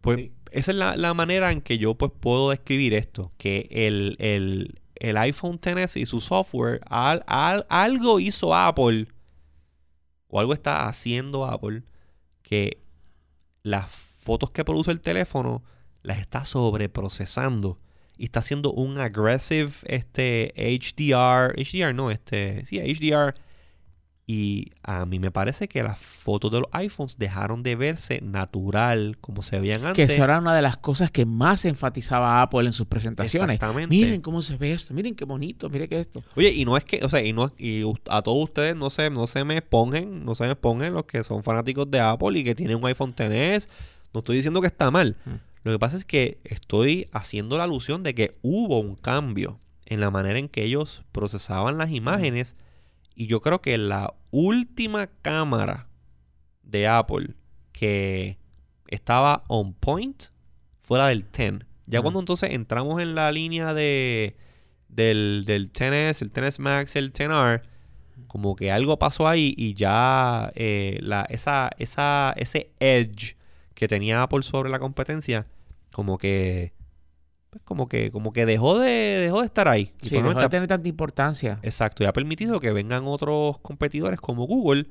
Pues 0.00 0.16
Sí. 0.18 0.32
esa 0.50 0.70
es 0.72 0.76
la, 0.76 0.96
la 0.96 1.14
manera 1.14 1.52
en 1.52 1.60
que 1.60 1.78
yo 1.78 1.94
pues 1.94 2.12
puedo 2.18 2.50
describir 2.50 2.94
esto. 2.94 3.30
Que 3.38 3.68
el, 3.70 4.16
el- 4.18 4.78
el 4.96 5.16
iPhone 5.16 5.58
XS 5.60 5.96
y 5.98 6.06
su 6.06 6.20
software, 6.20 6.80
al- 6.88 7.24
al- 7.26 7.66
algo 7.68 8.20
hizo 8.20 8.54
Apple, 8.54 9.08
o 10.28 10.38
algo 10.38 10.52
está 10.52 10.86
haciendo 10.88 11.44
Apple, 11.44 11.82
que 12.42 12.82
las 13.64 13.90
fotos 13.90 14.50
que 14.50 14.64
produce 14.64 14.90
el 14.92 15.00
teléfono 15.00 15.62
las 16.02 16.18
está 16.20 16.44
sobreprocesando. 16.44 17.78
Y 18.22 18.26
está 18.26 18.38
haciendo 18.38 18.72
un 18.72 18.98
aggressive 18.98 19.72
este, 19.86 20.54
HDR, 20.56 21.56
HDR 21.56 21.92
no, 21.92 22.12
este, 22.12 22.64
sí, 22.66 22.78
HDR, 22.78 23.34
Y 24.28 24.70
a 24.84 25.04
mí 25.06 25.18
me 25.18 25.32
parece 25.32 25.66
que 25.66 25.82
las 25.82 25.98
fotos 25.98 26.52
de 26.52 26.60
los 26.60 26.68
iPhones 26.70 27.18
dejaron 27.18 27.64
de 27.64 27.74
verse 27.74 28.20
natural 28.20 29.18
como 29.20 29.42
se 29.42 29.58
veían 29.58 29.80
Que 29.80 29.86
antes. 29.88 30.10
eso 30.12 30.22
era 30.22 30.38
una 30.38 30.54
de 30.54 30.62
las 30.62 30.76
cosas 30.76 31.10
que 31.10 31.26
más 31.26 31.64
enfatizaba 31.64 32.42
Apple 32.42 32.64
en 32.64 32.72
sus 32.72 32.86
presentaciones. 32.86 33.56
Exactamente. 33.56 33.92
Miren 33.92 34.20
cómo 34.20 34.40
se 34.40 34.56
ve 34.56 34.72
esto, 34.72 34.94
miren 34.94 35.16
qué 35.16 35.24
bonito, 35.24 35.68
miren 35.68 35.88
qué 35.88 35.98
esto. 35.98 36.22
Oye, 36.36 36.52
y 36.52 36.64
no 36.64 36.76
es 36.76 36.84
que, 36.84 37.04
o 37.04 37.08
sea, 37.08 37.24
y 37.24 37.32
no 37.32 37.50
y 37.58 37.82
a 38.08 38.22
todos 38.22 38.44
ustedes 38.44 38.76
no 38.76 38.88
se, 38.90 39.10
no 39.10 39.26
se 39.26 39.42
me 39.42 39.62
pongan, 39.62 40.24
no 40.24 40.36
se 40.36 40.46
me 40.46 40.54
pongan 40.54 40.94
los 40.94 41.06
que 41.06 41.24
son 41.24 41.42
fanáticos 41.42 41.90
de 41.90 41.98
Apple 41.98 42.38
y 42.38 42.44
que 42.44 42.54
tienen 42.54 42.76
un 42.76 42.86
iPhone 42.86 43.16
XS. 43.18 43.68
No 44.14 44.20
estoy 44.20 44.36
diciendo 44.36 44.60
que 44.60 44.68
está 44.68 44.92
mal. 44.92 45.16
Mm. 45.24 45.51
Lo 45.64 45.72
que 45.72 45.78
pasa 45.78 45.96
es 45.96 46.04
que 46.04 46.40
estoy 46.44 47.08
haciendo 47.12 47.56
la 47.56 47.64
alusión 47.64 48.02
de 48.02 48.14
que 48.14 48.36
hubo 48.42 48.80
un 48.80 48.96
cambio 48.96 49.60
en 49.86 50.00
la 50.00 50.10
manera 50.10 50.38
en 50.38 50.48
que 50.48 50.64
ellos 50.64 51.04
procesaban 51.12 51.78
las 51.78 51.90
imágenes. 51.90 52.56
Y 53.14 53.26
yo 53.26 53.40
creo 53.40 53.60
que 53.60 53.78
la 53.78 54.14
última 54.30 55.06
cámara 55.06 55.88
de 56.62 56.88
Apple 56.88 57.34
que 57.72 58.38
estaba 58.88 59.44
on 59.48 59.74
point 59.74 60.24
fue 60.80 60.98
la 60.98 61.08
del 61.08 61.26
10. 61.30 61.60
Ya 61.86 62.00
cuando 62.00 62.20
entonces 62.20 62.50
entramos 62.50 63.00
en 63.02 63.14
la 63.14 63.30
línea 63.32 63.74
de 63.74 64.36
del, 64.88 65.44
del 65.46 65.72
10S, 65.72 66.22
el 66.22 66.32
10S 66.32 66.58
Max, 66.58 66.96
el 66.96 67.12
10R, 67.12 67.62
como 68.26 68.54
que 68.56 68.70
algo 68.70 68.98
pasó 68.98 69.26
ahí 69.26 69.54
y 69.56 69.74
ya 69.74 70.52
eh, 70.54 70.98
la, 71.02 71.26
esa, 71.28 71.70
esa, 71.78 72.34
ese 72.36 72.70
edge 72.78 73.36
que 73.74 73.88
tenía 73.88 74.22
Apple 74.22 74.42
sobre 74.42 74.70
la 74.70 74.78
competencia, 74.78 75.46
como 75.92 76.18
que 76.18 76.72
pues, 77.50 77.62
como 77.64 77.88
que 77.88 78.10
como 78.10 78.32
que 78.32 78.46
dejó 78.46 78.78
de 78.78 79.20
dejó 79.20 79.40
de 79.40 79.46
estar 79.46 79.68
ahí. 79.68 79.92
Sí, 80.00 80.16
dejó 80.16 80.34
de 80.34 80.48
tener 80.48 80.68
tanta 80.68 80.88
importancia. 80.88 81.58
Exacto, 81.62 82.02
y 82.02 82.06
ha 82.06 82.12
permitido 82.12 82.60
que 82.60 82.72
vengan 82.72 83.04
otros 83.06 83.58
competidores 83.58 84.20
como 84.20 84.46
Google 84.46 84.86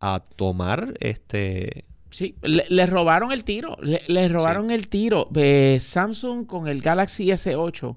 a 0.00 0.22
tomar 0.36 0.94
este 1.00 1.84
Sí, 2.10 2.36
le, 2.42 2.64
le 2.68 2.86
robaron 2.86 3.32
el 3.32 3.44
tiro, 3.44 3.76
le, 3.82 4.02
le 4.06 4.28
robaron 4.28 4.70
el 4.70 4.88
tiro. 4.88 5.28
Eh, 5.34 5.78
Samsung 5.80 6.46
con 6.46 6.68
el 6.68 6.80
Galaxy 6.80 7.26
S8, 7.26 7.96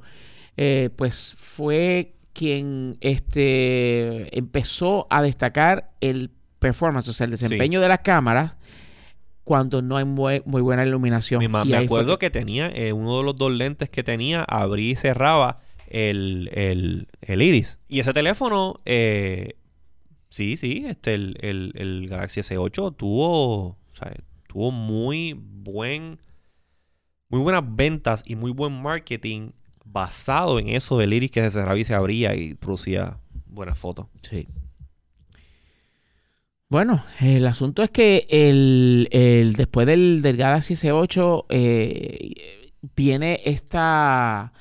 eh, 0.58 0.90
pues 0.96 1.36
fue 1.38 2.16
quien 2.34 2.98
este, 3.02 4.38
empezó 4.38 5.08
a 5.10 5.22
destacar 5.22 5.92
el 6.02 6.32
performance, 6.60 7.08
o 7.08 7.14
sea, 7.14 7.26
el 7.26 7.32
desempeño 7.32 7.80
de 7.80 7.88
las 7.88 8.00
cámaras 8.00 8.58
cuando 9.50 9.82
no 9.82 9.98
hay 9.98 10.06
muy, 10.06 10.44
muy 10.46 10.62
buena 10.62 10.86
iluminación. 10.86 11.40
Mi 11.40 11.48
me 11.48 11.56
fue 11.64 11.78
acuerdo 11.78 12.20
que 12.20 12.30
tenía 12.30 12.68
eh, 12.68 12.94
uno 12.94 13.18
de 13.18 13.24
los 13.24 13.36
dos 13.36 13.52
lentes 13.52 13.90
que 13.90 14.04
tenía, 14.04 14.44
abría 14.44 14.92
y 14.92 14.96
cerraba 14.96 15.58
el, 15.88 16.52
el- 16.54 17.08
el 17.22 17.42
iris. 17.42 17.80
Y 17.88 18.00
ese 18.00 18.14
teléfono, 18.14 18.76
eh, 18.86 19.56
sí, 20.30 20.56
sí, 20.56 20.84
este, 20.88 21.16
el, 21.16 21.36
el- 21.42 21.72
el 21.74 22.08
Galaxy 22.08 22.42
S8 22.42 22.96
tuvo, 22.96 23.70
o 23.70 23.78
sea, 23.94 24.14
tuvo 24.48 24.70
muy 24.70 25.34
buen, 25.36 26.20
muy 27.30 27.42
buenas 27.42 27.64
ventas 27.76 28.22
y 28.28 28.36
muy 28.36 28.52
buen 28.52 28.80
marketing 28.80 29.50
basado 29.84 30.60
en 30.60 30.70
eso 30.70 31.00
del 31.00 31.12
iris 31.12 31.32
que 31.32 31.42
se 31.42 31.50
cerraba 31.50 31.80
y 31.80 31.86
se 31.86 31.96
abría 31.96 32.36
y 32.36 32.54
producía 32.54 33.18
buenas 33.48 33.80
fotos. 33.80 34.06
Sí. 34.22 34.48
Bueno, 36.70 37.04
el 37.20 37.48
asunto 37.48 37.82
es 37.82 37.90
que 37.90 38.28
el, 38.30 39.08
el- 39.12 39.54
después 39.54 39.88
del, 39.88 40.22
del 40.22 40.38
Galaxy 40.38 40.76
S8 40.76 41.46
eh, 41.50 42.72
viene 42.96 43.42
esta, 43.46 44.54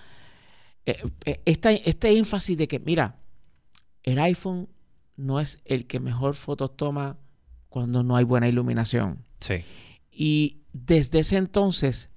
eh, 0.87 1.03
eh, 1.27 1.43
esta, 1.45 1.71
este 1.73 2.17
énfasis 2.17 2.57
de 2.57 2.67
que, 2.67 2.79
mira, 2.79 3.17
el 4.05 4.19
iPhone 4.21 4.71
no 5.17 5.39
es 5.39 5.61
el 5.67 5.87
que 5.87 6.01
mejor 6.01 6.35
fotos 6.35 6.75
toma 6.77 7.19
cuando 7.69 8.03
no 8.03 8.17
hay 8.17 8.25
buena 8.25 8.49
iluminación. 8.49 9.25
Sí. 9.41 9.57
Y 10.11 10.63
desde 10.73 11.19
ese 11.19 11.37
entonces, 11.37 12.09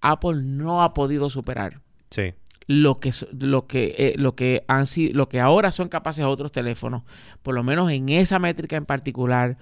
Apple 0.00 0.40
no 0.42 0.82
ha 0.82 0.94
podido 0.94 1.28
superar 1.28 1.82
Sí. 2.10 2.32
Lo 2.66 2.98
que 3.00 3.12
lo 3.38 3.66
que 3.66 3.94
eh, 3.98 4.14
lo 4.16 4.34
que 4.34 4.64
han 4.68 4.86
lo 5.12 5.28
que 5.28 5.40
ahora 5.40 5.70
son 5.72 5.88
capaces 5.88 6.24
otros 6.24 6.50
teléfonos 6.50 7.02
por 7.42 7.54
lo 7.54 7.62
menos 7.62 7.90
en 7.92 8.08
esa 8.08 8.38
métrica 8.38 8.76
en 8.76 8.86
particular 8.86 9.58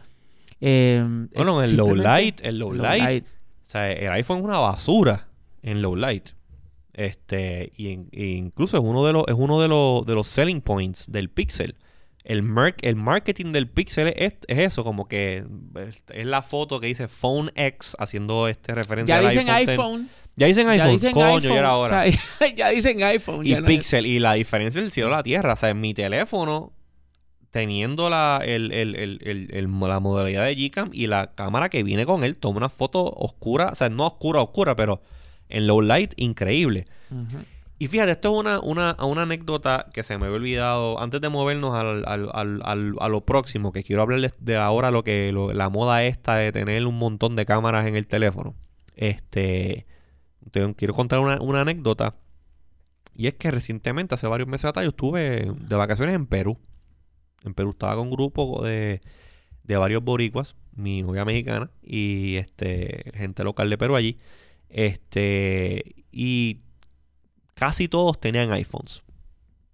eh, 0.61 1.05
Bueno, 1.35 1.61
es 1.63 1.71
el 1.71 1.77
low 1.77 1.95
light, 1.97 2.41
el 2.45 2.59
low, 2.59 2.73
low 2.73 2.83
light, 2.83 3.03
light. 3.03 3.25
O 3.25 3.67
sea, 3.73 3.91
el 3.91 4.11
iPhone 4.13 4.39
es 4.39 4.45
una 4.45 4.59
basura 4.59 5.27
en 5.63 5.83
low 5.83 5.97
light. 5.97 6.29
Este, 6.93 7.73
y, 7.77 7.89
en- 7.93 8.09
e 8.13 8.27
incluso 8.27 8.77
es 8.77 8.83
uno 8.85 9.05
de 9.07 9.13
los, 9.15 9.25
es 9.27 9.35
uno 9.37 9.61
de 9.61 9.69
los, 9.69 10.05
de 10.07 10.15
los 10.15 10.29
selling 10.29 10.61
points 10.61 11.11
del 11.11 11.31
Pixel. 11.31 11.77
El, 12.23 12.43
mer- 12.45 12.77
el 12.83 12.95
marketing 12.97 13.51
del 13.53 13.67
Pixel 13.69 14.13
es, 14.17 14.35
es 14.47 14.59
eso, 14.59 14.85
como 14.85 15.09
que 15.09 15.45
es, 16.15 16.25
la 16.27 16.43
foto 16.43 16.79
que 16.81 16.87
dice 16.87 17.09
Phone 17.09 17.51
X 17.57 17.97
haciendo 17.99 18.47
este 18.47 18.75
referencia 18.75 19.21
ya 19.21 19.27
al 19.29 19.35
dicen 19.35 19.49
iPhone. 19.51 19.71
iPhone, 19.73 20.01
X. 20.03 20.22
Ya 20.37 20.47
dicen 20.47 20.65
ya 20.67 20.73
iPhone, 20.73 20.91
dicen 20.93 21.13
coño, 21.13 21.27
iPhone 21.27 21.43
ya 21.53 21.59
era 21.59 21.77
o 21.77 21.81
hora. 21.81 22.05
sea, 22.11 22.49
ya 22.57 22.69
dicen 22.71 23.03
iPhone 23.03 23.47
y 23.47 23.51
ya 23.51 23.61
no 23.61 23.67
Pixel, 23.67 24.07
y 24.07 24.19
la 24.19 24.33
diferencia 24.35 24.81
del 24.81 24.91
cielo 24.91 25.09
a 25.13 25.19
la 25.19 25.23
tierra. 25.23 25.53
O 25.53 25.57
sea, 25.57 25.71
en 25.71 25.81
mi 25.81 25.93
teléfono, 25.95 26.73
teniendo 27.51 28.09
la, 28.09 28.41
el, 28.45 28.73
el- 28.73 28.97
el- 29.23 29.69
la 29.81 30.01
modalidad 30.01 30.47
de 30.47 30.55
Gcam 30.55 30.89
y 30.93 31.07
la 31.07 31.33
cámara 31.35 31.69
que 31.69 31.83
viene 31.83 32.07
con 32.07 32.25
él, 32.25 32.39
toma 32.39 32.57
una 32.59 32.69
foto 32.71 33.05
oscura, 33.05 33.69
o 33.73 33.75
sea, 33.75 33.91
no 33.91 34.07
oscura, 34.07 34.41
oscura, 34.41 34.75
pero 34.75 35.03
en 35.51 35.67
low 35.67 35.83
light, 35.83 36.15
increíble. 36.17 36.87
Y 37.79 37.89
fíjate, 37.89 38.13
esto 38.13 38.33
es 38.33 38.39
una, 38.39 38.61
una, 38.61 38.97
una 39.05 39.23
anécdota 39.23 39.87
que 39.93 40.03
se 40.03 40.17
me 40.17 40.25
había 40.27 40.37
olvidado 40.37 40.99
antes 41.01 41.21
de 41.21 41.29
movernos 41.29 41.75
al, 41.75 42.05
al- 42.07 42.31
al- 42.33 42.63
al- 42.65 42.95
a 43.01 43.09
lo 43.09 43.21
próximo, 43.27 43.71
que 43.73 43.83
quiero 43.83 44.01
hablarles 44.01 44.33
de 44.39 44.57
ahora 44.57 44.91
lo 44.91 45.05
que 45.05 45.31
lo- 45.33 45.53
la 45.53 45.69
moda 45.69 46.03
esta 46.05 46.37
de 46.37 46.53
tener 46.53 46.87
un 46.87 46.97
montón 46.97 47.37
de 47.37 47.45
cámaras 47.45 47.87
en 47.87 47.97
el 47.97 48.07
teléfono. 48.07 48.55
Este, 48.97 49.85
quiero 50.77 50.95
contar 50.95 51.21
una, 51.21 51.41
una 51.41 51.63
anécdota. 51.63 52.15
Y 53.15 53.27
es 53.27 53.35
que 53.35 53.51
recientemente, 53.51 54.15
hace 54.15 54.27
varios 54.27 54.49
meses 54.49 54.67
atrás, 54.67 54.85
yo 54.85 54.91
estuve 54.91 55.53
de 55.59 55.77
vacaciones 55.77 56.15
en 56.15 56.27
Perú. 56.27 56.59
En 57.45 57.55
Perú 57.55 57.71
estaba 57.71 57.97
con 57.97 58.07
un 58.07 58.13
grupo 58.13 58.63
de, 58.65 59.03
de 59.65 59.77
varios 59.77 60.03
boricuas, 60.03 60.55
mi 60.75 61.03
novia 61.03 61.25
mexicana 61.25 61.71
y 61.83 62.37
este 62.37 63.11
gente 63.15 63.45
local 63.45 63.69
de 63.69 63.79
Perú 63.79 63.97
allí. 63.97 64.17
Este, 64.69 66.05
y 66.11 66.61
casi 67.55 67.89
todos 67.89 68.19
tenían 68.19 68.53
iPhones. 68.53 69.03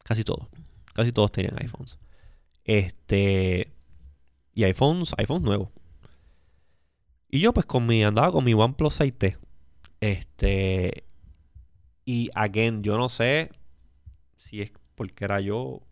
Casi 0.02 0.24
todos. 0.24 0.48
Casi 0.94 1.12
todos 1.12 1.30
tenían 1.30 1.56
iPhones. 1.60 1.98
Este. 2.64 3.72
Y 4.54 4.64
iPhones, 4.64 5.14
iPhones 5.18 5.42
nuevos. 5.42 5.68
Y 7.30 7.40
yo, 7.40 7.52
pues, 7.52 7.66
con 7.66 7.86
mi, 7.86 8.02
andaba 8.02 8.32
con 8.32 8.44
mi 8.44 8.54
OnePlus 8.54 9.00
6T. 9.00 9.36
Este. 10.00 11.04
Y, 12.04 12.30
again, 12.34 12.82
yo 12.82 12.96
no 12.96 13.08
sé 13.08 13.50
si 14.34 14.62
es 14.62 14.70
porque 14.96 15.24
era 15.24 15.40
yo. 15.40 15.82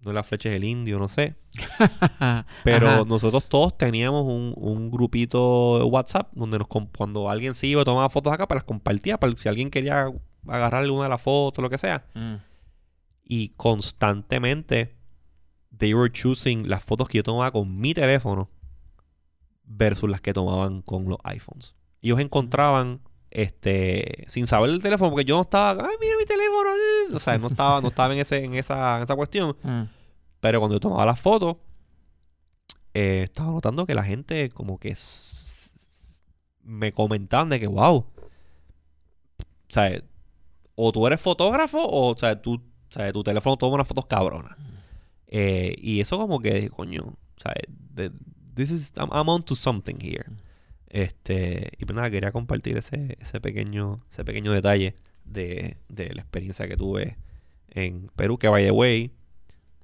No 0.00 0.14
la 0.14 0.22
flecha 0.22 0.48
del 0.48 0.64
indio, 0.64 0.98
no 0.98 1.08
sé. 1.08 1.36
Pero 2.64 2.88
Ajá. 2.88 3.04
nosotros 3.04 3.44
todos 3.44 3.76
teníamos 3.76 4.24
un, 4.24 4.54
un 4.56 4.90
grupito 4.90 5.78
de 5.78 5.84
WhatsApp 5.84 6.32
donde 6.34 6.58
nos 6.58 6.68
cuando 6.68 7.28
alguien 7.28 7.54
se 7.54 7.66
iba 7.66 7.84
tomaba 7.84 8.08
fotos 8.08 8.32
acá, 8.32 8.48
pues 8.48 8.56
las 8.56 8.64
compartía. 8.64 9.20
Para 9.20 9.36
si 9.36 9.48
alguien 9.48 9.70
quería 9.70 10.06
agarrar 10.46 10.84
alguna 10.84 11.04
de 11.04 11.10
las 11.10 11.20
fotos, 11.20 11.62
lo 11.62 11.68
que 11.68 11.76
sea. 11.76 12.06
Mm. 12.14 12.36
Y 13.24 13.50
constantemente, 13.50 14.96
they 15.76 15.92
were 15.92 16.10
choosing 16.10 16.68
las 16.68 16.82
fotos 16.82 17.08
que 17.08 17.18
yo 17.18 17.22
tomaba 17.22 17.50
con 17.50 17.78
mi 17.78 17.92
teléfono 17.92 18.48
versus 19.64 20.10
las 20.10 20.20
que 20.20 20.32
tomaban 20.32 20.82
con 20.82 21.08
los 21.08 21.18
iPhones. 21.24 21.74
Ellos 22.02 22.20
encontraban, 22.20 23.00
este, 23.30 24.24
sin 24.28 24.46
saber 24.46 24.70
el 24.70 24.82
teléfono, 24.82 25.10
porque 25.10 25.24
yo 25.24 25.36
no 25.36 25.42
estaba, 25.42 25.86
ay, 25.86 25.96
mira 26.00 26.16
mi 26.18 26.24
teléfono. 26.24 26.70
eh". 26.70 27.14
O 27.14 27.20
sea, 27.20 27.38
no 27.38 27.48
estaba, 27.48 27.80
no 27.80 27.88
estaba 27.88 28.12
en, 28.14 28.20
ese, 28.20 28.44
en, 28.44 28.54
esa, 28.54 28.98
en 28.98 29.04
esa 29.04 29.16
cuestión. 29.16 29.56
Mm. 29.62 29.82
Pero 30.40 30.58
cuando 30.58 30.76
yo 30.76 30.80
tomaba 30.80 31.04
las 31.06 31.20
fotos, 31.20 31.56
eh, 32.94 33.22
estaba 33.24 33.50
notando 33.52 33.86
que 33.86 33.94
la 33.94 34.02
gente 34.02 34.50
como 34.50 34.78
que 34.78 34.96
me 36.62 36.92
comentaban 36.92 37.48
de 37.48 37.60
que, 37.60 37.66
wow, 37.66 37.96
o 37.96 38.06
sea, 39.68 40.02
o 40.74 40.92
tú 40.92 41.06
eres 41.06 41.20
fotógrafo 41.20 41.78
o, 41.78 42.12
o 42.12 42.18
sea, 42.18 42.40
tú, 42.40 42.54
o 42.54 42.92
sea, 42.92 43.12
tu 43.12 43.22
teléfono 43.22 43.56
toma 43.56 43.74
unas 43.74 43.86
fotos 43.86 44.06
cabronas. 44.06 44.56
Eh, 45.28 45.76
y 45.78 46.00
eso 46.00 46.18
como 46.18 46.40
que, 46.40 46.68
coño, 46.70 47.02
o 47.02 47.40
sea, 47.40 47.54
this 48.54 48.70
is, 48.70 48.92
I'm, 48.96 49.10
I'm 49.12 49.28
on 49.28 49.42
to 49.44 49.54
something 49.54 49.96
here. 50.00 50.26
Este, 50.90 51.70
y 51.78 51.84
pues 51.84 51.94
nada, 51.96 52.10
quería 52.10 52.32
compartir 52.32 52.76
ese, 52.76 53.16
ese 53.20 53.40
pequeño, 53.40 54.04
ese 54.10 54.24
pequeño 54.24 54.52
detalle 54.52 54.96
de, 55.24 55.76
de 55.88 56.12
la 56.14 56.20
experiencia 56.22 56.66
que 56.68 56.76
tuve 56.76 57.16
en 57.68 58.10
Perú, 58.16 58.38
que 58.38 58.48
by 58.48 58.64
the 58.64 58.72
way, 58.72 59.12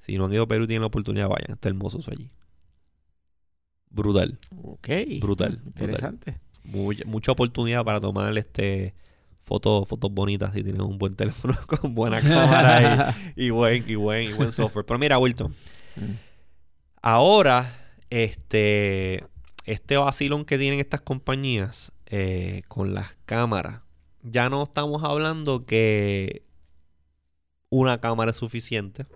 si 0.01 0.19
no 0.19 0.25
han 0.27 0.33
ido 0.33 0.43
a 0.43 0.47
Perú 0.49 0.65
y 0.65 0.67
tienen 0.67 0.83
la 0.83 0.89
oportunidad, 0.89 1.29
vayan, 1.29 1.53
está 1.53 1.69
hermoso 1.69 2.01
eso 2.01 2.11
allí. 2.11 2.31
Brutal, 3.91 4.39
Ok. 4.63 4.89
Brutal, 5.21 5.63
Interesante. 5.65 6.39
Mucha- 6.65 7.05
mucha 7.07 7.33
oportunidad 7.33 7.85
para 7.85 8.01
tomar 8.01 8.37
este 8.37 8.93
fotos, 9.37 9.89
fotos 9.89 10.11
bonitas 10.13 10.53
si 10.53 10.65
tienes 10.65 10.83
un 10.83 10.99
buen 10.99 11.15
teléfono 11.15 11.55
con 11.81 11.95
buena 11.95 12.21
cámara 12.21 13.15
y, 13.37 13.45
y 13.47 13.51
buen, 13.51 13.85
y 13.89 13.95
buen, 13.95 14.29
y 14.31 14.33
buen 14.33 14.51
software. 14.51 14.85
Pero 14.85 14.99
mira, 14.99 15.19
Wilton, 15.19 15.55
Mm. 15.97 16.13
ahora, 17.01 17.73
este, 18.11 19.25
este 19.67 19.97
vacilón 19.97 20.45
que 20.45 20.59
tienen 20.59 20.81
estas 20.81 21.01
compañías 21.03 21.93
eh, 22.07 22.63
con 22.69 22.95
las 22.95 23.17
cámaras, 23.27 23.83
ya 24.23 24.49
no 24.49 24.63
estamos 24.63 25.05
hablando 25.05 25.67
que 25.67 26.45
una 27.69 28.01
cámara 28.01 28.31
es 28.31 28.37
suficiente, 28.37 29.07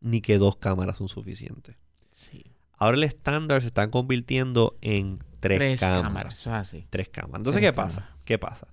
ni 0.00 0.20
que 0.20 0.38
dos 0.38 0.56
cámaras 0.56 0.98
son 0.98 1.08
suficientes. 1.08 1.76
Sí. 2.10 2.52
Ahora 2.78 2.96
el 2.98 3.04
estándar 3.04 3.62
se 3.62 3.68
está 3.68 3.90
convirtiendo 3.90 4.76
en 4.82 5.18
tres, 5.40 5.58
Tres 5.58 5.80
cámaras. 5.80 6.02
cámaras. 6.02 6.38
Eso 6.38 6.50
es 6.50 6.56
así. 6.56 6.86
Tres 6.90 7.08
cámaras. 7.08 7.40
Entonces, 7.40 7.60
Tres 7.62 7.70
¿qué 7.72 7.76
pasa? 7.76 8.16
¿Qué 8.24 8.38
pasa? 8.38 8.68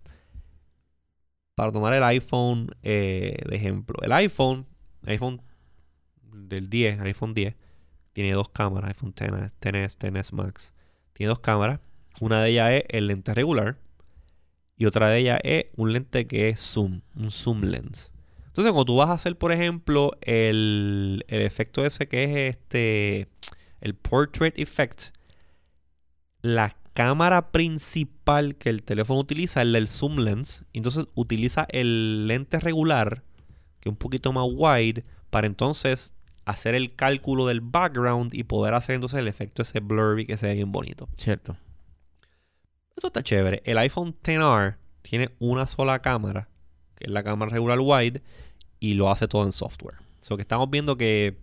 Para 1.55 1.71
tomar 1.71 1.93
el 1.93 2.03
iPhone 2.03 2.75
eh, 2.84 3.38
de 3.47 3.55
ejemplo. 3.55 3.95
El 4.01 4.11
iPhone, 4.11 4.65
iPhone 5.05 5.39
del 6.34 6.69
10, 6.69 6.99
el 6.99 7.05
iPhone 7.07 7.34
10, 7.34 7.55
tiene 8.11 8.34
dos 8.34 8.49
cámaras. 8.49 8.89
iPhone 8.89 9.13
10, 9.17 9.31
10S, 9.61 9.97
10S 9.97 10.31
Max. 10.34 10.72
Tiene 11.14 11.30
dos 11.30 11.39
cámaras. 11.39 11.80
Una 12.20 12.41
de 12.41 12.49
ellas 12.51 12.72
es 12.72 12.84
el 12.89 13.07
lente 13.07 13.34
regular. 13.34 13.78
Y 14.76 14.86
otra 14.86 15.09
de 15.09 15.20
ellas 15.20 15.39
es 15.43 15.66
un 15.78 15.93
lente 15.93 16.28
que 16.28 16.49
es 16.49 16.59
zoom. 16.59 17.01
Un 17.16 17.32
zoom 17.32 17.64
lens. 17.64 18.11
Entonces, 18.47 18.72
cuando 18.72 18.86
tú 18.86 18.95
vas 18.97 19.09
a 19.09 19.14
hacer, 19.14 19.38
por 19.38 19.51
ejemplo, 19.51 20.11
el, 20.22 21.24
el 21.28 21.41
efecto 21.41 21.86
ese 21.86 22.07
que 22.07 22.24
es 22.24 22.55
este... 22.55 23.28
El 23.82 23.95
portrait 23.95 24.57
effect 24.57 25.11
la 26.43 26.76
cámara 26.93 27.51
principal 27.51 28.55
que 28.55 28.70
el 28.70 28.84
teléfono 28.84 29.20
utiliza 29.20 29.64
es 29.64 29.74
el 29.74 29.88
zoom 29.88 30.20
lens. 30.20 30.64
Entonces 30.74 31.05
utiliza 31.16 31.66
el 31.70 32.28
lente 32.28 32.59
regular, 32.59 33.24
que 33.80 33.89
es 33.89 33.91
un 33.91 33.97
poquito 33.97 34.32
más 34.32 34.45
wide, 34.51 35.03
para 35.32 35.47
entonces 35.47 36.14
hacer 36.45 36.75
el 36.75 36.95
cálculo 36.95 37.47
del 37.47 37.61
background 37.61 38.33
y 38.33 38.43
poder 38.43 38.73
hacer 38.73 38.95
entonces 38.95 39.19
el 39.19 39.27
efecto 39.27 39.61
ese 39.61 39.79
blurry 39.79 40.25
que 40.25 40.37
se 40.37 40.47
ve 40.47 40.53
bien 40.55 40.71
bonito. 40.71 41.07
Cierto. 41.15 41.55
Eso 42.95 43.07
está 43.07 43.23
chévere. 43.23 43.61
El 43.65 43.77
iPhone 43.77 44.15
XR 44.23 44.77
tiene 45.01 45.31
una 45.39 45.67
sola 45.67 45.99
cámara, 45.99 46.49
que 46.95 47.05
es 47.05 47.11
la 47.11 47.23
cámara 47.23 47.51
regular 47.51 47.79
wide, 47.79 48.21
y 48.79 48.93
lo 48.93 49.09
hace 49.09 49.27
todo 49.27 49.45
en 49.45 49.53
software. 49.53 49.95
So 50.21 50.35
que 50.35 50.41
estamos 50.41 50.69
viendo 50.69 50.97
que 50.97 51.37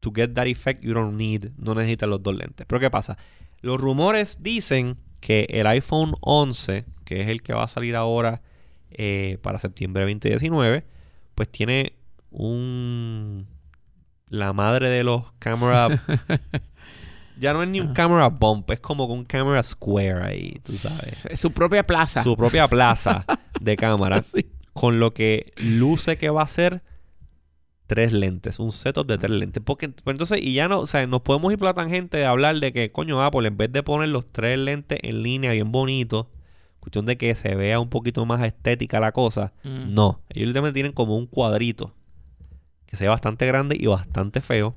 to 0.00 0.12
get 0.14 0.34
that 0.34 0.46
effect 0.46 0.82
you 0.82 0.92
don't 0.92 1.14
need, 1.14 1.52
no 1.56 1.74
necesitas 1.74 2.08
los 2.08 2.22
dos 2.22 2.36
lentes. 2.36 2.66
Pero 2.66 2.80
¿qué 2.80 2.90
pasa? 2.90 3.16
Los 3.60 3.80
rumores 3.80 4.42
dicen 4.42 4.98
que 5.20 5.46
el 5.48 5.66
iPhone 5.66 6.14
11, 6.20 6.84
que 7.04 7.22
es 7.22 7.28
el 7.28 7.42
que 7.42 7.54
va 7.54 7.64
a 7.64 7.68
salir 7.68 7.96
ahora 7.96 8.42
eh, 8.90 9.38
para 9.42 9.58
septiembre 9.58 10.04
de 10.04 10.12
2019, 10.12 10.84
pues 11.34 11.48
tiene 11.48 11.94
un... 12.30 13.46
La 14.28 14.52
madre 14.52 14.88
de 14.88 15.04
los 15.04 15.24
camera... 15.38 15.88
ya 17.38 17.52
no 17.52 17.62
es 17.62 17.68
ni 17.68 17.80
un 17.80 17.92
camera 17.92 18.28
bump, 18.28 18.70
es 18.70 18.80
como 18.80 19.04
un 19.06 19.24
camera 19.24 19.62
square 19.62 20.22
ahí, 20.22 20.60
tú 20.64 20.72
sabes. 20.72 21.26
Es 21.26 21.40
su 21.40 21.50
propia 21.52 21.82
plaza. 21.84 22.22
Su 22.22 22.36
propia 22.36 22.68
plaza 22.68 23.24
de 23.60 23.76
cámaras 23.78 24.26
Sí. 24.26 24.46
con 24.72 24.98
lo 25.00 25.12
que 25.14 25.52
luce 25.56 26.16
que 26.16 26.30
va 26.30 26.42
a 26.42 26.46
ser 26.48 26.82
tres 27.86 28.12
lentes, 28.12 28.58
un 28.58 28.72
setup 28.72 29.06
de 29.06 29.18
tres 29.18 29.30
lentes. 29.30 29.62
Porque 29.64 29.88
pues 29.88 30.14
entonces, 30.14 30.40
y 30.42 30.54
ya 30.54 30.68
no, 30.68 30.80
o 30.80 30.86
sea, 30.86 31.06
nos 31.06 31.20
podemos 31.22 31.52
ir 31.52 31.58
por 31.58 31.66
la 31.66 31.74
tangente 31.74 32.16
de 32.16 32.24
hablar 32.24 32.58
de 32.58 32.72
que, 32.72 32.90
coño, 32.92 33.22
Apple, 33.22 33.46
en 33.46 33.56
vez 33.56 33.70
de 33.72 33.82
poner 33.82 34.08
los 34.08 34.30
tres 34.32 34.58
lentes 34.58 34.98
en 35.02 35.22
línea 35.22 35.52
bien 35.52 35.70
bonitos, 35.70 36.26
cuestión 36.80 37.04
de 37.06 37.16
que 37.18 37.34
se 37.34 37.54
vea 37.54 37.80
un 37.80 37.88
poquito 37.90 38.24
más 38.26 38.42
estética 38.42 39.00
la 39.00 39.12
cosa, 39.12 39.52
Mm. 39.64 39.92
no. 39.94 40.22
Ellos 40.30 40.48
literalmente 40.48 40.74
tienen 40.74 40.92
como 40.92 41.16
un 41.16 41.26
cuadrito 41.26 41.94
que 42.94 42.98
se 42.98 43.04
ve 43.04 43.08
bastante 43.10 43.46
grande 43.46 43.76
y 43.78 43.86
bastante 43.86 44.40
feo. 44.40 44.76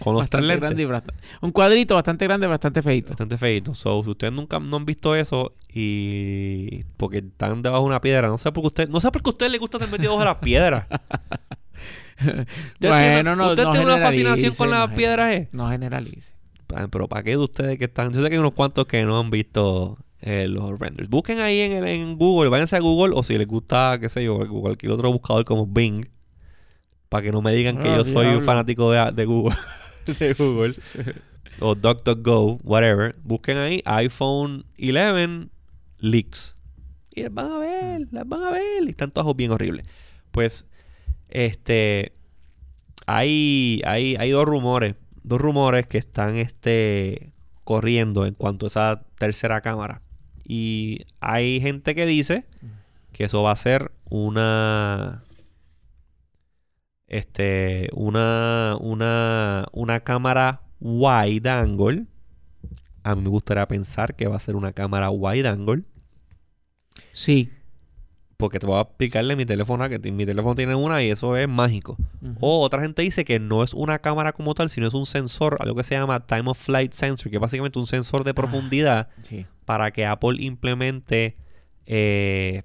Con 0.00 0.14
los 0.14 0.30
tres 0.30 0.42
Bastante 0.42 0.46
lentes. 0.46 0.60
grande 0.60 0.82
y 0.82 0.86
bastante- 0.86 1.22
Un 1.40 1.50
cuadrito 1.50 1.94
bastante 1.96 2.24
grande 2.24 2.46
y 2.46 2.50
bastante 2.50 2.82
feito. 2.82 3.08
Bastante 3.10 3.36
feito. 3.36 3.74
So, 3.74 4.02
si 4.04 4.10
ustedes 4.10 4.32
nunca 4.32 4.60
no 4.60 4.76
han 4.76 4.86
visto 4.86 5.14
eso 5.16 5.54
y 5.74 6.82
porque 6.96 7.18
están 7.18 7.62
debajo 7.62 7.82
de 7.82 7.88
una 7.88 8.00
piedra, 8.00 8.28
no 8.28 8.38
sé 8.38 8.52
por 8.52 8.62
qué 8.62 8.66
usted, 8.68 8.88
no 8.88 9.00
sé 9.00 9.10
por 9.10 9.22
qué 9.22 9.30
a 9.30 9.32
usted 9.32 9.50
le 9.50 9.58
gusta 9.58 9.78
estar 9.78 9.90
metido 9.90 10.12
debajo 10.12 10.20
de 10.20 10.24
las 10.34 10.36
piedras. 10.42 10.86
¿Usted 12.20 12.46
Bueno, 12.80 13.14
tiene, 13.14 13.22
no, 13.36 13.48
usted 13.50 13.64
no 13.64 13.70
tiene 13.72 13.86
una 13.86 13.98
fascinación 13.98 14.54
con 14.54 14.70
las 14.70 14.88
no 14.88 14.94
piedras, 14.94 15.34
¿eh? 15.34 15.48
No 15.52 15.68
generalice. 15.70 16.34
Pero 16.90 17.08
¿para 17.08 17.22
qué 17.22 17.30
de 17.30 17.36
ustedes 17.38 17.78
que 17.78 17.84
están? 17.86 18.12
Yo 18.12 18.20
sé 18.22 18.28
que 18.28 18.34
hay 18.34 18.40
unos 18.40 18.52
cuantos 18.52 18.86
que 18.86 19.02
no 19.04 19.18
han 19.18 19.30
visto 19.30 19.98
eh, 20.20 20.46
los 20.48 20.78
renders. 20.78 21.08
Busquen 21.08 21.38
ahí 21.40 21.60
en, 21.60 21.72
el- 21.72 21.86
en 21.88 22.16
Google, 22.18 22.50
váyanse 22.50 22.76
a 22.76 22.80
Google 22.80 23.14
o 23.16 23.22
si 23.22 23.38
les 23.38 23.46
gusta, 23.46 23.98
qué 24.00 24.08
sé 24.08 24.22
yo, 24.24 24.38
cualquier 24.48 24.92
otro 24.92 25.10
buscador 25.12 25.44
como 25.44 25.66
Bing, 25.66 26.06
para 27.08 27.22
que 27.22 27.32
no 27.32 27.42
me 27.42 27.52
digan 27.52 27.78
que 27.78 27.88
Ah, 27.88 27.96
yo 27.96 28.04
soy 28.04 28.26
un 28.26 28.44
fanático 28.44 28.90
de, 28.90 29.12
de 29.12 29.24
Google. 29.24 29.56
de 30.18 30.34
Google. 30.34 30.74
o 31.60 31.74
DuckDuckGo, 31.74 32.58
whatever. 32.64 33.16
Busquen 33.22 33.56
ahí 33.58 33.82
iPhone 33.84 34.64
11 34.78 35.48
leaks. 35.98 36.56
Y 37.14 37.22
las 37.22 37.34
van 37.34 37.50
a 37.50 37.58
ver, 37.58 38.08
las 38.10 38.28
van 38.28 38.42
a 38.42 38.50
ver. 38.50 38.84
Y 38.84 38.90
están 38.90 39.10
todos 39.10 39.34
bien 39.36 39.50
horribles. 39.50 39.86
Pues, 40.30 40.66
este. 41.28 42.12
Hay, 43.06 43.80
hay, 43.84 44.16
hay 44.16 44.30
dos 44.30 44.46
rumores. 44.46 44.94
Dos 45.22 45.40
rumores 45.40 45.86
que 45.86 45.98
están 45.98 46.36
este, 46.36 47.32
corriendo 47.64 48.26
en 48.26 48.34
cuanto 48.34 48.66
a 48.66 48.68
esa 48.68 49.02
tercera 49.18 49.60
cámara. 49.60 50.02
Y 50.46 51.06
hay 51.20 51.60
gente 51.60 51.94
que 51.94 52.06
dice 52.06 52.44
que 53.12 53.24
eso 53.24 53.42
va 53.42 53.52
a 53.52 53.56
ser 53.56 53.92
una. 54.10 55.22
Este. 57.08 57.88
Una. 57.92 58.76
Una. 58.80 59.66
Una 59.72 60.00
cámara 60.00 60.62
wide 60.80 61.48
angle. 61.50 62.06
A 63.02 63.14
mí 63.14 63.22
me 63.22 63.28
gustaría 63.30 63.66
pensar 63.66 64.14
que 64.14 64.28
va 64.28 64.36
a 64.36 64.40
ser 64.40 64.54
una 64.56 64.72
cámara 64.72 65.10
wide 65.10 65.48
angle. 65.48 65.82
Sí. 67.12 67.50
Porque 68.36 68.60
te 68.60 68.66
voy 68.66 68.76
a 68.78 68.82
explicarle 68.82 69.34
mi 69.34 69.44
teléfono 69.46 69.88
que 69.88 69.98
mi 70.12 70.24
teléfono 70.24 70.54
tiene 70.54 70.74
una 70.76 71.02
y 71.02 71.10
eso 71.10 71.36
es 71.36 71.48
mágico. 71.48 71.96
O 72.38 72.60
otra 72.60 72.80
gente 72.82 73.02
dice 73.02 73.24
que 73.24 73.40
no 73.40 73.64
es 73.64 73.74
una 73.74 73.98
cámara 73.98 74.32
como 74.32 74.54
tal, 74.54 74.70
sino 74.70 74.86
es 74.86 74.94
un 74.94 75.06
sensor, 75.06 75.56
algo 75.60 75.74
que 75.74 75.82
se 75.82 75.96
llama 75.96 76.24
Time 76.24 76.50
of 76.50 76.56
Flight 76.58 76.92
Sensor, 76.92 77.30
que 77.30 77.36
es 77.38 77.40
básicamente 77.40 77.80
un 77.80 77.86
sensor 77.88 78.22
de 78.22 78.34
profundidad 78.34 79.08
Sí. 79.22 79.44
para 79.64 79.90
que 79.90 80.06
Apple 80.06 80.36
implemente, 80.40 81.36
eh, 81.86 82.62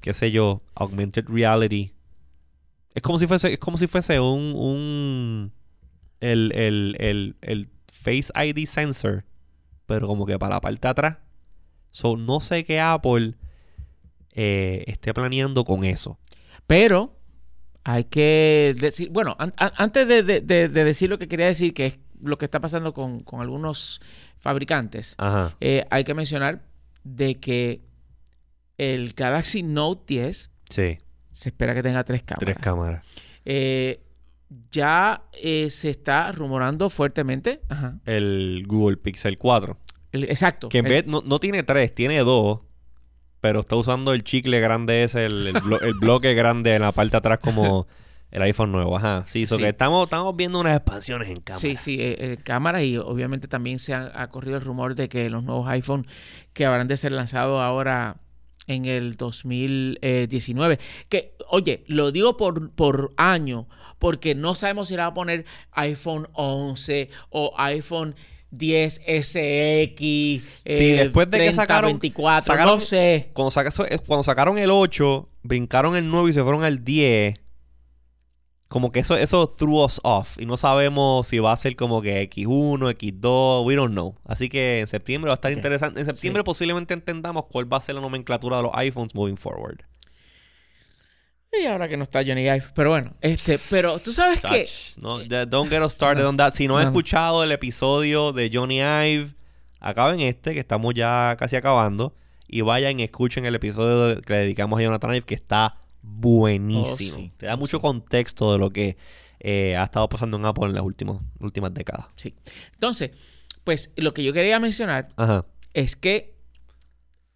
qué 0.00 0.12
sé 0.12 0.32
yo, 0.32 0.60
augmented 0.74 1.26
reality. 1.28 1.92
Es 2.94 3.02
como 3.02 3.18
si 3.18 3.26
fuese, 3.26 3.52
es 3.52 3.58
como 3.58 3.76
si 3.76 3.86
fuese 3.86 4.20
un, 4.20 4.52
un 4.56 5.52
el, 6.20 6.52
el, 6.54 6.96
el, 7.00 7.36
el 7.42 7.68
Face 7.92 8.32
ID 8.36 8.66
sensor, 8.66 9.24
pero 9.86 10.06
como 10.06 10.26
que 10.26 10.38
para 10.38 10.54
la 10.56 10.60
parte 10.60 10.80
de 10.86 10.88
atrás. 10.90 11.16
So, 11.90 12.16
no 12.16 12.40
sé 12.40 12.64
qué 12.64 12.80
Apple 12.80 13.34
eh, 14.32 14.84
esté 14.86 15.12
planeando 15.14 15.64
con 15.64 15.84
eso. 15.84 16.18
Pero 16.66 17.16
hay 17.84 18.04
que 18.04 18.74
decir, 18.78 19.10
bueno, 19.10 19.36
an- 19.38 19.52
an- 19.56 19.72
antes 19.76 20.06
de, 20.08 20.22
de- 20.22 20.40
de- 20.40 20.68
de 20.68 20.84
decir 20.84 21.10
lo 21.10 21.18
que 21.18 21.28
quería 21.28 21.46
decir, 21.46 21.74
que 21.74 21.86
es 21.86 21.98
lo 22.22 22.38
que 22.38 22.44
está 22.46 22.60
pasando 22.60 22.92
con, 22.92 23.20
con 23.20 23.40
algunos 23.40 24.00
fabricantes, 24.38 25.14
Ajá. 25.18 25.54
eh, 25.60 25.84
hay 25.90 26.04
que 26.04 26.14
mencionar 26.14 26.64
de 27.04 27.34
que 27.36 27.82
el 28.78 29.12
Galaxy 29.12 29.62
Note 29.62 30.04
10 30.14 30.50
Sí, 30.70 30.96
se 31.34 31.48
espera 31.48 31.74
que 31.74 31.82
tenga 31.82 32.04
tres 32.04 32.22
cámaras. 32.22 32.44
tres 32.44 32.56
cámaras. 32.58 33.06
Eh, 33.44 34.00
ya 34.70 35.24
eh, 35.32 35.68
se 35.70 35.90
está 35.90 36.30
rumorando 36.32 36.88
fuertemente. 36.90 37.60
Ajá. 37.68 37.98
El 38.04 38.64
Google 38.66 38.96
Pixel 38.98 39.36
4. 39.38 39.76
El- 40.12 40.24
exacto. 40.24 40.68
Que 40.68 40.78
en 40.78 40.86
El- 40.86 40.92
vez, 40.92 41.06
no, 41.08 41.22
no 41.24 41.40
tiene 41.40 41.62
tres, 41.62 41.94
tiene 41.94 42.18
dos. 42.20 42.60
Pero 43.40 43.60
está 43.60 43.76
usando 43.76 44.12
el 44.12 44.24
chicle 44.24 44.58
grande 44.60 45.02
ese, 45.04 45.26
el, 45.26 45.48
el 45.48 45.54
blo- 45.56 45.82
el 45.82 45.94
bloque 45.94 46.32
grande 46.34 46.74
en 46.76 46.82
la 46.82 46.92
parte 46.92 47.10
de 47.10 47.16
atrás 47.18 47.40
como 47.40 47.86
el 48.30 48.40
iPhone 48.42 48.72
nuevo. 48.72 48.96
Ajá. 48.96 49.24
Sí, 49.26 49.46
so 49.46 49.56
Sí. 49.56 49.62
que 49.62 49.68
estamos, 49.68 50.04
estamos 50.04 50.34
viendo 50.34 50.58
unas 50.60 50.76
expansiones 50.76 51.28
en 51.28 51.36
cámara. 51.36 51.60
Sí, 51.60 51.76
sí, 51.76 51.96
eh, 52.00 52.16
eh, 52.18 52.36
cámaras 52.42 52.82
y 52.84 52.96
obviamente 52.96 53.46
también 53.48 53.78
se 53.78 53.92
ha, 53.92 54.10
ha 54.14 54.28
corrido 54.28 54.56
el 54.56 54.62
rumor 54.64 54.94
de 54.94 55.08
que 55.10 55.28
los 55.28 55.42
nuevos 55.44 55.68
iPhone 55.68 56.06
que 56.54 56.64
habrán 56.64 56.86
de 56.88 56.96
ser 56.96 57.12
lanzados 57.12 57.60
ahora 57.60 58.16
en 58.66 58.84
el 58.86 59.16
2019. 59.16 60.78
Que, 61.08 61.34
oye, 61.50 61.84
lo 61.86 62.12
digo 62.12 62.36
por, 62.36 62.70
por 62.72 63.12
año, 63.16 63.68
porque 63.98 64.34
no 64.34 64.54
sabemos 64.54 64.88
si 64.88 64.94
le 64.94 65.00
va 65.02 65.06
a 65.08 65.14
poner 65.14 65.44
iPhone 65.72 66.28
11 66.34 67.10
o 67.30 67.52
iPhone 67.58 68.14
10 68.50 69.00
SX. 69.04 69.98
Sí, 69.98 70.42
después 70.64 71.28
de 71.30 71.38
que 71.38 71.52
sacaron- 71.52 71.90
24, 71.90 72.46
sacaron- 72.54 72.74
no 72.76 72.80
sé. 72.80 73.30
Cuando, 73.32 73.50
saca- 73.50 73.68
eso- 73.70 73.86
eh, 73.86 73.98
cuando 74.06 74.22
sacaron 74.22 74.58
el 74.58 74.70
8, 74.70 75.28
brincaron 75.42 75.96
el 75.96 76.08
9 76.10 76.30
y 76.30 76.34
se 76.34 76.42
fueron 76.42 76.64
al 76.64 76.84
10. 76.84 77.34
Como 78.74 78.90
que 78.90 78.98
eso, 78.98 79.16
eso 79.16 79.46
threw 79.46 79.84
us 79.84 80.00
off. 80.02 80.36
Y 80.36 80.46
no 80.46 80.56
sabemos 80.56 81.28
si 81.28 81.38
va 81.38 81.52
a 81.52 81.56
ser 81.56 81.76
como 81.76 82.02
que 82.02 82.28
X1, 82.28 82.96
X2, 82.96 83.64
we 83.64 83.76
don't 83.76 83.92
know. 83.92 84.16
Así 84.24 84.48
que 84.48 84.80
en 84.80 84.88
septiembre 84.88 85.28
va 85.28 85.34
a 85.34 85.36
estar 85.36 85.52
interesante. 85.52 86.00
En 86.00 86.06
septiembre 86.06 86.40
Sí. 86.40 86.44
posiblemente 86.44 86.92
entendamos 86.92 87.44
cuál 87.48 87.72
va 87.72 87.76
a 87.76 87.80
ser 87.80 87.94
la 87.94 88.00
nomenclatura 88.00 88.56
de 88.56 88.64
los 88.64 88.72
iPhones 88.74 89.14
moving 89.14 89.36
forward. 89.36 89.82
Y 91.52 91.66
ahora 91.66 91.88
que 91.88 91.96
no 91.96 92.02
está 92.02 92.24
Johnny 92.26 92.48
Ive. 92.48 92.64
Pero 92.74 92.90
bueno, 92.90 93.14
este, 93.20 93.60
pero 93.70 94.00
tú 94.00 94.12
sabes 94.12 94.40
que. 94.40 94.68
No, 94.96 95.22
don't 95.46 95.70
get 95.70 95.80
us 95.80 95.92
started 95.92 96.26
on 96.26 96.36
that. 96.36 96.52
Si 96.54 96.66
no, 96.66 96.74
No, 96.74 96.80
han 96.80 96.88
escuchado 96.88 97.44
el 97.44 97.52
episodio 97.52 98.32
de 98.32 98.50
Johnny 98.52 98.78
Ive, 98.80 99.36
acaben 99.78 100.18
este, 100.18 100.52
que 100.52 100.58
estamos 100.58 100.94
ya 100.94 101.36
casi 101.38 101.54
acabando. 101.54 102.16
Y 102.48 102.62
vayan 102.62 102.98
y 102.98 103.04
escuchen 103.04 103.46
el 103.46 103.54
episodio 103.54 104.20
que 104.20 104.32
le 104.32 104.38
dedicamos 104.40 104.80
a 104.80 104.82
Jonathan 104.82 105.10
Ive, 105.14 105.26
que 105.26 105.36
está 105.36 105.70
buenísimo. 106.04 107.12
Oh, 107.14 107.20
sí. 107.20 107.32
Te 107.36 107.46
da 107.46 107.56
mucho 107.56 107.80
contexto 107.80 108.52
de 108.52 108.58
lo 108.58 108.70
que 108.70 108.96
eh, 109.40 109.76
ha 109.76 109.84
estado 109.84 110.08
pasando 110.08 110.36
en 110.36 110.44
Apple 110.44 110.66
en 110.66 110.74
las 110.74 110.84
últimas, 110.84 111.18
últimas 111.40 111.72
décadas. 111.74 112.06
Sí. 112.16 112.34
Entonces, 112.74 113.10
pues 113.64 113.92
lo 113.96 114.12
que 114.14 114.22
yo 114.22 114.32
quería 114.32 114.60
mencionar 114.60 115.08
Ajá. 115.16 115.46
es 115.72 115.96
que 115.96 116.34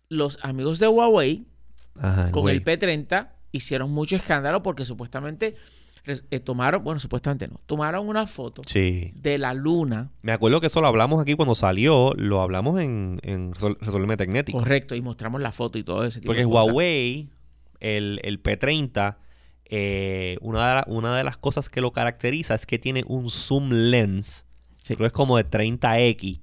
los 0.09 0.39
amigos 0.43 0.79
de 0.79 0.89
Huawei 0.89 1.47
Ajá. 2.01 2.31
con 2.31 2.43
güey. 2.43 2.57
el 2.57 2.65
P30 2.65 3.31
hicieron 3.53 3.91
mucho 3.91 4.17
escándalo 4.17 4.63
porque 4.63 4.85
supuestamente 4.85 5.57
eh, 6.31 6.41
tomaron, 6.41 6.83
bueno, 6.83 6.99
supuestamente 7.01 7.49
no, 7.49 7.61
tomaron 7.67 8.09
una 8.09 8.27
foto 8.27 8.63
Sí. 8.67 9.13
de 9.15 9.37
la 9.37 9.53
luna, 9.53 10.11
Me 10.23 10.33
acuerdo 10.33 10.59
que 10.61 10.69
eso 10.69 10.81
lo 10.81 10.87
hablamos 10.87 11.21
aquí 11.21 11.35
cuando 11.35 11.55
salió. 11.55 12.15
Lo 12.17 12.41
hablamos 12.41 12.81
en, 12.81 13.21
en 13.23 13.53
Resol- 13.53 13.77
Resolverme 13.81 14.17
Tecnético. 14.17 14.59
correcto, 14.59 14.95
y 14.95 15.03
mostramos 15.03 15.43
la 15.43 15.53
foto 15.53 15.77
y 15.79 15.83
todo 15.85 16.05
ese 16.05 16.21
tipo 16.21 16.31
Porque 16.31 16.45
de 16.47 16.49
cosas. 16.51 16.67
Huawei, 16.69 17.29
el, 17.81 18.21
el 18.25 18.43
P30, 18.43 19.17
eh, 19.67 20.39
una, 20.41 20.69
de 20.69 20.75
la- 20.77 20.85
una 20.89 21.17
de 21.17 21.25
las 21.25 21.37
cosas 21.37 21.69
que 21.69 21.81
lo 21.81 21.93
caracteriza 21.93 22.55
es 22.55 22.67
que 22.67 22.79
tiene 22.79 23.05
un 23.07 23.31
zoom 23.31 23.71
lens. 23.71 24.47
Sí. 24.83 24.95
Creo 24.95 25.05
que 25.05 25.07
es 25.09 25.13
como 25.13 25.37
de 25.37 25.45
30x. 25.47 26.41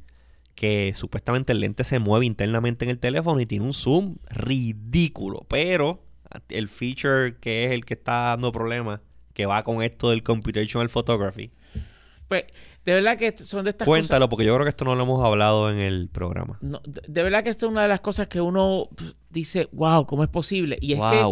Que 0.53 0.93
supuestamente 0.95 1.51
el 1.51 1.59
lente 1.59 1.83
se 1.83 1.99
mueve 1.99 2.25
internamente 2.25 2.86
en 2.86 2.91
el 2.91 2.97
teléfono 2.99 3.41
y 3.41 3.45
tiene 3.45 3.65
un 3.65 3.73
zoom 3.73 4.15
ridículo. 4.29 5.45
Pero 5.49 6.01
el 6.49 6.69
feature 6.69 7.36
que 7.41 7.65
es 7.65 7.71
el 7.71 7.83
que 7.86 7.93
está 7.95 8.13
dando 8.29 8.51
problemas, 8.53 9.01
que 9.33 9.45
va 9.45 9.63
con 9.63 9.81
esto 9.83 10.11
del 10.11 10.23
computational 10.23 10.88
photography. 10.89 11.51
Pues, 12.29 12.45
de 12.86 12.93
verdad 12.93 13.17
que 13.17 13.36
son 13.43 13.63
de 13.63 13.71
estas 13.71 13.86
Cuéntalo, 13.88 14.29
porque 14.29 14.45
yo 14.45 14.53
creo 14.53 14.63
que 14.65 14.69
esto 14.69 14.86
no 14.86 14.95
lo 14.95 15.03
hemos 15.03 15.23
hablado 15.25 15.71
en 15.71 15.79
el 15.81 16.07
programa. 16.09 16.57
no, 16.61 16.81
de, 16.86 17.01
de 17.07 17.23
verdad 17.23 17.43
que 17.43 17.49
esto 17.49 17.65
es 17.65 17.71
una 17.71 17.81
de 17.83 17.88
las 17.88 17.99
cosas 18.01 18.27
que 18.27 18.39
uno 18.41 18.89
pff, 18.95 19.11
dice, 19.29 19.67
wow, 19.71 20.05
¿cómo 20.05 20.23
es 20.23 20.29
posible? 20.29 20.77
Y 20.81 20.93
es 20.93 20.99
wow, 20.99 21.09
que, 21.11 21.23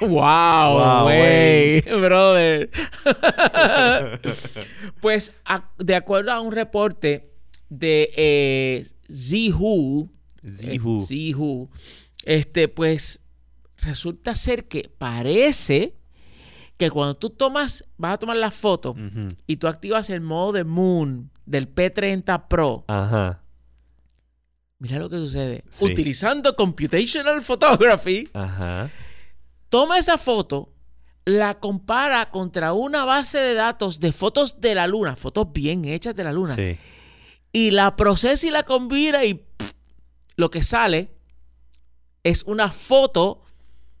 wow, 0.00 0.08
Wow, 0.08 1.02
güey, 1.04 1.80
brother. 2.00 2.70
pues, 5.00 5.32
a- 5.44 5.70
de 5.78 5.94
acuerdo 5.94 6.32
a 6.32 6.40
un 6.40 6.52
reporte 6.52 7.30
de 7.68 8.10
eh, 8.16 8.86
Zihu, 9.10 10.10
Zihu. 10.46 10.96
eh, 10.96 11.00
Zihu, 11.00 11.70
este, 12.24 12.68
pues, 12.68 13.20
resulta 13.78 14.34
ser 14.34 14.66
que 14.68 14.90
parece 14.98 15.94
que 16.76 16.90
cuando 16.90 17.16
tú 17.16 17.30
tomas, 17.30 17.84
vas 17.96 18.14
a 18.14 18.18
tomar 18.18 18.36
la 18.36 18.50
foto 18.50 18.94
y 19.46 19.56
tú 19.56 19.66
activas 19.66 20.10
el 20.10 20.20
modo 20.20 20.52
de 20.52 20.64
Moon 20.64 21.30
del 21.46 21.72
P30 21.74 22.48
Pro, 22.48 22.84
Ajá. 22.88 23.42
mira 24.78 24.98
lo 24.98 25.08
que 25.08 25.16
sucede. 25.16 25.64
Sí. 25.70 25.84
Utilizando 25.86 26.54
Computational 26.54 27.40
Photography, 27.42 28.28
Ajá. 28.34 28.90
toma 29.68 29.98
esa 29.98 30.18
foto, 30.18 30.72
la 31.24 31.58
compara 31.58 32.30
contra 32.30 32.72
una 32.72 33.04
base 33.04 33.38
de 33.38 33.54
datos 33.54 33.98
de 34.00 34.12
fotos 34.12 34.60
de 34.60 34.74
la 34.74 34.86
luna, 34.86 35.16
fotos 35.16 35.52
bien 35.52 35.84
hechas 35.86 36.14
de 36.14 36.24
la 36.24 36.32
luna, 36.32 36.54
Sí. 36.54 36.76
y 37.52 37.70
la 37.70 37.96
procesa 37.96 38.46
y 38.46 38.50
la 38.50 38.64
combina 38.64 39.24
y 39.24 39.34
pff, 39.34 39.72
lo 40.36 40.50
que 40.50 40.62
sale 40.62 41.10
es 42.22 42.42
una 42.42 42.68
foto, 42.70 43.40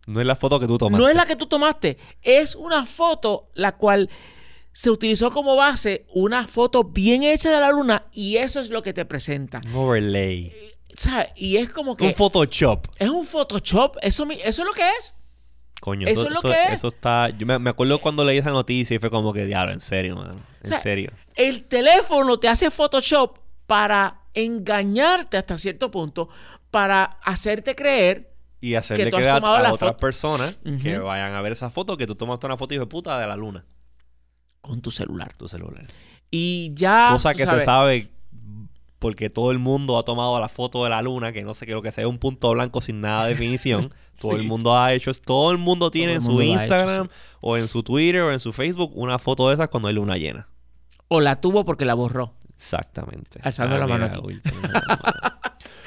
No 0.06 0.20
es 0.20 0.26
la 0.26 0.36
foto 0.36 0.58
que 0.60 0.66
tú 0.66 0.78
tomaste. 0.78 1.02
no 1.02 1.08
es 1.08 1.16
la 1.16 1.26
que 1.26 1.36
tú 1.36 1.46
tomaste, 1.46 1.98
es 2.22 2.54
una 2.54 2.86
foto 2.86 3.50
la 3.54 3.72
cual 3.72 4.08
se 4.72 4.90
utilizó 4.90 5.30
como 5.30 5.56
base 5.56 6.04
una 6.14 6.46
foto 6.46 6.84
bien 6.84 7.22
hecha 7.22 7.50
de 7.50 7.58
la 7.60 7.70
luna 7.70 8.06
y 8.12 8.36
eso 8.36 8.60
es 8.60 8.70
lo 8.70 8.82
que 8.82 8.92
te 8.92 9.04
presenta. 9.04 9.60
Un 9.66 9.74
overlay. 9.74 10.52
¿Sabes? 10.94 11.28
Y 11.34 11.56
es 11.56 11.70
como 11.72 11.96
que 11.96 12.06
Un 12.06 12.14
Photoshop. 12.14 12.86
es 12.98 13.08
un 13.08 13.26
Photoshop, 13.26 13.96
eso, 14.02 14.24
eso 14.30 14.62
es 14.62 14.66
lo 14.66 14.72
que 14.72 14.82
es. 14.88 15.12
Coño, 15.80 16.06
Eso 16.06 16.22
eso, 16.22 16.28
es 16.28 16.32
lo 16.32 16.38
eso- 16.38 16.48
que 16.48 16.64
es. 16.72 16.78
eso 16.78 16.88
está. 16.88 17.28
Yo 17.30 17.46
me, 17.46 17.58
me 17.58 17.70
acuerdo 17.70 17.98
cuando 18.00 18.24
leí 18.24 18.38
esa 18.38 18.50
noticia 18.50 18.96
y 18.96 18.98
fue 18.98 19.10
como 19.10 19.32
que, 19.32 19.44
diablo, 19.44 19.72
en 19.74 19.80
serio, 19.80 20.16
mano. 20.16 20.32
En 20.62 20.66
O 20.66 20.68
sea, 20.68 20.80
serio. 20.80 21.10
El 21.34 21.64
teléfono 21.64 22.38
te 22.38 22.48
hace 22.48 22.70
Photoshop 22.70 23.38
para 23.66 24.22
engañarte 24.32 25.36
hasta 25.36 25.58
cierto 25.58 25.90
punto, 25.90 26.28
para 26.70 27.04
hacerte 27.24 27.74
creer 27.74 28.32
Y 28.60 28.74
hacerle 28.74 29.08
has 29.08 29.14
creer 29.14 29.28
a, 29.28 29.36
otras 29.38 29.78
foto. 29.78 29.96
personas 29.98 30.58
que 30.82 30.98
vayan 30.98 31.34
a 31.34 31.40
ver 31.42 31.52
esa 31.52 31.70
foto 31.70 31.96
que 31.96 32.06
tú 32.06 32.14
tomaste 32.14 32.46
una 32.46 32.56
foto 32.56 32.74
y 32.74 32.78
de 32.78 32.86
puta 32.86 33.18
de 33.18 33.26
la 33.26 33.36
luna. 33.36 33.64
con 34.60 34.80
tu 34.80 34.90
celular. 34.90 35.34
Tu 35.36 35.46
celular. 35.46 35.86
Y 36.30 36.72
ya. 36.74 37.08
Cosa 37.12 37.34
que 37.34 37.44
sabes, 37.44 37.62
se 37.62 37.66
sabe 37.66 38.10
porque 38.98 39.30
todo 39.30 39.50
el 39.50 39.58
mundo 39.58 39.98
ha 39.98 40.04
tomado 40.04 40.40
la 40.40 40.48
foto 40.48 40.82
de 40.84 40.90
la 40.90 41.02
luna, 41.02 41.32
que 41.32 41.44
no 41.44 41.54
sé 41.54 41.66
qué 41.66 41.72
lo 41.72 41.82
que 41.82 41.92
sea 41.92 42.08
un 42.08 42.18
punto 42.18 42.50
blanco 42.50 42.80
sin 42.80 43.00
nada 43.00 43.24
de 43.24 43.30
definición. 43.30 43.92
Todo 44.20 44.32
el 44.32 44.44
mundo 44.44 44.74
ha 44.76 44.94
hecho, 44.94 45.12
todo 45.12 45.52
el 45.52 45.58
mundo 45.58 45.90
tiene 45.90 46.12
el 46.12 46.16
en 46.16 46.22
su 46.22 46.40
hecho, 46.40 46.52
Instagram 46.52 47.08
o 47.42 47.58
en 47.58 47.68
su 47.68 47.82
Twitter 47.82 48.22
o 48.22 48.32
en 48.32 48.40
su 48.40 48.54
Facebook 48.54 48.92
una 48.94 49.18
foto 49.18 49.48
de 49.48 49.54
esas 49.54 49.68
cuando 49.68 49.88
hay 49.88 49.94
luna 49.94 50.16
llena. 50.16 50.48
O 51.08 51.20
la 51.20 51.38
tuvo 51.38 51.66
porque 51.66 51.84
la 51.84 51.92
borró. 51.92 52.32
Exactamente. 52.56 53.38
Alzando 53.42 53.76
mano 53.86 54.06
aquí. 54.06 54.40
la 54.42 54.52
mano. 54.98 55.35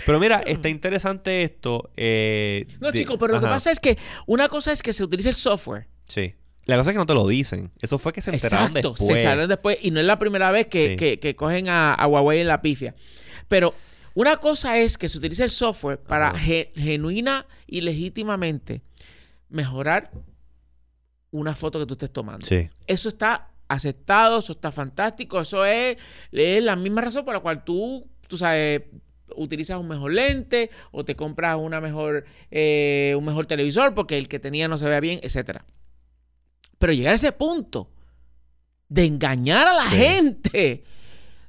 Pero 0.05 0.19
mira, 0.19 0.41
está 0.45 0.69
interesante 0.69 1.43
esto. 1.43 1.91
eh, 1.97 2.65
No, 2.79 2.91
de- 2.91 2.99
chico, 2.99 3.17
pero 3.17 3.33
lo 3.33 3.39
que 3.39 3.47
pasa 3.47 3.71
es 3.71 3.79
que 3.79 3.97
una 4.27 4.47
cosa 4.49 4.71
es 4.71 4.81
que 4.81 4.93
se 4.93 5.03
utilice 5.03 5.29
el 5.29 5.35
software. 5.35 5.87
Sí. 6.07 6.33
La 6.65 6.77
cosa 6.77 6.91
es 6.91 6.93
que 6.95 6.99
no 6.99 7.05
te 7.05 7.13
lo 7.15 7.27
dicen. 7.27 7.71
Eso 7.81 7.97
fue 7.97 8.13
que 8.13 8.21
se 8.21 8.29
enteraron 8.31 8.67
Exacto, 8.67 8.89
después. 8.91 9.19
se 9.19 9.23
sale 9.23 9.47
después. 9.47 9.77
Y 9.81 9.91
no 9.91 9.99
es 9.99 10.05
la 10.05 10.19
primera 10.19 10.51
vez 10.51 10.67
que, 10.67 10.89
Sí. 10.89 10.95
que- 10.95 11.19
que 11.19 11.35
cogen 11.35 11.67
a, 11.69 11.93
a 11.93 12.07
Huawei 12.07 12.41
en 12.41 12.47
la 12.47 12.61
pifia. 12.61 12.93
Pero 13.47 13.73
una 14.13 14.37
cosa 14.37 14.77
es 14.77 14.97
que 14.97 15.09
se 15.09 15.17
utilice 15.17 15.43
el 15.43 15.49
software 15.49 15.99
para 15.99 16.37
ge- 16.37 16.71
genuina 16.75 17.45
y 17.65 17.81
legítimamente 17.81 18.81
mejorar 19.49 20.11
una 21.31 21.55
foto 21.55 21.79
que 21.79 21.85
tú 21.85 21.93
estés 21.93 22.11
tomando. 22.11 22.45
Sí. 22.45 22.69
Eso 22.87 23.09
está 23.09 23.49
aceptado, 23.67 24.39
eso 24.39 24.53
está 24.53 24.71
fantástico, 24.71 25.39
eso 25.41 25.63
es, 25.65 25.97
es 26.31 26.63
la 26.63 26.75
misma 26.75 27.01
razón 27.01 27.23
por 27.23 27.33
la 27.35 27.39
cual 27.39 27.63
tú, 27.63 28.07
tú 28.27 28.37
sabes, 28.37 28.81
utilizas 29.35 29.79
un 29.79 29.87
mejor 29.87 30.13
lente 30.13 30.69
o 30.91 31.03
te 31.05 31.15
compras 31.15 31.57
una 31.59 31.79
mejor, 31.81 32.25
eh, 32.51 33.13
un 33.17 33.25
mejor 33.25 33.45
televisor 33.45 33.93
porque 33.93 34.17
el 34.17 34.27
que 34.27 34.39
tenía 34.39 34.67
no 34.67 34.77
se 34.77 34.85
vea 34.87 34.99
bien, 34.99 35.19
etcétera. 35.23 35.65
Pero 36.77 36.93
llegar 36.93 37.11
a 37.13 37.15
ese 37.15 37.31
punto 37.31 37.89
de 38.87 39.05
engañar 39.05 39.67
a 39.67 39.73
la 39.73 39.83
Sí. 39.83 39.95
gente 39.97 40.83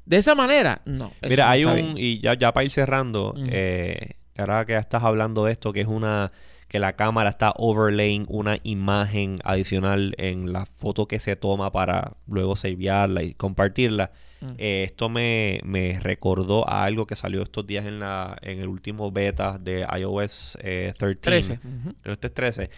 de 0.04 0.16
esa 0.16 0.34
manera, 0.34 0.82
no. 0.84 1.12
Mira, 1.22 1.50
hay 1.50 1.64
un. 1.64 1.74
bien. 1.74 1.94
Y 1.96 2.20
ya, 2.20 2.34
ya 2.34 2.52
para 2.52 2.64
ir 2.64 2.70
cerrando, 2.70 3.30
Ujú. 3.32 3.44
eh, 3.48 4.16
ahora 4.36 4.64
que 4.66 4.72
ya 4.72 4.80
estás 4.80 5.02
hablando 5.04 5.44
de 5.44 5.52
esto, 5.52 5.72
que 5.72 5.80
es 5.82 5.86
una. 5.86 6.32
Que 6.70 6.78
la 6.78 6.94
cámara 6.94 7.30
está 7.30 7.52
overlaying 7.56 8.26
una 8.28 8.58
imagen 8.62 9.40
adicional 9.42 10.14
en 10.18 10.52
la 10.52 10.66
foto 10.66 11.08
que 11.08 11.18
se 11.18 11.34
toma 11.34 11.72
para 11.72 12.12
luego 12.28 12.54
savearla 12.54 13.24
y 13.24 13.34
compartirla. 13.34 14.12
Mm. 14.40 14.52
Eh, 14.56 14.84
esto 14.84 15.08
me, 15.08 15.60
me 15.64 15.98
recordó 15.98 16.66
a 16.70 16.84
algo 16.84 17.06
que 17.06 17.16
salió 17.16 17.42
estos 17.42 17.66
días 17.66 17.86
en, 17.86 17.98
la, 17.98 18.38
en 18.40 18.60
el 18.60 18.68
último 18.68 19.10
beta 19.10 19.58
de 19.58 19.84
iOS 19.98 20.58
eh, 20.62 20.94
13. 20.96 21.16
13. 21.20 21.52
Ujú. 21.54 21.94
Este 22.04 22.28
es 22.28 22.34
13. 22.34 22.70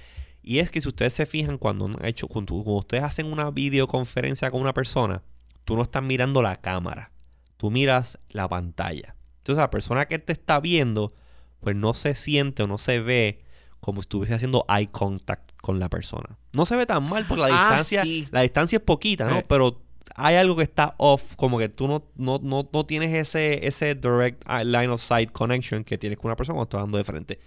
Y 0.42 0.58
es 0.58 0.70
que 0.70 0.80
si 0.80 0.88
ustedes 0.88 1.12
se 1.12 1.26
fijan 1.26 1.58
cuando 1.58 1.84
han 1.84 2.02
hecho, 2.04 2.28
cuando, 2.28 2.54
cuando 2.54 2.80
ustedes 2.80 3.04
hacen 3.04 3.30
una 3.30 3.50
videoconferencia 3.50 4.50
con 4.50 4.62
una 4.62 4.72
persona, 4.72 5.22
tú 5.64 5.76
no 5.76 5.82
estás 5.82 6.02
mirando 6.02 6.40
la 6.40 6.56
cámara, 6.56 7.12
tú 7.58 7.70
miras 7.70 8.18
la 8.30 8.48
pantalla. 8.48 9.14
Entonces 9.38 9.60
la 9.60 9.70
persona 9.70 10.06
que 10.06 10.18
te 10.18 10.32
está 10.32 10.60
viendo, 10.60 11.12
pues 11.60 11.76
no 11.76 11.94
se 11.94 12.14
siente 12.14 12.62
o 12.62 12.66
no 12.66 12.78
se 12.78 13.00
ve 13.00 13.42
como 13.82 14.00
si 14.00 14.04
estuviese 14.04 14.32
haciendo 14.32 14.64
eye 14.68 14.86
contact 14.86 15.50
con 15.60 15.80
la 15.80 15.88
persona. 15.88 16.38
No 16.52 16.66
se 16.66 16.76
ve 16.76 16.86
tan 16.86 17.08
mal 17.08 17.26
porque 17.26 17.42
la 17.42 17.48
Ah, 17.52 17.66
distancia, 17.66 18.02
sí. 18.04 18.28
la 18.30 18.42
distancia 18.42 18.76
es 18.76 18.82
poquita, 18.82 19.28
¿no? 19.28 19.40
Eh. 19.40 19.44
Pero 19.48 19.82
hay 20.14 20.36
algo 20.36 20.54
que 20.54 20.62
está 20.62 20.94
off, 20.98 21.34
como 21.34 21.58
que 21.58 21.68
tú 21.68 21.88
no, 21.88 22.04
no, 22.14 22.38
no, 22.40 22.68
no 22.72 22.86
tienes 22.86 23.12
ese, 23.12 23.66
ese 23.66 23.96
direct 23.96 24.48
line 24.48 24.86
of 24.86 25.02
sight 25.02 25.32
connection 25.32 25.82
que 25.82 25.98
tienes 25.98 26.16
con 26.16 26.28
una 26.28 26.36
persona 26.36 26.54
cuando 26.54 26.68
estás 26.68 26.80
dando 26.82 26.98
de 26.98 27.04
frente. 27.04 27.40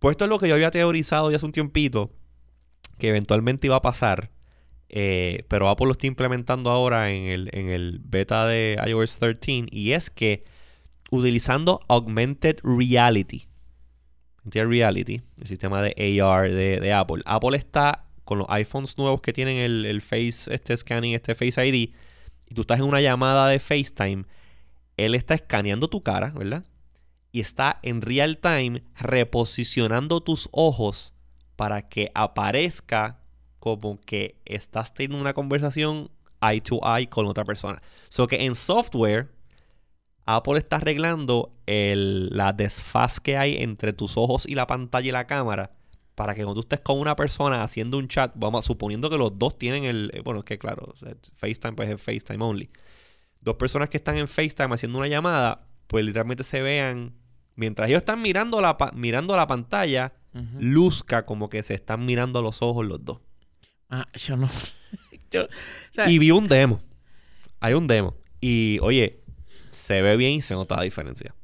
Pues 0.00 0.14
esto 0.14 0.24
es 0.24 0.28
lo 0.28 0.40
que 0.40 0.48
yo 0.48 0.56
había 0.56 0.72
teorizado 0.72 1.30
ya 1.30 1.36
hace 1.36 1.46
un 1.46 1.52
tiempito, 1.52 2.10
que 2.98 3.10
eventualmente 3.10 3.68
iba 3.68 3.76
a 3.76 3.82
pasar, 3.82 4.32
eh, 4.88 5.44
pero 5.46 5.68
Apple 5.68 5.86
lo 5.86 5.92
está 5.92 6.08
implementando 6.08 6.70
ahora 6.70 7.12
en 7.12 7.26
el, 7.26 7.50
en 7.52 7.68
el 7.68 8.00
beta 8.04 8.44
de 8.44 8.76
iOS 8.84 9.20
13, 9.20 9.66
y 9.70 9.92
es 9.92 10.10
que 10.10 10.42
utilizando 11.12 11.80
Augmented 11.86 12.58
Reality, 12.64 13.46
Reality, 14.44 15.22
el 15.40 15.46
sistema 15.46 15.82
de 15.82 16.20
AR 16.20 16.52
de, 16.52 16.92
Apple, 16.92 17.22
Apple 17.24 17.56
está 17.56 18.04
con 18.24 18.38
los 18.38 18.46
iPhones 18.50 18.96
nuevos 18.98 19.20
que 19.20 19.32
tienen 19.32 19.58
el, 19.58 19.86
el 19.86 20.02
Face, 20.02 20.52
este 20.52 20.76
scanning, 20.76 21.14
este 21.14 21.34
Face 21.34 21.66
ID, 21.66 21.90
y 22.48 22.54
tú 22.54 22.62
estás 22.62 22.80
en 22.80 22.86
una 22.86 23.00
llamada 23.00 23.48
de 23.48 23.58
FaceTime, 23.58 24.24
él 24.96 25.14
está 25.14 25.34
escaneando 25.34 25.88
tu 25.88 26.02
cara, 26.02 26.30
¿verdad? 26.30 26.64
y 27.34 27.40
está 27.40 27.80
en 27.82 28.00
real 28.00 28.38
time 28.38 28.84
reposicionando 28.94 30.20
tus 30.20 30.48
ojos 30.52 31.14
para 31.56 31.88
que 31.88 32.12
aparezca 32.14 33.18
como 33.58 34.00
que 34.00 34.40
estás 34.44 34.94
teniendo 34.94 35.20
una 35.20 35.34
conversación 35.34 36.12
eye 36.40 36.60
to 36.60 36.78
eye 36.84 37.08
con 37.08 37.26
otra 37.26 37.44
persona. 37.44 37.82
So 38.08 38.28
que 38.28 38.44
en 38.44 38.54
software, 38.54 39.33
Apple 40.26 40.58
está 40.58 40.76
arreglando 40.76 41.54
el, 41.66 42.28
la 42.30 42.52
desfaz 42.52 43.20
que 43.20 43.36
hay 43.36 43.56
entre 43.62 43.92
tus 43.92 44.16
ojos 44.16 44.46
y 44.46 44.54
la 44.54 44.66
pantalla 44.66 45.08
y 45.08 45.12
la 45.12 45.26
cámara 45.26 45.72
para 46.14 46.34
que 46.34 46.44
cuando 46.44 46.60
tú 46.60 46.60
estés 46.60 46.80
con 46.80 46.98
una 46.98 47.16
persona 47.16 47.62
haciendo 47.62 47.98
un 47.98 48.08
chat, 48.08 48.32
vamos 48.36 48.64
suponiendo 48.64 49.10
que 49.10 49.18
los 49.18 49.38
dos 49.38 49.58
tienen 49.58 49.84
el, 49.84 50.10
eh, 50.14 50.20
bueno, 50.20 50.40
es 50.40 50.44
que 50.44 50.58
claro, 50.58 50.94
FaceTime 51.34 51.72
pues 51.72 51.90
es 51.90 52.00
FaceTime 52.00 52.42
only. 52.44 52.70
Dos 53.40 53.56
personas 53.56 53.88
que 53.88 53.96
están 53.96 54.16
en 54.16 54.28
FaceTime 54.28 54.72
haciendo 54.74 54.98
una 54.98 55.08
llamada, 55.08 55.66
pues 55.86 56.04
literalmente 56.04 56.44
se 56.44 56.62
vean 56.62 57.14
mientras 57.56 57.88
ellos 57.88 57.98
están 57.98 58.22
mirando 58.22 58.60
la 58.60 58.76
mirando 58.94 59.36
la 59.36 59.46
pantalla, 59.46 60.12
luzca 60.58 61.26
como 61.26 61.48
que 61.48 61.62
se 61.62 61.74
están 61.74 62.06
mirando 62.06 62.38
a 62.38 62.42
los 62.42 62.62
ojos 62.62 62.86
los 62.86 63.04
dos. 63.04 63.20
Ah, 63.90 64.06
yo 64.14 64.36
no. 64.36 64.48
yo, 65.30 65.44
o 65.44 65.48
sea, 65.90 66.08
Y 66.08 66.18
vi 66.18 66.30
un 66.30 66.48
demo. 66.48 66.80
Hay 67.60 67.74
un 67.74 67.86
demo. 67.86 68.16
Y 68.40 68.78
oye, 68.82 69.22
se 69.74 70.00
ve 70.02 70.16
bien 70.16 70.32
y 70.32 70.40
se 70.40 70.54
nota 70.54 70.76
la 70.76 70.82
diferencia. 70.82 71.34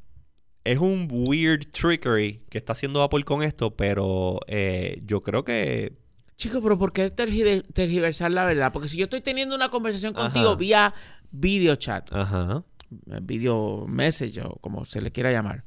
Es 0.65 0.79
un 0.79 1.09
weird 1.11 1.71
trickery 1.71 2.43
que 2.51 2.59
está 2.59 2.73
haciendo 2.75 3.03
Apple 3.03 3.25
con 3.25 3.43
esto, 3.43 3.75
pero 3.77 4.41
eh, 4.47 5.01
yo 5.05 5.21
creo 5.21 5.43
que. 5.45 5.93
Chico, 6.37 6.61
pero 6.63 6.79
¿por 6.79 6.93
qué 6.93 7.15
tergi- 7.15 7.65
tergiversar 7.73 8.31
la 8.31 8.45
verdad? 8.45 8.73
Porque 8.73 8.89
si 8.89 8.97
yo 8.99 9.05
estoy 9.05 9.21
teniendo 9.21 9.55
una 9.55 9.69
conversación 9.71 10.13
contigo 10.15 10.49
Ajá. 10.51 10.57
vía 10.57 10.95
video 11.31 11.77
chat, 11.77 12.13
Ajá. 12.13 12.65
eh, 13.11 13.19
video 13.23 13.87
message 13.87 14.41
o 14.43 14.57
como 14.61 14.85
se 14.85 15.01
le 15.01 15.11
quiera 15.13 15.33
llamar, 15.33 15.65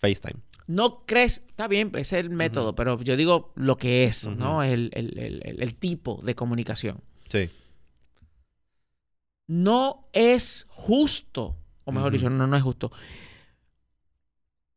FaceTime. 0.00 0.40
no 0.68 1.04
crees, 1.06 1.44
está 1.48 1.66
bien, 1.68 1.90
es 1.94 2.12
el 2.12 2.30
método, 2.30 2.74
pero 2.74 3.00
yo 3.00 3.16
digo 3.16 3.52
lo 3.56 3.76
que 3.76 4.04
es, 4.04 4.26
¿no? 4.26 4.62
El- 4.62 4.90
el- 4.94 5.18
el- 5.18 5.62
el 5.62 5.74
tipo 5.76 6.20
de 6.22 6.34
comunicación. 6.34 7.00
Sí. 7.28 7.48
No 9.48 10.08
es 10.12 10.66
justo, 10.68 11.56
o 11.86 11.92
mejor 11.92 12.12
dicho, 12.12 12.28
no, 12.28 12.46
no 12.46 12.56
es 12.56 12.62
justo. 12.62 12.92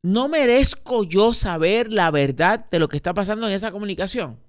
No 0.01 0.29
merezco 0.29 1.03
yo 1.03 1.33
saber 1.33 1.91
la 1.91 2.09
verdad 2.11 2.65
de 2.71 2.79
lo 2.79 2.87
que 2.87 2.95
está 2.95 3.13
pasando 3.13 3.47
en 3.47 3.53
esa 3.53 3.71
comunicación. 3.71 4.39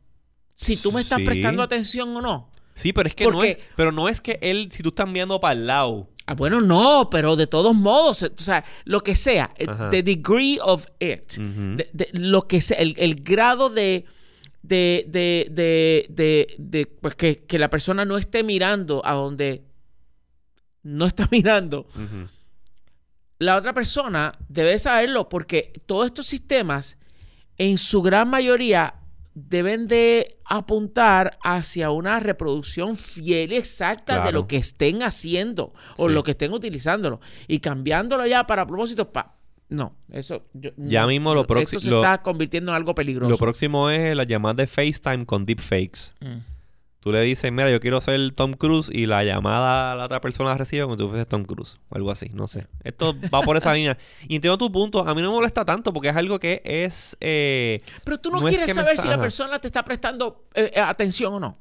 Si 0.54 0.76
tú 0.76 0.92
me 0.92 1.00
estás 1.00 1.18
Sí. 1.18 1.24
prestando 1.24 1.62
atención 1.62 2.16
o 2.16 2.20
no. 2.22 2.50
Sí, 2.74 2.92
pero 2.92 3.08
es 3.08 3.14
que 3.16 3.26
no 3.26 3.42
es. 3.42 3.58
Pero 3.76 3.90
no 3.92 4.08
es 4.08 4.20
que 4.20 4.38
él, 4.42 4.68
si 4.70 4.82
tú 4.82 4.90
estás 4.90 5.08
mirando 5.08 5.40
para 5.40 5.54
el 5.54 5.66
lado. 5.66 6.08
Ah, 6.26 6.34
bueno, 6.34 6.60
no, 6.60 7.08
pero 7.10 7.34
de 7.34 7.48
todos 7.48 7.74
modos, 7.74 8.22
o 8.22 8.30
sea, 8.36 8.64
lo 8.84 9.00
que 9.02 9.16
sea, 9.16 9.52
eh, 9.56 9.66
Ajá. 9.68 9.90
the 9.90 10.02
degree 10.04 10.58
of 10.62 10.86
it, 11.00 11.32
de- 11.32 11.90
de- 11.92 12.08
lo 12.12 12.46
que 12.46 12.60
sea, 12.60 12.78
el, 12.78 12.94
el 12.98 13.16
grado 13.24 13.68
de, 13.70 14.04
de, 14.62 15.04
de, 16.58 16.86
pues 17.00 17.16
que, 17.16 17.44
que 17.44 17.58
la 17.58 17.68
persona 17.68 18.04
no 18.04 18.16
esté 18.16 18.44
mirando 18.44 19.04
a 19.04 19.14
donde 19.14 19.64
no 20.84 21.06
está 21.06 21.26
mirando. 21.32 21.88
La 23.40 23.56
otra 23.56 23.72
persona 23.72 24.32
debe 24.48 24.78
saberlo 24.78 25.28
porque 25.28 25.72
todos 25.86 26.06
estos 26.06 26.26
sistemas, 26.28 26.96
en 27.58 27.76
su 27.78 28.00
gran 28.02 28.28
mayoría, 28.28 28.94
deben 29.34 29.86
de 29.88 30.38
apuntar 30.44 31.38
hacia 31.42 31.90
una 31.90 32.20
reproducción 32.20 32.96
fiel 32.96 33.52
y 33.52 33.56
exacta 33.56 34.24
de 34.24 34.32
lo 34.32 34.46
que 34.46 34.56
estén 34.58 35.02
haciendo 35.02 35.72
o 35.96 36.08
Sí. 36.08 36.14
lo 36.14 36.22
que 36.22 36.32
estén 36.32 36.52
utilizándolo 36.52 37.20
y 37.48 37.58
cambiándolo 37.60 38.26
ya 38.26 38.46
para 38.46 38.66
propósitos 38.66 39.06
pa 39.08 39.36
no 39.68 39.94
eso 40.12 40.42
yo- 40.52 40.72
Ya 40.76 41.02
no. 41.02 41.06
mismo 41.08 41.32
lo 41.32 41.42
esto 41.42 41.54
próximo- 41.54 41.80
se 41.80 41.88
lo- 41.90 42.02
está 42.02 42.22
convirtiendo 42.22 42.72
en 42.72 42.76
algo 42.76 42.92
peligroso 42.94 43.30
Lo 43.30 43.38
próximo 43.38 43.88
es 43.88 44.14
la 44.16 44.24
llamada 44.24 44.54
de 44.54 44.66
FaceTime 44.66 45.24
con 45.24 45.44
deepfakes. 45.44 46.14
Mm. 46.20 46.38
Tú 47.00 47.12
le 47.12 47.22
dices, 47.22 47.50
mira, 47.50 47.70
yo 47.70 47.80
quiero 47.80 47.98
ser 48.02 48.30
Tom 48.32 48.52
Cruise 48.52 48.90
y 48.92 49.06
la 49.06 49.24
llamada 49.24 49.92
a 49.92 49.94
la 49.96 50.04
otra 50.04 50.20
persona 50.20 50.50
la 50.50 50.58
recibe 50.58 50.84
si 50.90 50.96
tú 50.96 51.08
fueses 51.08 51.26
Tom 51.26 51.44
Cruise. 51.44 51.78
O 51.88 51.96
algo 51.96 52.10
así, 52.10 52.28
no 52.34 52.46
sé. 52.46 52.66
Esto 52.84 53.16
va 53.34 53.40
por 53.40 53.56
esa 53.56 53.72
línea. 53.74 53.96
Y 54.28 54.34
entiendo 54.36 54.58
tu 54.58 54.70
punto. 54.70 55.00
A 55.08 55.14
mí 55.14 55.22
no 55.22 55.30
me 55.30 55.36
molesta 55.36 55.64
tanto 55.64 55.94
porque 55.94 56.10
es 56.10 56.16
algo 56.16 56.38
que 56.38 56.60
es... 56.62 57.16
eh, 57.20 57.78
pero 58.04 58.18
tú 58.18 58.30
no, 58.30 58.40
No 58.40 58.48
es 58.48 58.52
quieres 58.52 58.66
que 58.66 58.74
saber 58.74 58.90
está- 58.92 59.02
si 59.02 59.08
la 59.08 59.14
ajá. 59.14 59.22
persona 59.22 59.58
te 59.58 59.68
está 59.68 59.82
prestando 59.82 60.44
eh, 60.54 60.72
eh, 60.74 60.80
atención 60.80 61.32
o 61.34 61.40
no 61.40 61.56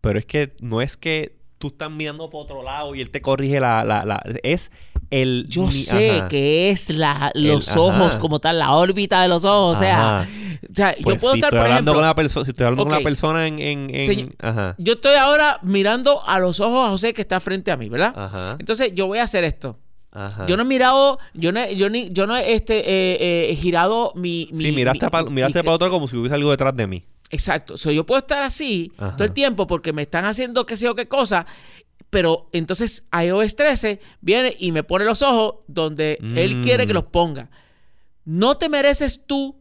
pero 0.00 0.20
es 0.20 0.24
que 0.26 0.54
no 0.60 0.80
es 0.80 0.96
que 0.96 1.34
tú 1.58 1.66
estás 1.68 1.90
mirando 1.90 2.30
por 2.30 2.42
otro 2.44 2.62
lado 2.62 2.94
y 2.94 3.00
él 3.00 3.10
te 3.10 3.20
corrige 3.20 3.58
la... 3.58 3.82
la, 3.84 4.04
la- 4.04 4.22
es 4.44 4.70
el... 5.10 5.46
Yo 5.48 5.70
sé 5.70 6.18
ajá. 6.18 6.28
que 6.28 6.70
es 6.70 6.90
la, 6.90 7.30
los 7.34 7.68
El- 7.72 7.78
ojos 7.78 8.08
ajá. 8.10 8.18
como 8.18 8.38
tal, 8.38 8.58
la 8.58 8.72
órbita 8.72 9.22
de 9.22 9.28
los 9.28 9.44
ojos. 9.44 9.76
O 9.76 9.78
sea, 9.80 10.26
o 10.70 10.74
sea 10.74 10.94
Pues 11.02 11.16
yo 11.16 11.20
puedo 11.20 11.32
si 11.34 11.38
estar, 11.40 11.48
estoy 11.48 11.50
por 11.50 11.58
hablando 11.58 11.70
ejemplo, 11.74 11.92
con 11.94 12.04
una 12.04 12.14
persona... 12.14 12.44
Si 12.44 12.50
estoy 12.50 12.64
hablando 12.66 12.84
con 12.84 12.92
una 12.92 13.02
persona 13.02 13.46
en... 13.46 13.58
en, 13.58 13.94
en- 13.94 14.06
Señor- 14.06 14.34
Ajá. 14.40 14.74
yo 14.78 14.94
estoy 14.94 15.14
ahora 15.14 15.58
mirando 15.62 16.26
a 16.26 16.38
los 16.38 16.60
ojos 16.60 16.86
a 16.86 16.90
José 16.90 17.12
que 17.14 17.22
está 17.22 17.40
frente 17.40 17.70
a 17.70 17.76
mí, 17.76 17.88
¿verdad? 17.88 18.12
Ajá. 18.16 18.56
Entonces 18.58 18.92
yo 18.94 19.06
voy 19.06 19.18
a 19.18 19.22
hacer 19.24 19.44
esto. 19.44 19.78
Ajá. 20.12 20.46
Yo 20.46 20.56
no 20.56 20.62
he 20.62 20.66
mirado, 20.66 21.18
yo 21.34 21.52
no, 21.52 21.60
he- 21.60 21.76
yo 21.76 21.90
ni, 21.90 22.08
yo 22.10 22.26
no 22.26 22.34
he 22.36 22.54
este, 22.54 22.78
eh, 22.78 23.50
eh, 23.50 23.54
girado 23.56 24.12
mi, 24.14 24.48
mi- 24.52 24.64
Sí, 24.64 24.72
miraste, 24.72 25.04
mi- 25.06 25.10
pa- 25.10 25.24
mi- 25.24 25.30
miraste 25.30 25.58
mi- 25.58 25.64
para 25.64 25.74
otro 25.74 25.90
como 25.90 26.08
si 26.08 26.16
hubiese 26.16 26.34
algo 26.34 26.50
detrás 26.50 26.74
de 26.74 26.86
mí. 26.86 27.04
Exacto. 27.30 27.74
O 27.74 27.76
sea, 27.76 27.92
yo 27.92 28.06
puedo 28.06 28.18
estar 28.20 28.42
así 28.44 28.92
Ajá. 28.96 29.12
todo 29.16 29.24
el 29.24 29.32
tiempo 29.32 29.66
porque 29.66 29.92
me 29.92 30.02
están 30.02 30.24
haciendo 30.24 30.64
qué 30.64 30.76
sé 30.76 30.84
yo 30.86 30.94
qué 30.94 31.06
cosa. 31.06 31.44
Pero 32.16 32.48
entonces 32.54 33.04
iOS 33.12 33.56
13 33.56 34.00
viene 34.22 34.56
y 34.58 34.72
me 34.72 34.82
pone 34.82 35.04
los 35.04 35.20
ojos 35.20 35.56
donde 35.66 36.16
él 36.34 36.56
Mm. 36.56 36.62
quiere 36.62 36.86
que 36.86 36.94
los 36.94 37.04
ponga. 37.04 37.50
No 38.24 38.56
te 38.56 38.70
mereces 38.70 39.26
tú 39.26 39.60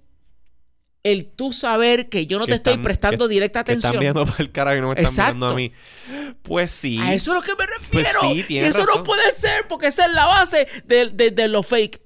el 1.03 1.25
tú 1.27 1.51
saber 1.51 2.07
que 2.07 2.27
yo 2.27 2.39
no 2.39 2.45
Que 2.45 2.53
te 2.53 2.55
estoy 2.55 2.77
prestando 2.77 3.27
directa 3.27 3.65
Que 3.65 3.73
están 3.73 3.89
atención. 3.97 3.99
viendo 3.99 4.25
para 4.25 4.41
el 4.41 4.51
carajo 4.53 4.77
y 4.77 4.79
no 4.79 4.87
me 4.87 4.93
están 4.93 5.05
Exacto. 5.05 5.33
mirando 5.35 5.47
a 5.49 5.55
mí. 5.57 5.73
Pues 6.43 6.71
sí. 6.71 6.97
A 7.01 7.13
eso 7.13 7.31
es 7.31 7.37
a 7.37 7.39
lo 7.39 7.41
que 7.41 7.51
me 7.51 7.67
Pues 7.91 8.07
refiero. 8.07 8.19
sí, 8.21 8.45
y 8.53 8.57
eso 8.59 8.85
no 8.85 9.03
puede 9.03 9.29
ser 9.33 9.67
porque 9.67 9.87
esa 9.87 10.05
es 10.05 10.13
la 10.13 10.25
base 10.27 10.65
de, 10.85 11.09
de, 11.09 11.31
de 11.31 11.47
lo 11.49 11.61
fake. 11.61 11.99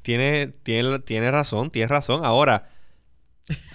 Tiene, 0.00 0.46
tiene, 0.62 0.98
tiene 1.00 1.30
razón, 1.30 1.70
tienes 1.70 1.90
razón. 1.90 2.24
Ahora, 2.24 2.70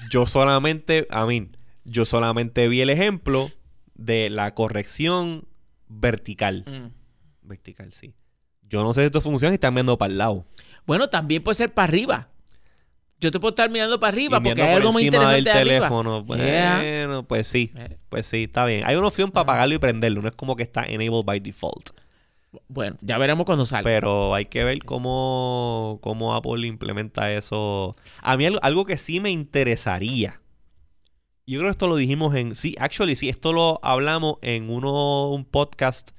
yo 0.10 0.26
solamente, 0.26 1.06
a 1.12 1.28
mí, 1.28 1.52
yo 1.84 2.04
solamente 2.04 2.68
vi 2.68 2.82
el 2.82 2.90
ejemplo 2.90 3.48
de 3.94 4.32
la 4.32 4.56
corrección 4.56 5.48
vertical. 5.88 6.64
Mm. 6.68 7.48
Vertical, 7.48 7.94
sí. 7.94 8.14
Yo 8.68 8.84
no 8.84 8.94
sé 8.94 9.02
si 9.02 9.06
esto 9.08 9.22
funciona 9.22 9.54
y 9.54 9.56
están 9.56 9.74
viendo 9.76 9.98
para 9.98 10.12
el 10.12 10.18
lado. 10.18 10.46
Bueno, 10.86 11.10
también 11.10 11.44
puede 11.44 11.56
ser 11.56 11.74
para 11.74 11.88
arriba. 11.88 12.30
Yo 13.20 13.32
te 13.32 13.40
puedo 13.40 13.52
estar 13.52 13.70
mirando 13.70 14.00
para 14.00 14.12
arriba 14.12 14.38
Y 14.38 14.42
porque 14.42 14.62
hay 14.62 14.68
por 14.74 14.78
algo 14.82 14.92
muy 14.92 15.04
interesante 15.06 15.36
del 15.36 15.44
de 15.46 15.52
arriba. 15.52 15.76
teléfono. 15.88 16.26
Yeah. 16.36 16.78
Bueno, 16.78 17.24
pues 17.28 17.48
sí. 17.48 17.72
Eh, 17.78 17.98
Pues 18.10 18.26
sí, 18.26 18.44
está 18.44 18.66
bien. 18.66 18.84
Hay 18.86 18.96
una 18.96 19.08
opción 19.08 19.32
para 19.32 19.44
apagarlo 19.44 19.76
y 19.76 19.78
prenderlo. 19.78 20.22
No 20.22 20.28
es 20.28 20.36
como 20.36 20.56
que 20.56 20.64
está 20.64 20.84
enabled 20.84 21.24
by 21.24 21.40
default. 21.40 21.92
Bueno, 22.68 22.98
ya 23.02 23.18
veremos 23.18 23.46
cuando 23.46 23.66
salga. 23.66 23.84
Pero 23.84 24.34
hay 24.34 24.46
que 24.46 24.64
ver 24.64 24.80
cómo, 24.84 26.00
cómo 26.02 26.36
Apple 26.36 26.66
implementa 26.68 27.32
eso. 27.32 27.96
A 28.22 28.36
mí 28.38 28.46
algo, 28.46 28.60
algo 28.64 28.86
que 28.86 28.98
sí 28.98 29.20
me 29.20 29.30
interesaría. 29.32 30.42
Yo 31.48 31.60
creo 31.60 31.70
que 31.70 31.74
esto 31.74 31.88
lo 31.88 31.96
dijimos 31.96 32.34
en... 32.36 32.56
Sí, 32.56 32.76
actually, 32.80 33.16
sí. 33.16 33.30
Esto 33.30 33.54
lo 33.54 33.80
hablamos 33.84 34.38
en 34.42 34.70
uno, 34.70 35.30
un 35.30 35.46
podcast. 35.46 36.12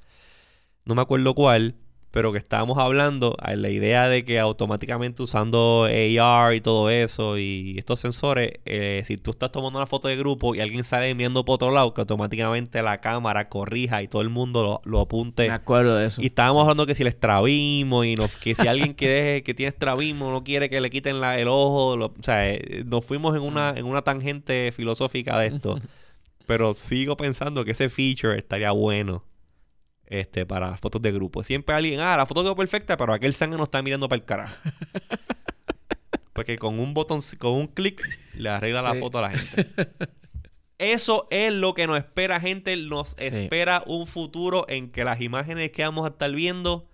No 0.84 0.94
me 0.94 1.02
acuerdo 1.02 1.34
cuál. 1.34 1.74
Pero 2.16 2.32
que 2.32 2.38
estábamos 2.38 2.78
hablando. 2.78 3.36
La 3.56 3.68
idea 3.68 4.08
de 4.08 4.24
que 4.24 4.40
automáticamente 4.40 5.22
usando 5.22 5.84
AR 5.84 6.54
y 6.54 6.62
todo 6.62 6.88
eso. 6.88 7.36
Y 7.36 7.74
estos 7.78 8.00
sensores. 8.00 8.52
eh, 8.64 9.02
si 9.04 9.18
tú 9.18 9.32
estás 9.32 9.52
tomando 9.52 9.78
una 9.78 9.86
foto 9.86 10.08
de 10.08 10.16
grupo 10.16 10.54
y 10.54 10.60
alguien 10.60 10.82
sale 10.82 11.14
mirando 11.14 11.44
por 11.44 11.56
otro 11.56 11.70
lado. 11.72 11.92
Que 11.92 12.00
automáticamente 12.00 12.80
la 12.80 13.02
cámara 13.02 13.50
corrija 13.50 14.02
y 14.02 14.08
todo 14.08 14.22
el 14.22 14.30
mundo 14.30 14.62
lo, 14.62 14.80
lo 14.90 15.00
apunte. 15.02 15.46
me 15.46 15.52
acuerdo 15.54 15.94
de 15.96 16.06
eso. 16.06 16.22
Y 16.22 16.26
estábamos 16.26 16.62
hablando 16.62 16.86
que 16.86 16.94
si 16.94 17.02
el 17.02 17.08
estrabismo 17.08 18.02
y 18.02 18.16
nos- 18.16 18.34
que 18.36 18.54
si 18.54 18.66
alguien 18.66 18.94
que, 18.94 19.42
que 19.44 19.52
tiene 19.52 19.68
estrabismo 19.68 20.30
no 20.30 20.42
quiere 20.42 20.70
que 20.70 20.80
le 20.80 20.88
quiten 20.88 21.20
la- 21.20 21.38
el 21.38 21.48
ojo, 21.48 21.96
lo- 21.98 22.06
o 22.06 22.22
sea, 22.22 22.48
eh, 22.50 22.82
nos 22.86 23.04
fuimos 23.04 23.36
en 23.36 23.42
una, 23.42 23.74
en 23.76 23.84
una 23.84 24.00
tangente 24.00 24.72
filosófica 24.72 25.38
de 25.38 25.48
esto. 25.48 25.78
Pero 26.46 26.72
sigo 26.72 27.16
pensando 27.18 27.62
que 27.64 27.72
ese 27.72 27.90
feature 27.90 28.38
estaría 28.38 28.70
bueno 28.70 29.22
este, 30.06 30.46
para 30.46 30.76
fotos 30.76 31.02
de 31.02 31.12
grupo. 31.12 31.42
Siempre 31.44 31.74
alguien, 31.74 32.00
ah, 32.00 32.16
la 32.16 32.26
foto 32.26 32.42
quedó 32.42 32.56
perfecta, 32.56 32.96
pero 32.96 33.12
aquel 33.12 33.34
sangre 33.34 33.58
no 33.58 33.64
está 33.64 33.82
mirando 33.82 34.08
para 34.08 34.18
el 34.20 34.24
carajo. 34.24 34.54
Porque 36.32 36.58
con 36.58 36.78
un 36.78 36.92
botón, 36.92 37.20
con 37.38 37.52
un 37.52 37.66
clic, 37.66 38.02
le 38.34 38.50
arregla 38.50 38.82
la 38.82 38.94
foto 38.94 39.18
a 39.18 39.22
la 39.22 39.30
gente. 39.30 39.70
Eso 40.78 41.26
es 41.30 41.54
lo 41.54 41.72
que 41.72 41.86
nos 41.86 41.96
espera, 41.96 42.38
gente. 42.38 42.76
Nos 42.76 43.10
Sí. 43.10 43.24
espera 43.24 43.82
un 43.86 44.06
futuro 44.06 44.66
en 44.68 44.90
que 44.90 45.04
las 45.04 45.22
imágenes 45.22 45.70
que 45.70 45.82
vamos 45.82 46.04
a 46.04 46.10
estar 46.10 46.30
viendo, 46.30 46.86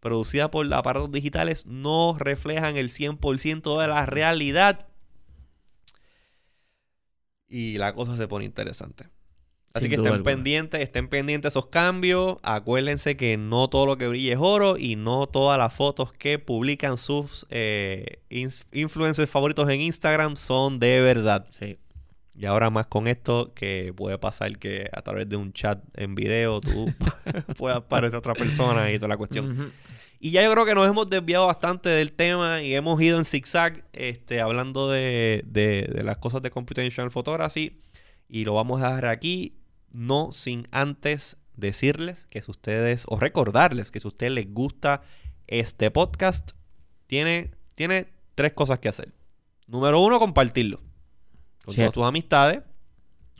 producidas 0.00 0.48
por 0.48 0.72
aparatos 0.74 1.12
digitales, 1.12 1.66
no 1.66 2.16
reflejan 2.18 2.76
el 2.76 2.90
100% 2.90 3.80
de 3.80 3.86
la 3.86 4.06
realidad. 4.06 4.88
Y 7.48 7.78
la 7.78 7.94
cosa 7.94 8.16
se 8.16 8.26
pone 8.26 8.44
interesante. 8.44 9.08
Así 9.76 9.86
Sin 9.86 9.90
que 9.90 9.96
estén 9.96 10.22
pendientes, 10.22 10.80
estén 10.80 11.08
pendientes 11.08 11.52
esos 11.52 11.66
cambios. 11.66 12.36
Acuérdense 12.44 13.16
que 13.16 13.36
no 13.36 13.68
todo 13.68 13.86
lo 13.86 13.98
que 13.98 14.06
brilla 14.06 14.34
es 14.34 14.38
oro 14.40 14.76
y 14.78 14.94
no 14.94 15.26
todas 15.26 15.58
las 15.58 15.74
fotos 15.74 16.12
que 16.12 16.38
publican 16.38 16.96
sus 16.96 17.44
eh, 17.50 18.20
influencers 18.30 19.28
favoritos 19.28 19.68
en 19.68 19.80
Instagram 19.80 20.36
son 20.36 20.78
de 20.78 21.00
verdad. 21.00 21.44
Sí. 21.50 21.76
Y 22.36 22.46
ahora 22.46 22.70
más 22.70 22.86
con 22.86 23.08
esto, 23.08 23.52
que 23.52 23.92
puede 23.96 24.16
pasar 24.16 24.56
que 24.58 24.88
a 24.92 25.02
través 25.02 25.28
de 25.28 25.34
un 25.36 25.52
chat 25.52 25.82
en 25.94 26.14
video 26.14 26.60
tú 26.60 26.92
puedas 27.58 27.78
aparecer 27.78 28.16
otra 28.16 28.34
persona 28.34 28.92
y 28.92 28.96
toda 28.98 29.08
la 29.08 29.16
cuestión. 29.16 29.72
Y 30.20 30.30
ya 30.30 30.44
yo 30.44 30.52
creo 30.52 30.64
que 30.66 30.74
nos 30.76 30.88
hemos 30.88 31.10
desviado 31.10 31.48
bastante 31.48 31.88
del 31.88 32.12
tema 32.12 32.62
y 32.62 32.76
hemos 32.76 33.02
ido 33.02 33.18
en 33.18 33.24
zigzag 33.24 33.82
este, 33.92 34.40
hablando 34.40 34.88
de, 34.88 35.42
de- 35.46 35.90
de 35.92 36.04
las 36.04 36.18
cosas 36.18 36.42
de 36.42 36.50
Computational 36.50 37.10
Photography. 37.10 37.72
Y 38.28 38.44
lo 38.44 38.54
vamos 38.54 38.80
a 38.82 38.86
dejar 38.88 39.06
aquí, 39.06 39.52
no 39.94 40.32
sin 40.32 40.68
antes 40.70 41.36
decirles 41.56 42.26
que 42.30 42.42
si 42.42 42.50
ustedes, 42.50 43.04
o 43.06 43.18
recordarles 43.18 43.90
que 43.90 44.00
si 44.00 44.06
a 44.06 44.10
ustedes 44.10 44.32
les 44.32 44.52
gusta 44.52 45.02
este 45.46 45.90
podcast, 45.90 46.52
tiene, 47.06 47.52
tiene 47.74 48.08
tres 48.34 48.52
cosas 48.52 48.78
que 48.78 48.88
hacer. 48.88 49.12
Número 49.66 50.00
uno, 50.00 50.18
compartirlo 50.18 50.80
con 51.64 51.74
Cierto. 51.74 51.92
todas 51.92 51.94
tus 51.94 52.08
amistades, 52.08 52.62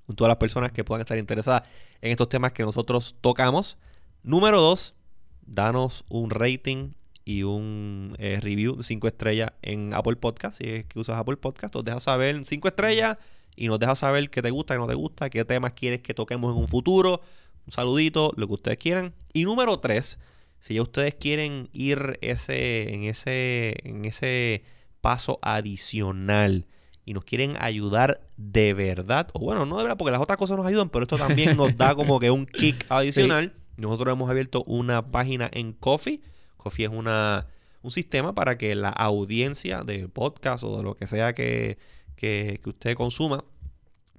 con 0.07 0.17
todas 0.17 0.31
las 0.31 0.39
personas 0.39 0.73
que 0.73 0.85
puedan 0.85 1.01
estar 1.01 1.19
interesadas 1.19 1.69
en 2.01 2.11
estos 2.11 2.29
temas 2.29 2.53
que 2.53 2.63
nosotros 2.63 3.17
tocamos. 3.21 3.77
Número 4.23 4.61
dos, 4.61 4.95
danos 5.43 6.05
un 6.09 6.31
rating 6.31 6.93
y 7.25 7.43
un 7.43 8.17
eh, 8.19 8.39
review 8.41 8.77
de 8.77 8.85
5 8.85 9.09
estrellas 9.09 9.53
en 9.63 9.95
Apple 9.95 10.17
Podcast. 10.17 10.59
Si 10.59 10.69
es 10.69 10.85
que 10.87 10.99
usas 10.99 11.19
Apple 11.19 11.37
Podcast, 11.37 11.75
nos 11.75 11.85
dejas 11.85 12.03
saber 12.03 12.45
5 12.45 12.69
estrellas 12.69 13.17
y 13.57 13.69
nos 13.69 13.79
dejas 13.79 14.01
saber 14.01 14.31
qué 14.31 14.43
te 14.43 14.51
gusta, 14.51 14.75
qué 14.75 14.81
no 14.81 14.87
te 14.87 14.95
gusta, 14.95 15.31
qué 15.31 15.45
temas 15.45 15.73
quieres 15.73 16.01
que 16.01 16.15
toquemos 16.15 16.55
en 16.55 16.61
un 16.61 16.69
futuro. 16.69 17.21
Un 17.67 17.73
saludito, 17.73 18.33
lo 18.37 18.47
que 18.47 18.55
ustedes 18.55 18.79
quieran. 18.79 19.15
Y 19.33 19.45
número 19.45 19.79
3, 19.79 20.19
si 20.59 20.75
ya 20.75 20.83
ustedes 20.83 21.15
quieren 21.15 21.69
ir 21.73 22.19
ese, 22.21 22.93
en, 22.93 23.05
ese, 23.05 23.75
en 23.85 24.05
ese 24.05 24.65
paso 25.01 25.39
adicional 25.43 26.67
y 27.05 27.13
nos 27.13 27.25
quieren 27.25 27.57
ayudar 27.61 28.27
de 28.37 28.75
verdad, 28.75 29.29
o 29.35 29.41
bueno, 29.41 29.67
no 29.67 29.77
de 29.77 29.85
verdad, 29.85 29.99
porque 29.99 30.13
las 30.13 30.21
otras 30.21 30.39
cosas 30.39 30.57
nos 30.57 30.67
ayudan, 30.67 30.89
pero 30.89 31.05
esto 31.05 31.17
también 31.17 31.57
nos 31.57 31.77
da 31.77 31.95
como 31.97 32.19
que 32.21 32.31
un 32.31 32.47
kick 32.47 32.87
adicional. 32.89 33.55
Nosotros 33.77 34.13
hemos 34.13 34.31
abierto 34.31 34.63
una 34.67 35.11
página 35.11 35.51
en 35.53 35.73
Coffee. 35.73 36.21
Coffee 36.57 36.87
es 36.87 36.93
una, 36.93 37.47
un 37.83 37.91
sistema 37.91 38.35
para 38.35 38.57
que 38.57 38.75
la 38.75 38.89
audiencia 38.91 39.83
de 39.83 40.09
podcast 40.09 40.65
o 40.65 40.79
de 40.79 40.83
lo 40.83 40.95
que 40.95 41.07
sea 41.07 41.35
que, 41.35 41.79
que, 42.17 42.61
usted 42.65 42.95
consuma 42.97 43.45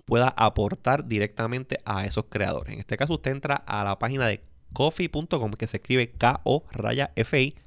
pueda 0.05 0.33
aportar 0.37 1.07
directamente 1.07 1.79
a 1.85 2.05
esos 2.05 2.25
creadores. 2.29 2.73
En 2.73 2.79
este 2.79 2.97
caso, 2.97 3.13
usted 3.13 3.31
entra 3.31 3.55
a 3.55 3.83
la 3.83 3.97
página 3.97 4.27
de 4.27 4.41
coffee.com, 4.73 5.51
que 5.51 5.67
se 5.67 5.77
escribe 5.77 6.11
K-O-F-I.com, 6.11 7.63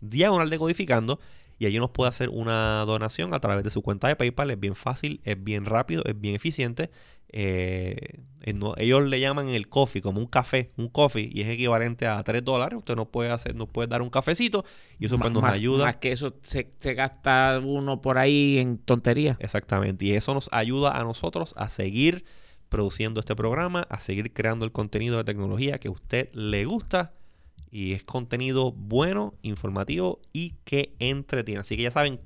diagonal 0.00 0.50
decodificando, 0.50 1.18
y 1.58 1.66
allí 1.66 1.78
nos 1.78 1.90
puede 1.90 2.08
hacer 2.08 2.30
una 2.30 2.84
donación 2.86 3.34
a 3.34 3.40
través 3.40 3.64
de 3.64 3.70
su 3.70 3.82
cuenta 3.82 4.08
de 4.08 4.16
PayPal. 4.16 4.50
Es 4.50 4.58
bien 4.58 4.74
fácil, 4.74 5.20
es 5.24 5.42
bien 5.42 5.66
rápido, 5.66 6.02
es 6.06 6.18
bien 6.18 6.34
eficiente. 6.34 6.90
Eh, 7.32 8.20
ellos 8.42 9.02
le 9.06 9.20
llaman 9.20 9.48
el 9.50 9.68
coffee 9.68 10.00
como 10.00 10.18
un 10.18 10.26
café, 10.26 10.70
un 10.76 10.88
coffee, 10.88 11.28
y 11.30 11.42
es 11.42 11.48
equivalente 11.48 12.06
a 12.06 12.22
3 12.22 12.42
dólares. 12.42 12.78
Usted 12.78 12.96
nos 12.96 13.08
puede 13.08 13.30
hacer, 13.30 13.54
nos 13.54 13.68
puede 13.68 13.88
dar 13.88 14.00
un 14.02 14.08
cafecito 14.10 14.64
y 14.98 15.06
eso 15.06 15.18
pues, 15.18 15.30
nos 15.30 15.42
más- 15.42 15.52
ayuda. 15.52 15.84
Más 15.84 15.96
que 15.96 16.10
eso 16.12 16.34
se, 16.42 16.72
se 16.80 16.94
gasta 16.94 17.60
uno 17.62 18.00
por 18.00 18.16
ahí 18.18 18.58
en 18.58 18.78
tontería. 18.78 19.36
Exactamente. 19.40 20.06
Y 20.06 20.12
eso 20.12 20.32
nos 20.34 20.48
ayuda 20.52 20.98
a 20.98 21.04
nosotros 21.04 21.54
a 21.56 21.68
seguir 21.68 22.24
produciendo 22.70 23.20
este 23.20 23.36
programa, 23.36 23.82
a 23.90 23.98
seguir 23.98 24.32
creando 24.32 24.64
el 24.64 24.72
contenido 24.72 25.18
de 25.18 25.24
tecnología 25.24 25.78
que 25.78 25.88
a 25.88 25.90
usted 25.90 26.30
le 26.32 26.64
gusta. 26.64 27.12
Y 27.70 27.92
es 27.92 28.02
contenido 28.04 28.72
bueno, 28.72 29.34
informativo 29.42 30.20
y 30.32 30.54
que 30.64 30.94
entretiene. 30.98 31.60
Así 31.60 31.76
que 31.76 31.82
ya 31.82 31.90
saben, 31.92 32.16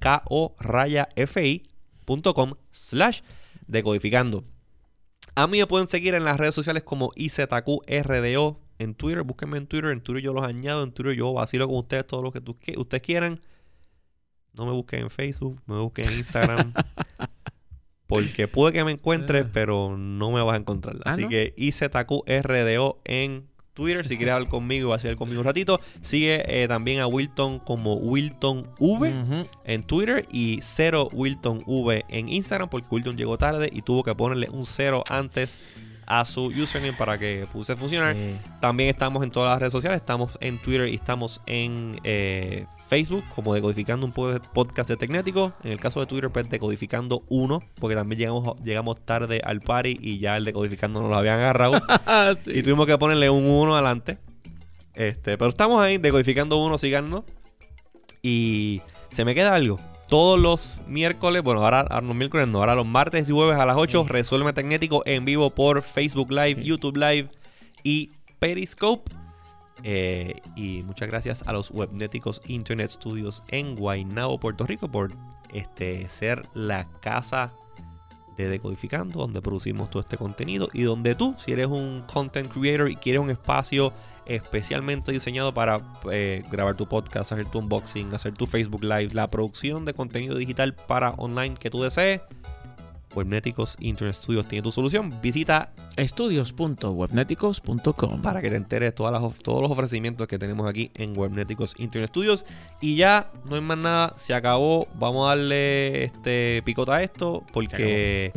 ko-fi.com 1.25 2.53
slash 2.71 3.21
decodificando. 3.67 4.45
A 5.37 5.47
mí 5.47 5.59
me 5.59 5.67
pueden 5.67 5.89
seguir 5.89 6.15
en 6.15 6.25
las 6.25 6.39
redes 6.39 6.55
sociales 6.55 6.85
como 6.85 7.11
IZQRDO 7.17 8.61
en 8.79 8.95
Twitter. 8.95 9.23
Búsquenme 9.23 9.59
en 9.59 9.67
Twitter. 9.67 9.91
En 9.91 10.01
Twitter 10.01 10.23
yo 10.23 10.33
los 10.33 10.45
añado. 10.45 10.83
En 10.83 10.93
Twitter 10.93 11.15
yo 11.15 11.33
vacilo 11.33 11.67
con 11.67 11.79
ustedes 11.79 12.07
todo 12.07 12.23
lo 12.23 12.31
que 12.33 12.41
tú 12.41 12.57
ustedes 12.77 13.03
quieran. 13.03 13.41
No 14.57 14.67
me 14.67 14.73
busquen 14.73 15.01
en 15.01 15.11
Facebook. 15.11 15.61
No 15.67 15.75
me 15.75 15.81
busquen 15.81 16.09
en 16.09 16.19
Instagram. 16.19 16.73
Porque 18.07 18.47
puede 18.47 18.73
que 18.75 18.85
me 18.85 18.93
encuentres, 18.93 19.47
pero 19.53 19.97
no 19.97 20.31
me 20.31 20.43
vas 20.43 20.55
a 20.55 20.59
encontrar. 20.59 20.97
Ah, 21.05 21.13
Así 21.13 21.23
¿no? 21.23 21.29
que 21.31 21.55
IZQRDO 21.57 23.01
en 23.05 23.49
Twitter. 23.75 24.07
Si 24.07 24.17
quieres 24.17 24.35
hablar 24.35 24.49
conmigo 24.49 24.89
y 24.89 24.91
vacilar 24.91 25.17
conmigo 25.17 25.41
un 25.41 25.47
ratito. 25.47 25.81
Sigue 26.01 26.45
eh, 26.47 26.69
también 26.69 27.01
a 27.01 27.07
Wilton 27.07 27.59
como 27.59 27.95
Wilton 27.95 28.67
V 28.79 29.47
en 29.65 29.83
Twitter 29.83 30.27
y 30.31 30.61
0 30.63 31.11
Wilton 31.13 31.63
V 31.67 32.05
en 32.09 32.29
Instagram 32.29 32.69
porque 32.69 32.89
Wilton 32.91 33.17
llegó 33.17 33.37
tarde 33.39 33.69
y 33.73 33.83
tuvo 33.83 34.03
que 34.03 34.15
ponerle 34.15 34.49
un 34.51 34.65
0 34.65 35.05
antes 35.11 35.59
a 36.07 36.25
su 36.25 36.47
username 36.47 36.93
para 36.93 37.19
que 37.19 37.47
pudiese 37.53 37.77
funcionar. 37.77 38.15
Sí. 38.15 38.37
También 38.61 38.89
estamos 38.91 39.23
en 39.25 39.31
todas 39.31 39.51
las 39.51 39.59
redes 39.61 39.73
sociales, 39.73 40.01
estamos 40.01 40.37
en 40.41 40.59
Twitter 40.59 40.89
y 40.89 40.95
estamos 40.95 41.41
en 41.47 42.01
eh, 42.05 42.67
Facebook 42.89 43.25
como 43.35 43.55
Decodificando 43.55 44.05
un 44.07 44.13
pod- 44.13 44.41
podcast 44.53 44.89
de 44.91 44.97
Tecnético. 44.97 45.53
En 45.65 45.73
el 45.73 45.81
caso 45.81 46.01
de 46.01 46.07
Twitter, 46.07 46.31
pues 46.31 46.49
Decodificando 46.49 47.23
1, 47.29 47.63
porque 47.81 47.97
también 47.97 48.19
llegamos, 48.19 48.57
llegamos 48.63 49.05
tarde 49.05 49.41
al 49.45 49.61
party 49.61 49.99
y 50.01 50.19
ya 50.19 50.37
el 50.37 50.45
Decodificando 50.45 51.01
nos 51.01 51.11
lo 51.11 51.17
habían 51.17 51.41
agarrado. 51.41 51.81
Ah, 52.07 52.35
sí. 52.39 52.53
Y 52.55 52.63
tuvimos 52.63 52.87
que 52.87 52.97
ponerle 52.99 53.31
un 53.31 53.45
1 53.45 53.75
adelante. 53.75 54.19
Este, 54.95 55.37
pero 55.39 55.49
estamos 55.51 55.83
ahí, 55.83 55.99
decodificando 55.99 56.57
uno, 56.65 56.79
síganos. 56.79 57.23
Y 58.23 58.81
se 59.11 59.25
me 59.25 59.35
queda 59.35 59.55
algo. 59.55 59.81
Todos 60.09 60.39
los 60.39 60.81
miércoles, 60.87 61.43
bueno, 61.43 61.65
ahora, 61.65 61.81
ahora 61.81 62.07
los 62.07 62.15
miércoles 62.17 62.47
no, 62.47 62.59
ahora 62.59 62.75
los 62.75 62.87
martes 62.87 63.29
y 63.29 63.33
jueves 63.33 63.57
a 63.57 63.65
las 63.65 63.77
8, 63.77 64.07
Resuelve 64.09 64.53
Tecnético 64.53 65.03
en 65.07 65.25
vivo 65.25 65.51
por 65.51 65.83
Facebook 65.83 66.31
Live. 66.31 66.63
YouTube 66.63 66.97
Live 66.97 67.29
y 67.83 68.11
Periscope. 68.39 69.11
Eh, 69.83 70.41
y 70.57 70.83
muchas 70.85 71.09
gracias 71.09 71.43
a 71.47 71.53
los 71.53 71.71
Webnéticos 71.71 72.41
Internet 72.47 72.91
Studios 72.91 73.43
en 73.49 73.77
Guaynabo, 73.77 74.39
Puerto 74.39 74.67
Rico, 74.67 74.89
por 74.89 75.13
este, 75.53 76.09
ser 76.09 76.47
la 76.55 76.89
casa 77.01 77.53
de 78.37 78.49
Decodificando, 78.49 79.21
donde 79.21 79.41
producimos 79.41 79.91
todo 79.91 80.01
este 80.01 80.17
contenido 80.17 80.69
y 80.73 80.83
donde 80.83 81.15
tú, 81.15 81.35
si 81.39 81.53
eres 81.53 81.67
un 81.67 82.03
content 82.07 82.51
creator 82.53 82.91
y 82.91 82.97
quieres 82.97 83.23
un 83.23 83.31
espacio 83.31 83.93
especialmente 84.27 85.13
diseñado 85.13 85.55
para 85.55 85.81
eh, 86.11 86.43
grabar 86.51 86.77
tu 86.77 86.87
podcast, 86.87 87.33
hacer 87.33 87.47
tu 87.47 87.59
unboxing, 87.59 88.15
hacer 88.15 88.35
tu 88.35 88.47
Facebook 88.47 88.83
Live, 88.83 89.11
la 89.13 89.29
producción 89.29 89.85
de 89.85 89.95
contenido 89.95 90.37
digital 90.37 90.75
para 90.75 91.11
online 91.13 91.55
que 91.55 91.71
tú 91.71 91.83
desees, 91.83 92.21
Webnéticos 93.15 93.77
Internet 93.81 94.17
Studios 94.17 94.49
tiene 94.49 94.63
tu 94.63 94.73
solución. 94.73 95.13
Visita 95.23 95.73
Estudios.webneticos.com 95.97 98.23
para 98.23 98.43
que 98.43 98.51
te 98.51 98.57
enteres 98.57 98.89
de 98.89 98.93
todas 98.93 99.13
las 99.13 99.23
todos 99.39 99.63
los 99.63 99.71
ofrecimientos 99.71 100.27
que 100.27 100.37
tenemos 100.39 100.69
aquí 100.69 100.91
en 100.95 101.17
Webnéticos 101.17 101.75
Internet 101.79 102.11
Studios. 102.11 102.45
Y 102.81 102.97
ya 102.97 103.31
no 103.45 103.55
hay 103.55 103.61
más 103.61 103.79
nada, 103.79 104.13
se 104.17 104.35
acabó. 104.35 104.89
Vamos 104.99 105.27
a 105.27 105.29
darle 105.31 106.03
este 106.05 106.63
picota 106.65 106.97
a 106.97 107.03
esto 107.03 107.45
porque 107.53 108.33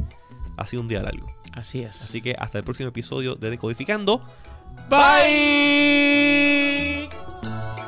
ha 0.58 0.66
sido 0.66 0.82
un 0.82 0.88
día 0.88 1.02
largo. 1.02 1.28
Así 1.54 1.82
es. 1.82 2.04
Así 2.04 2.22
que 2.22 2.36
hasta 2.38 2.60
el 2.60 2.64
próximo 2.64 2.90
episodio 2.90 3.36
de 3.36 3.50
Decodificando. 3.50 4.22
Bye. 4.90 5.78
Bye. 7.42 7.87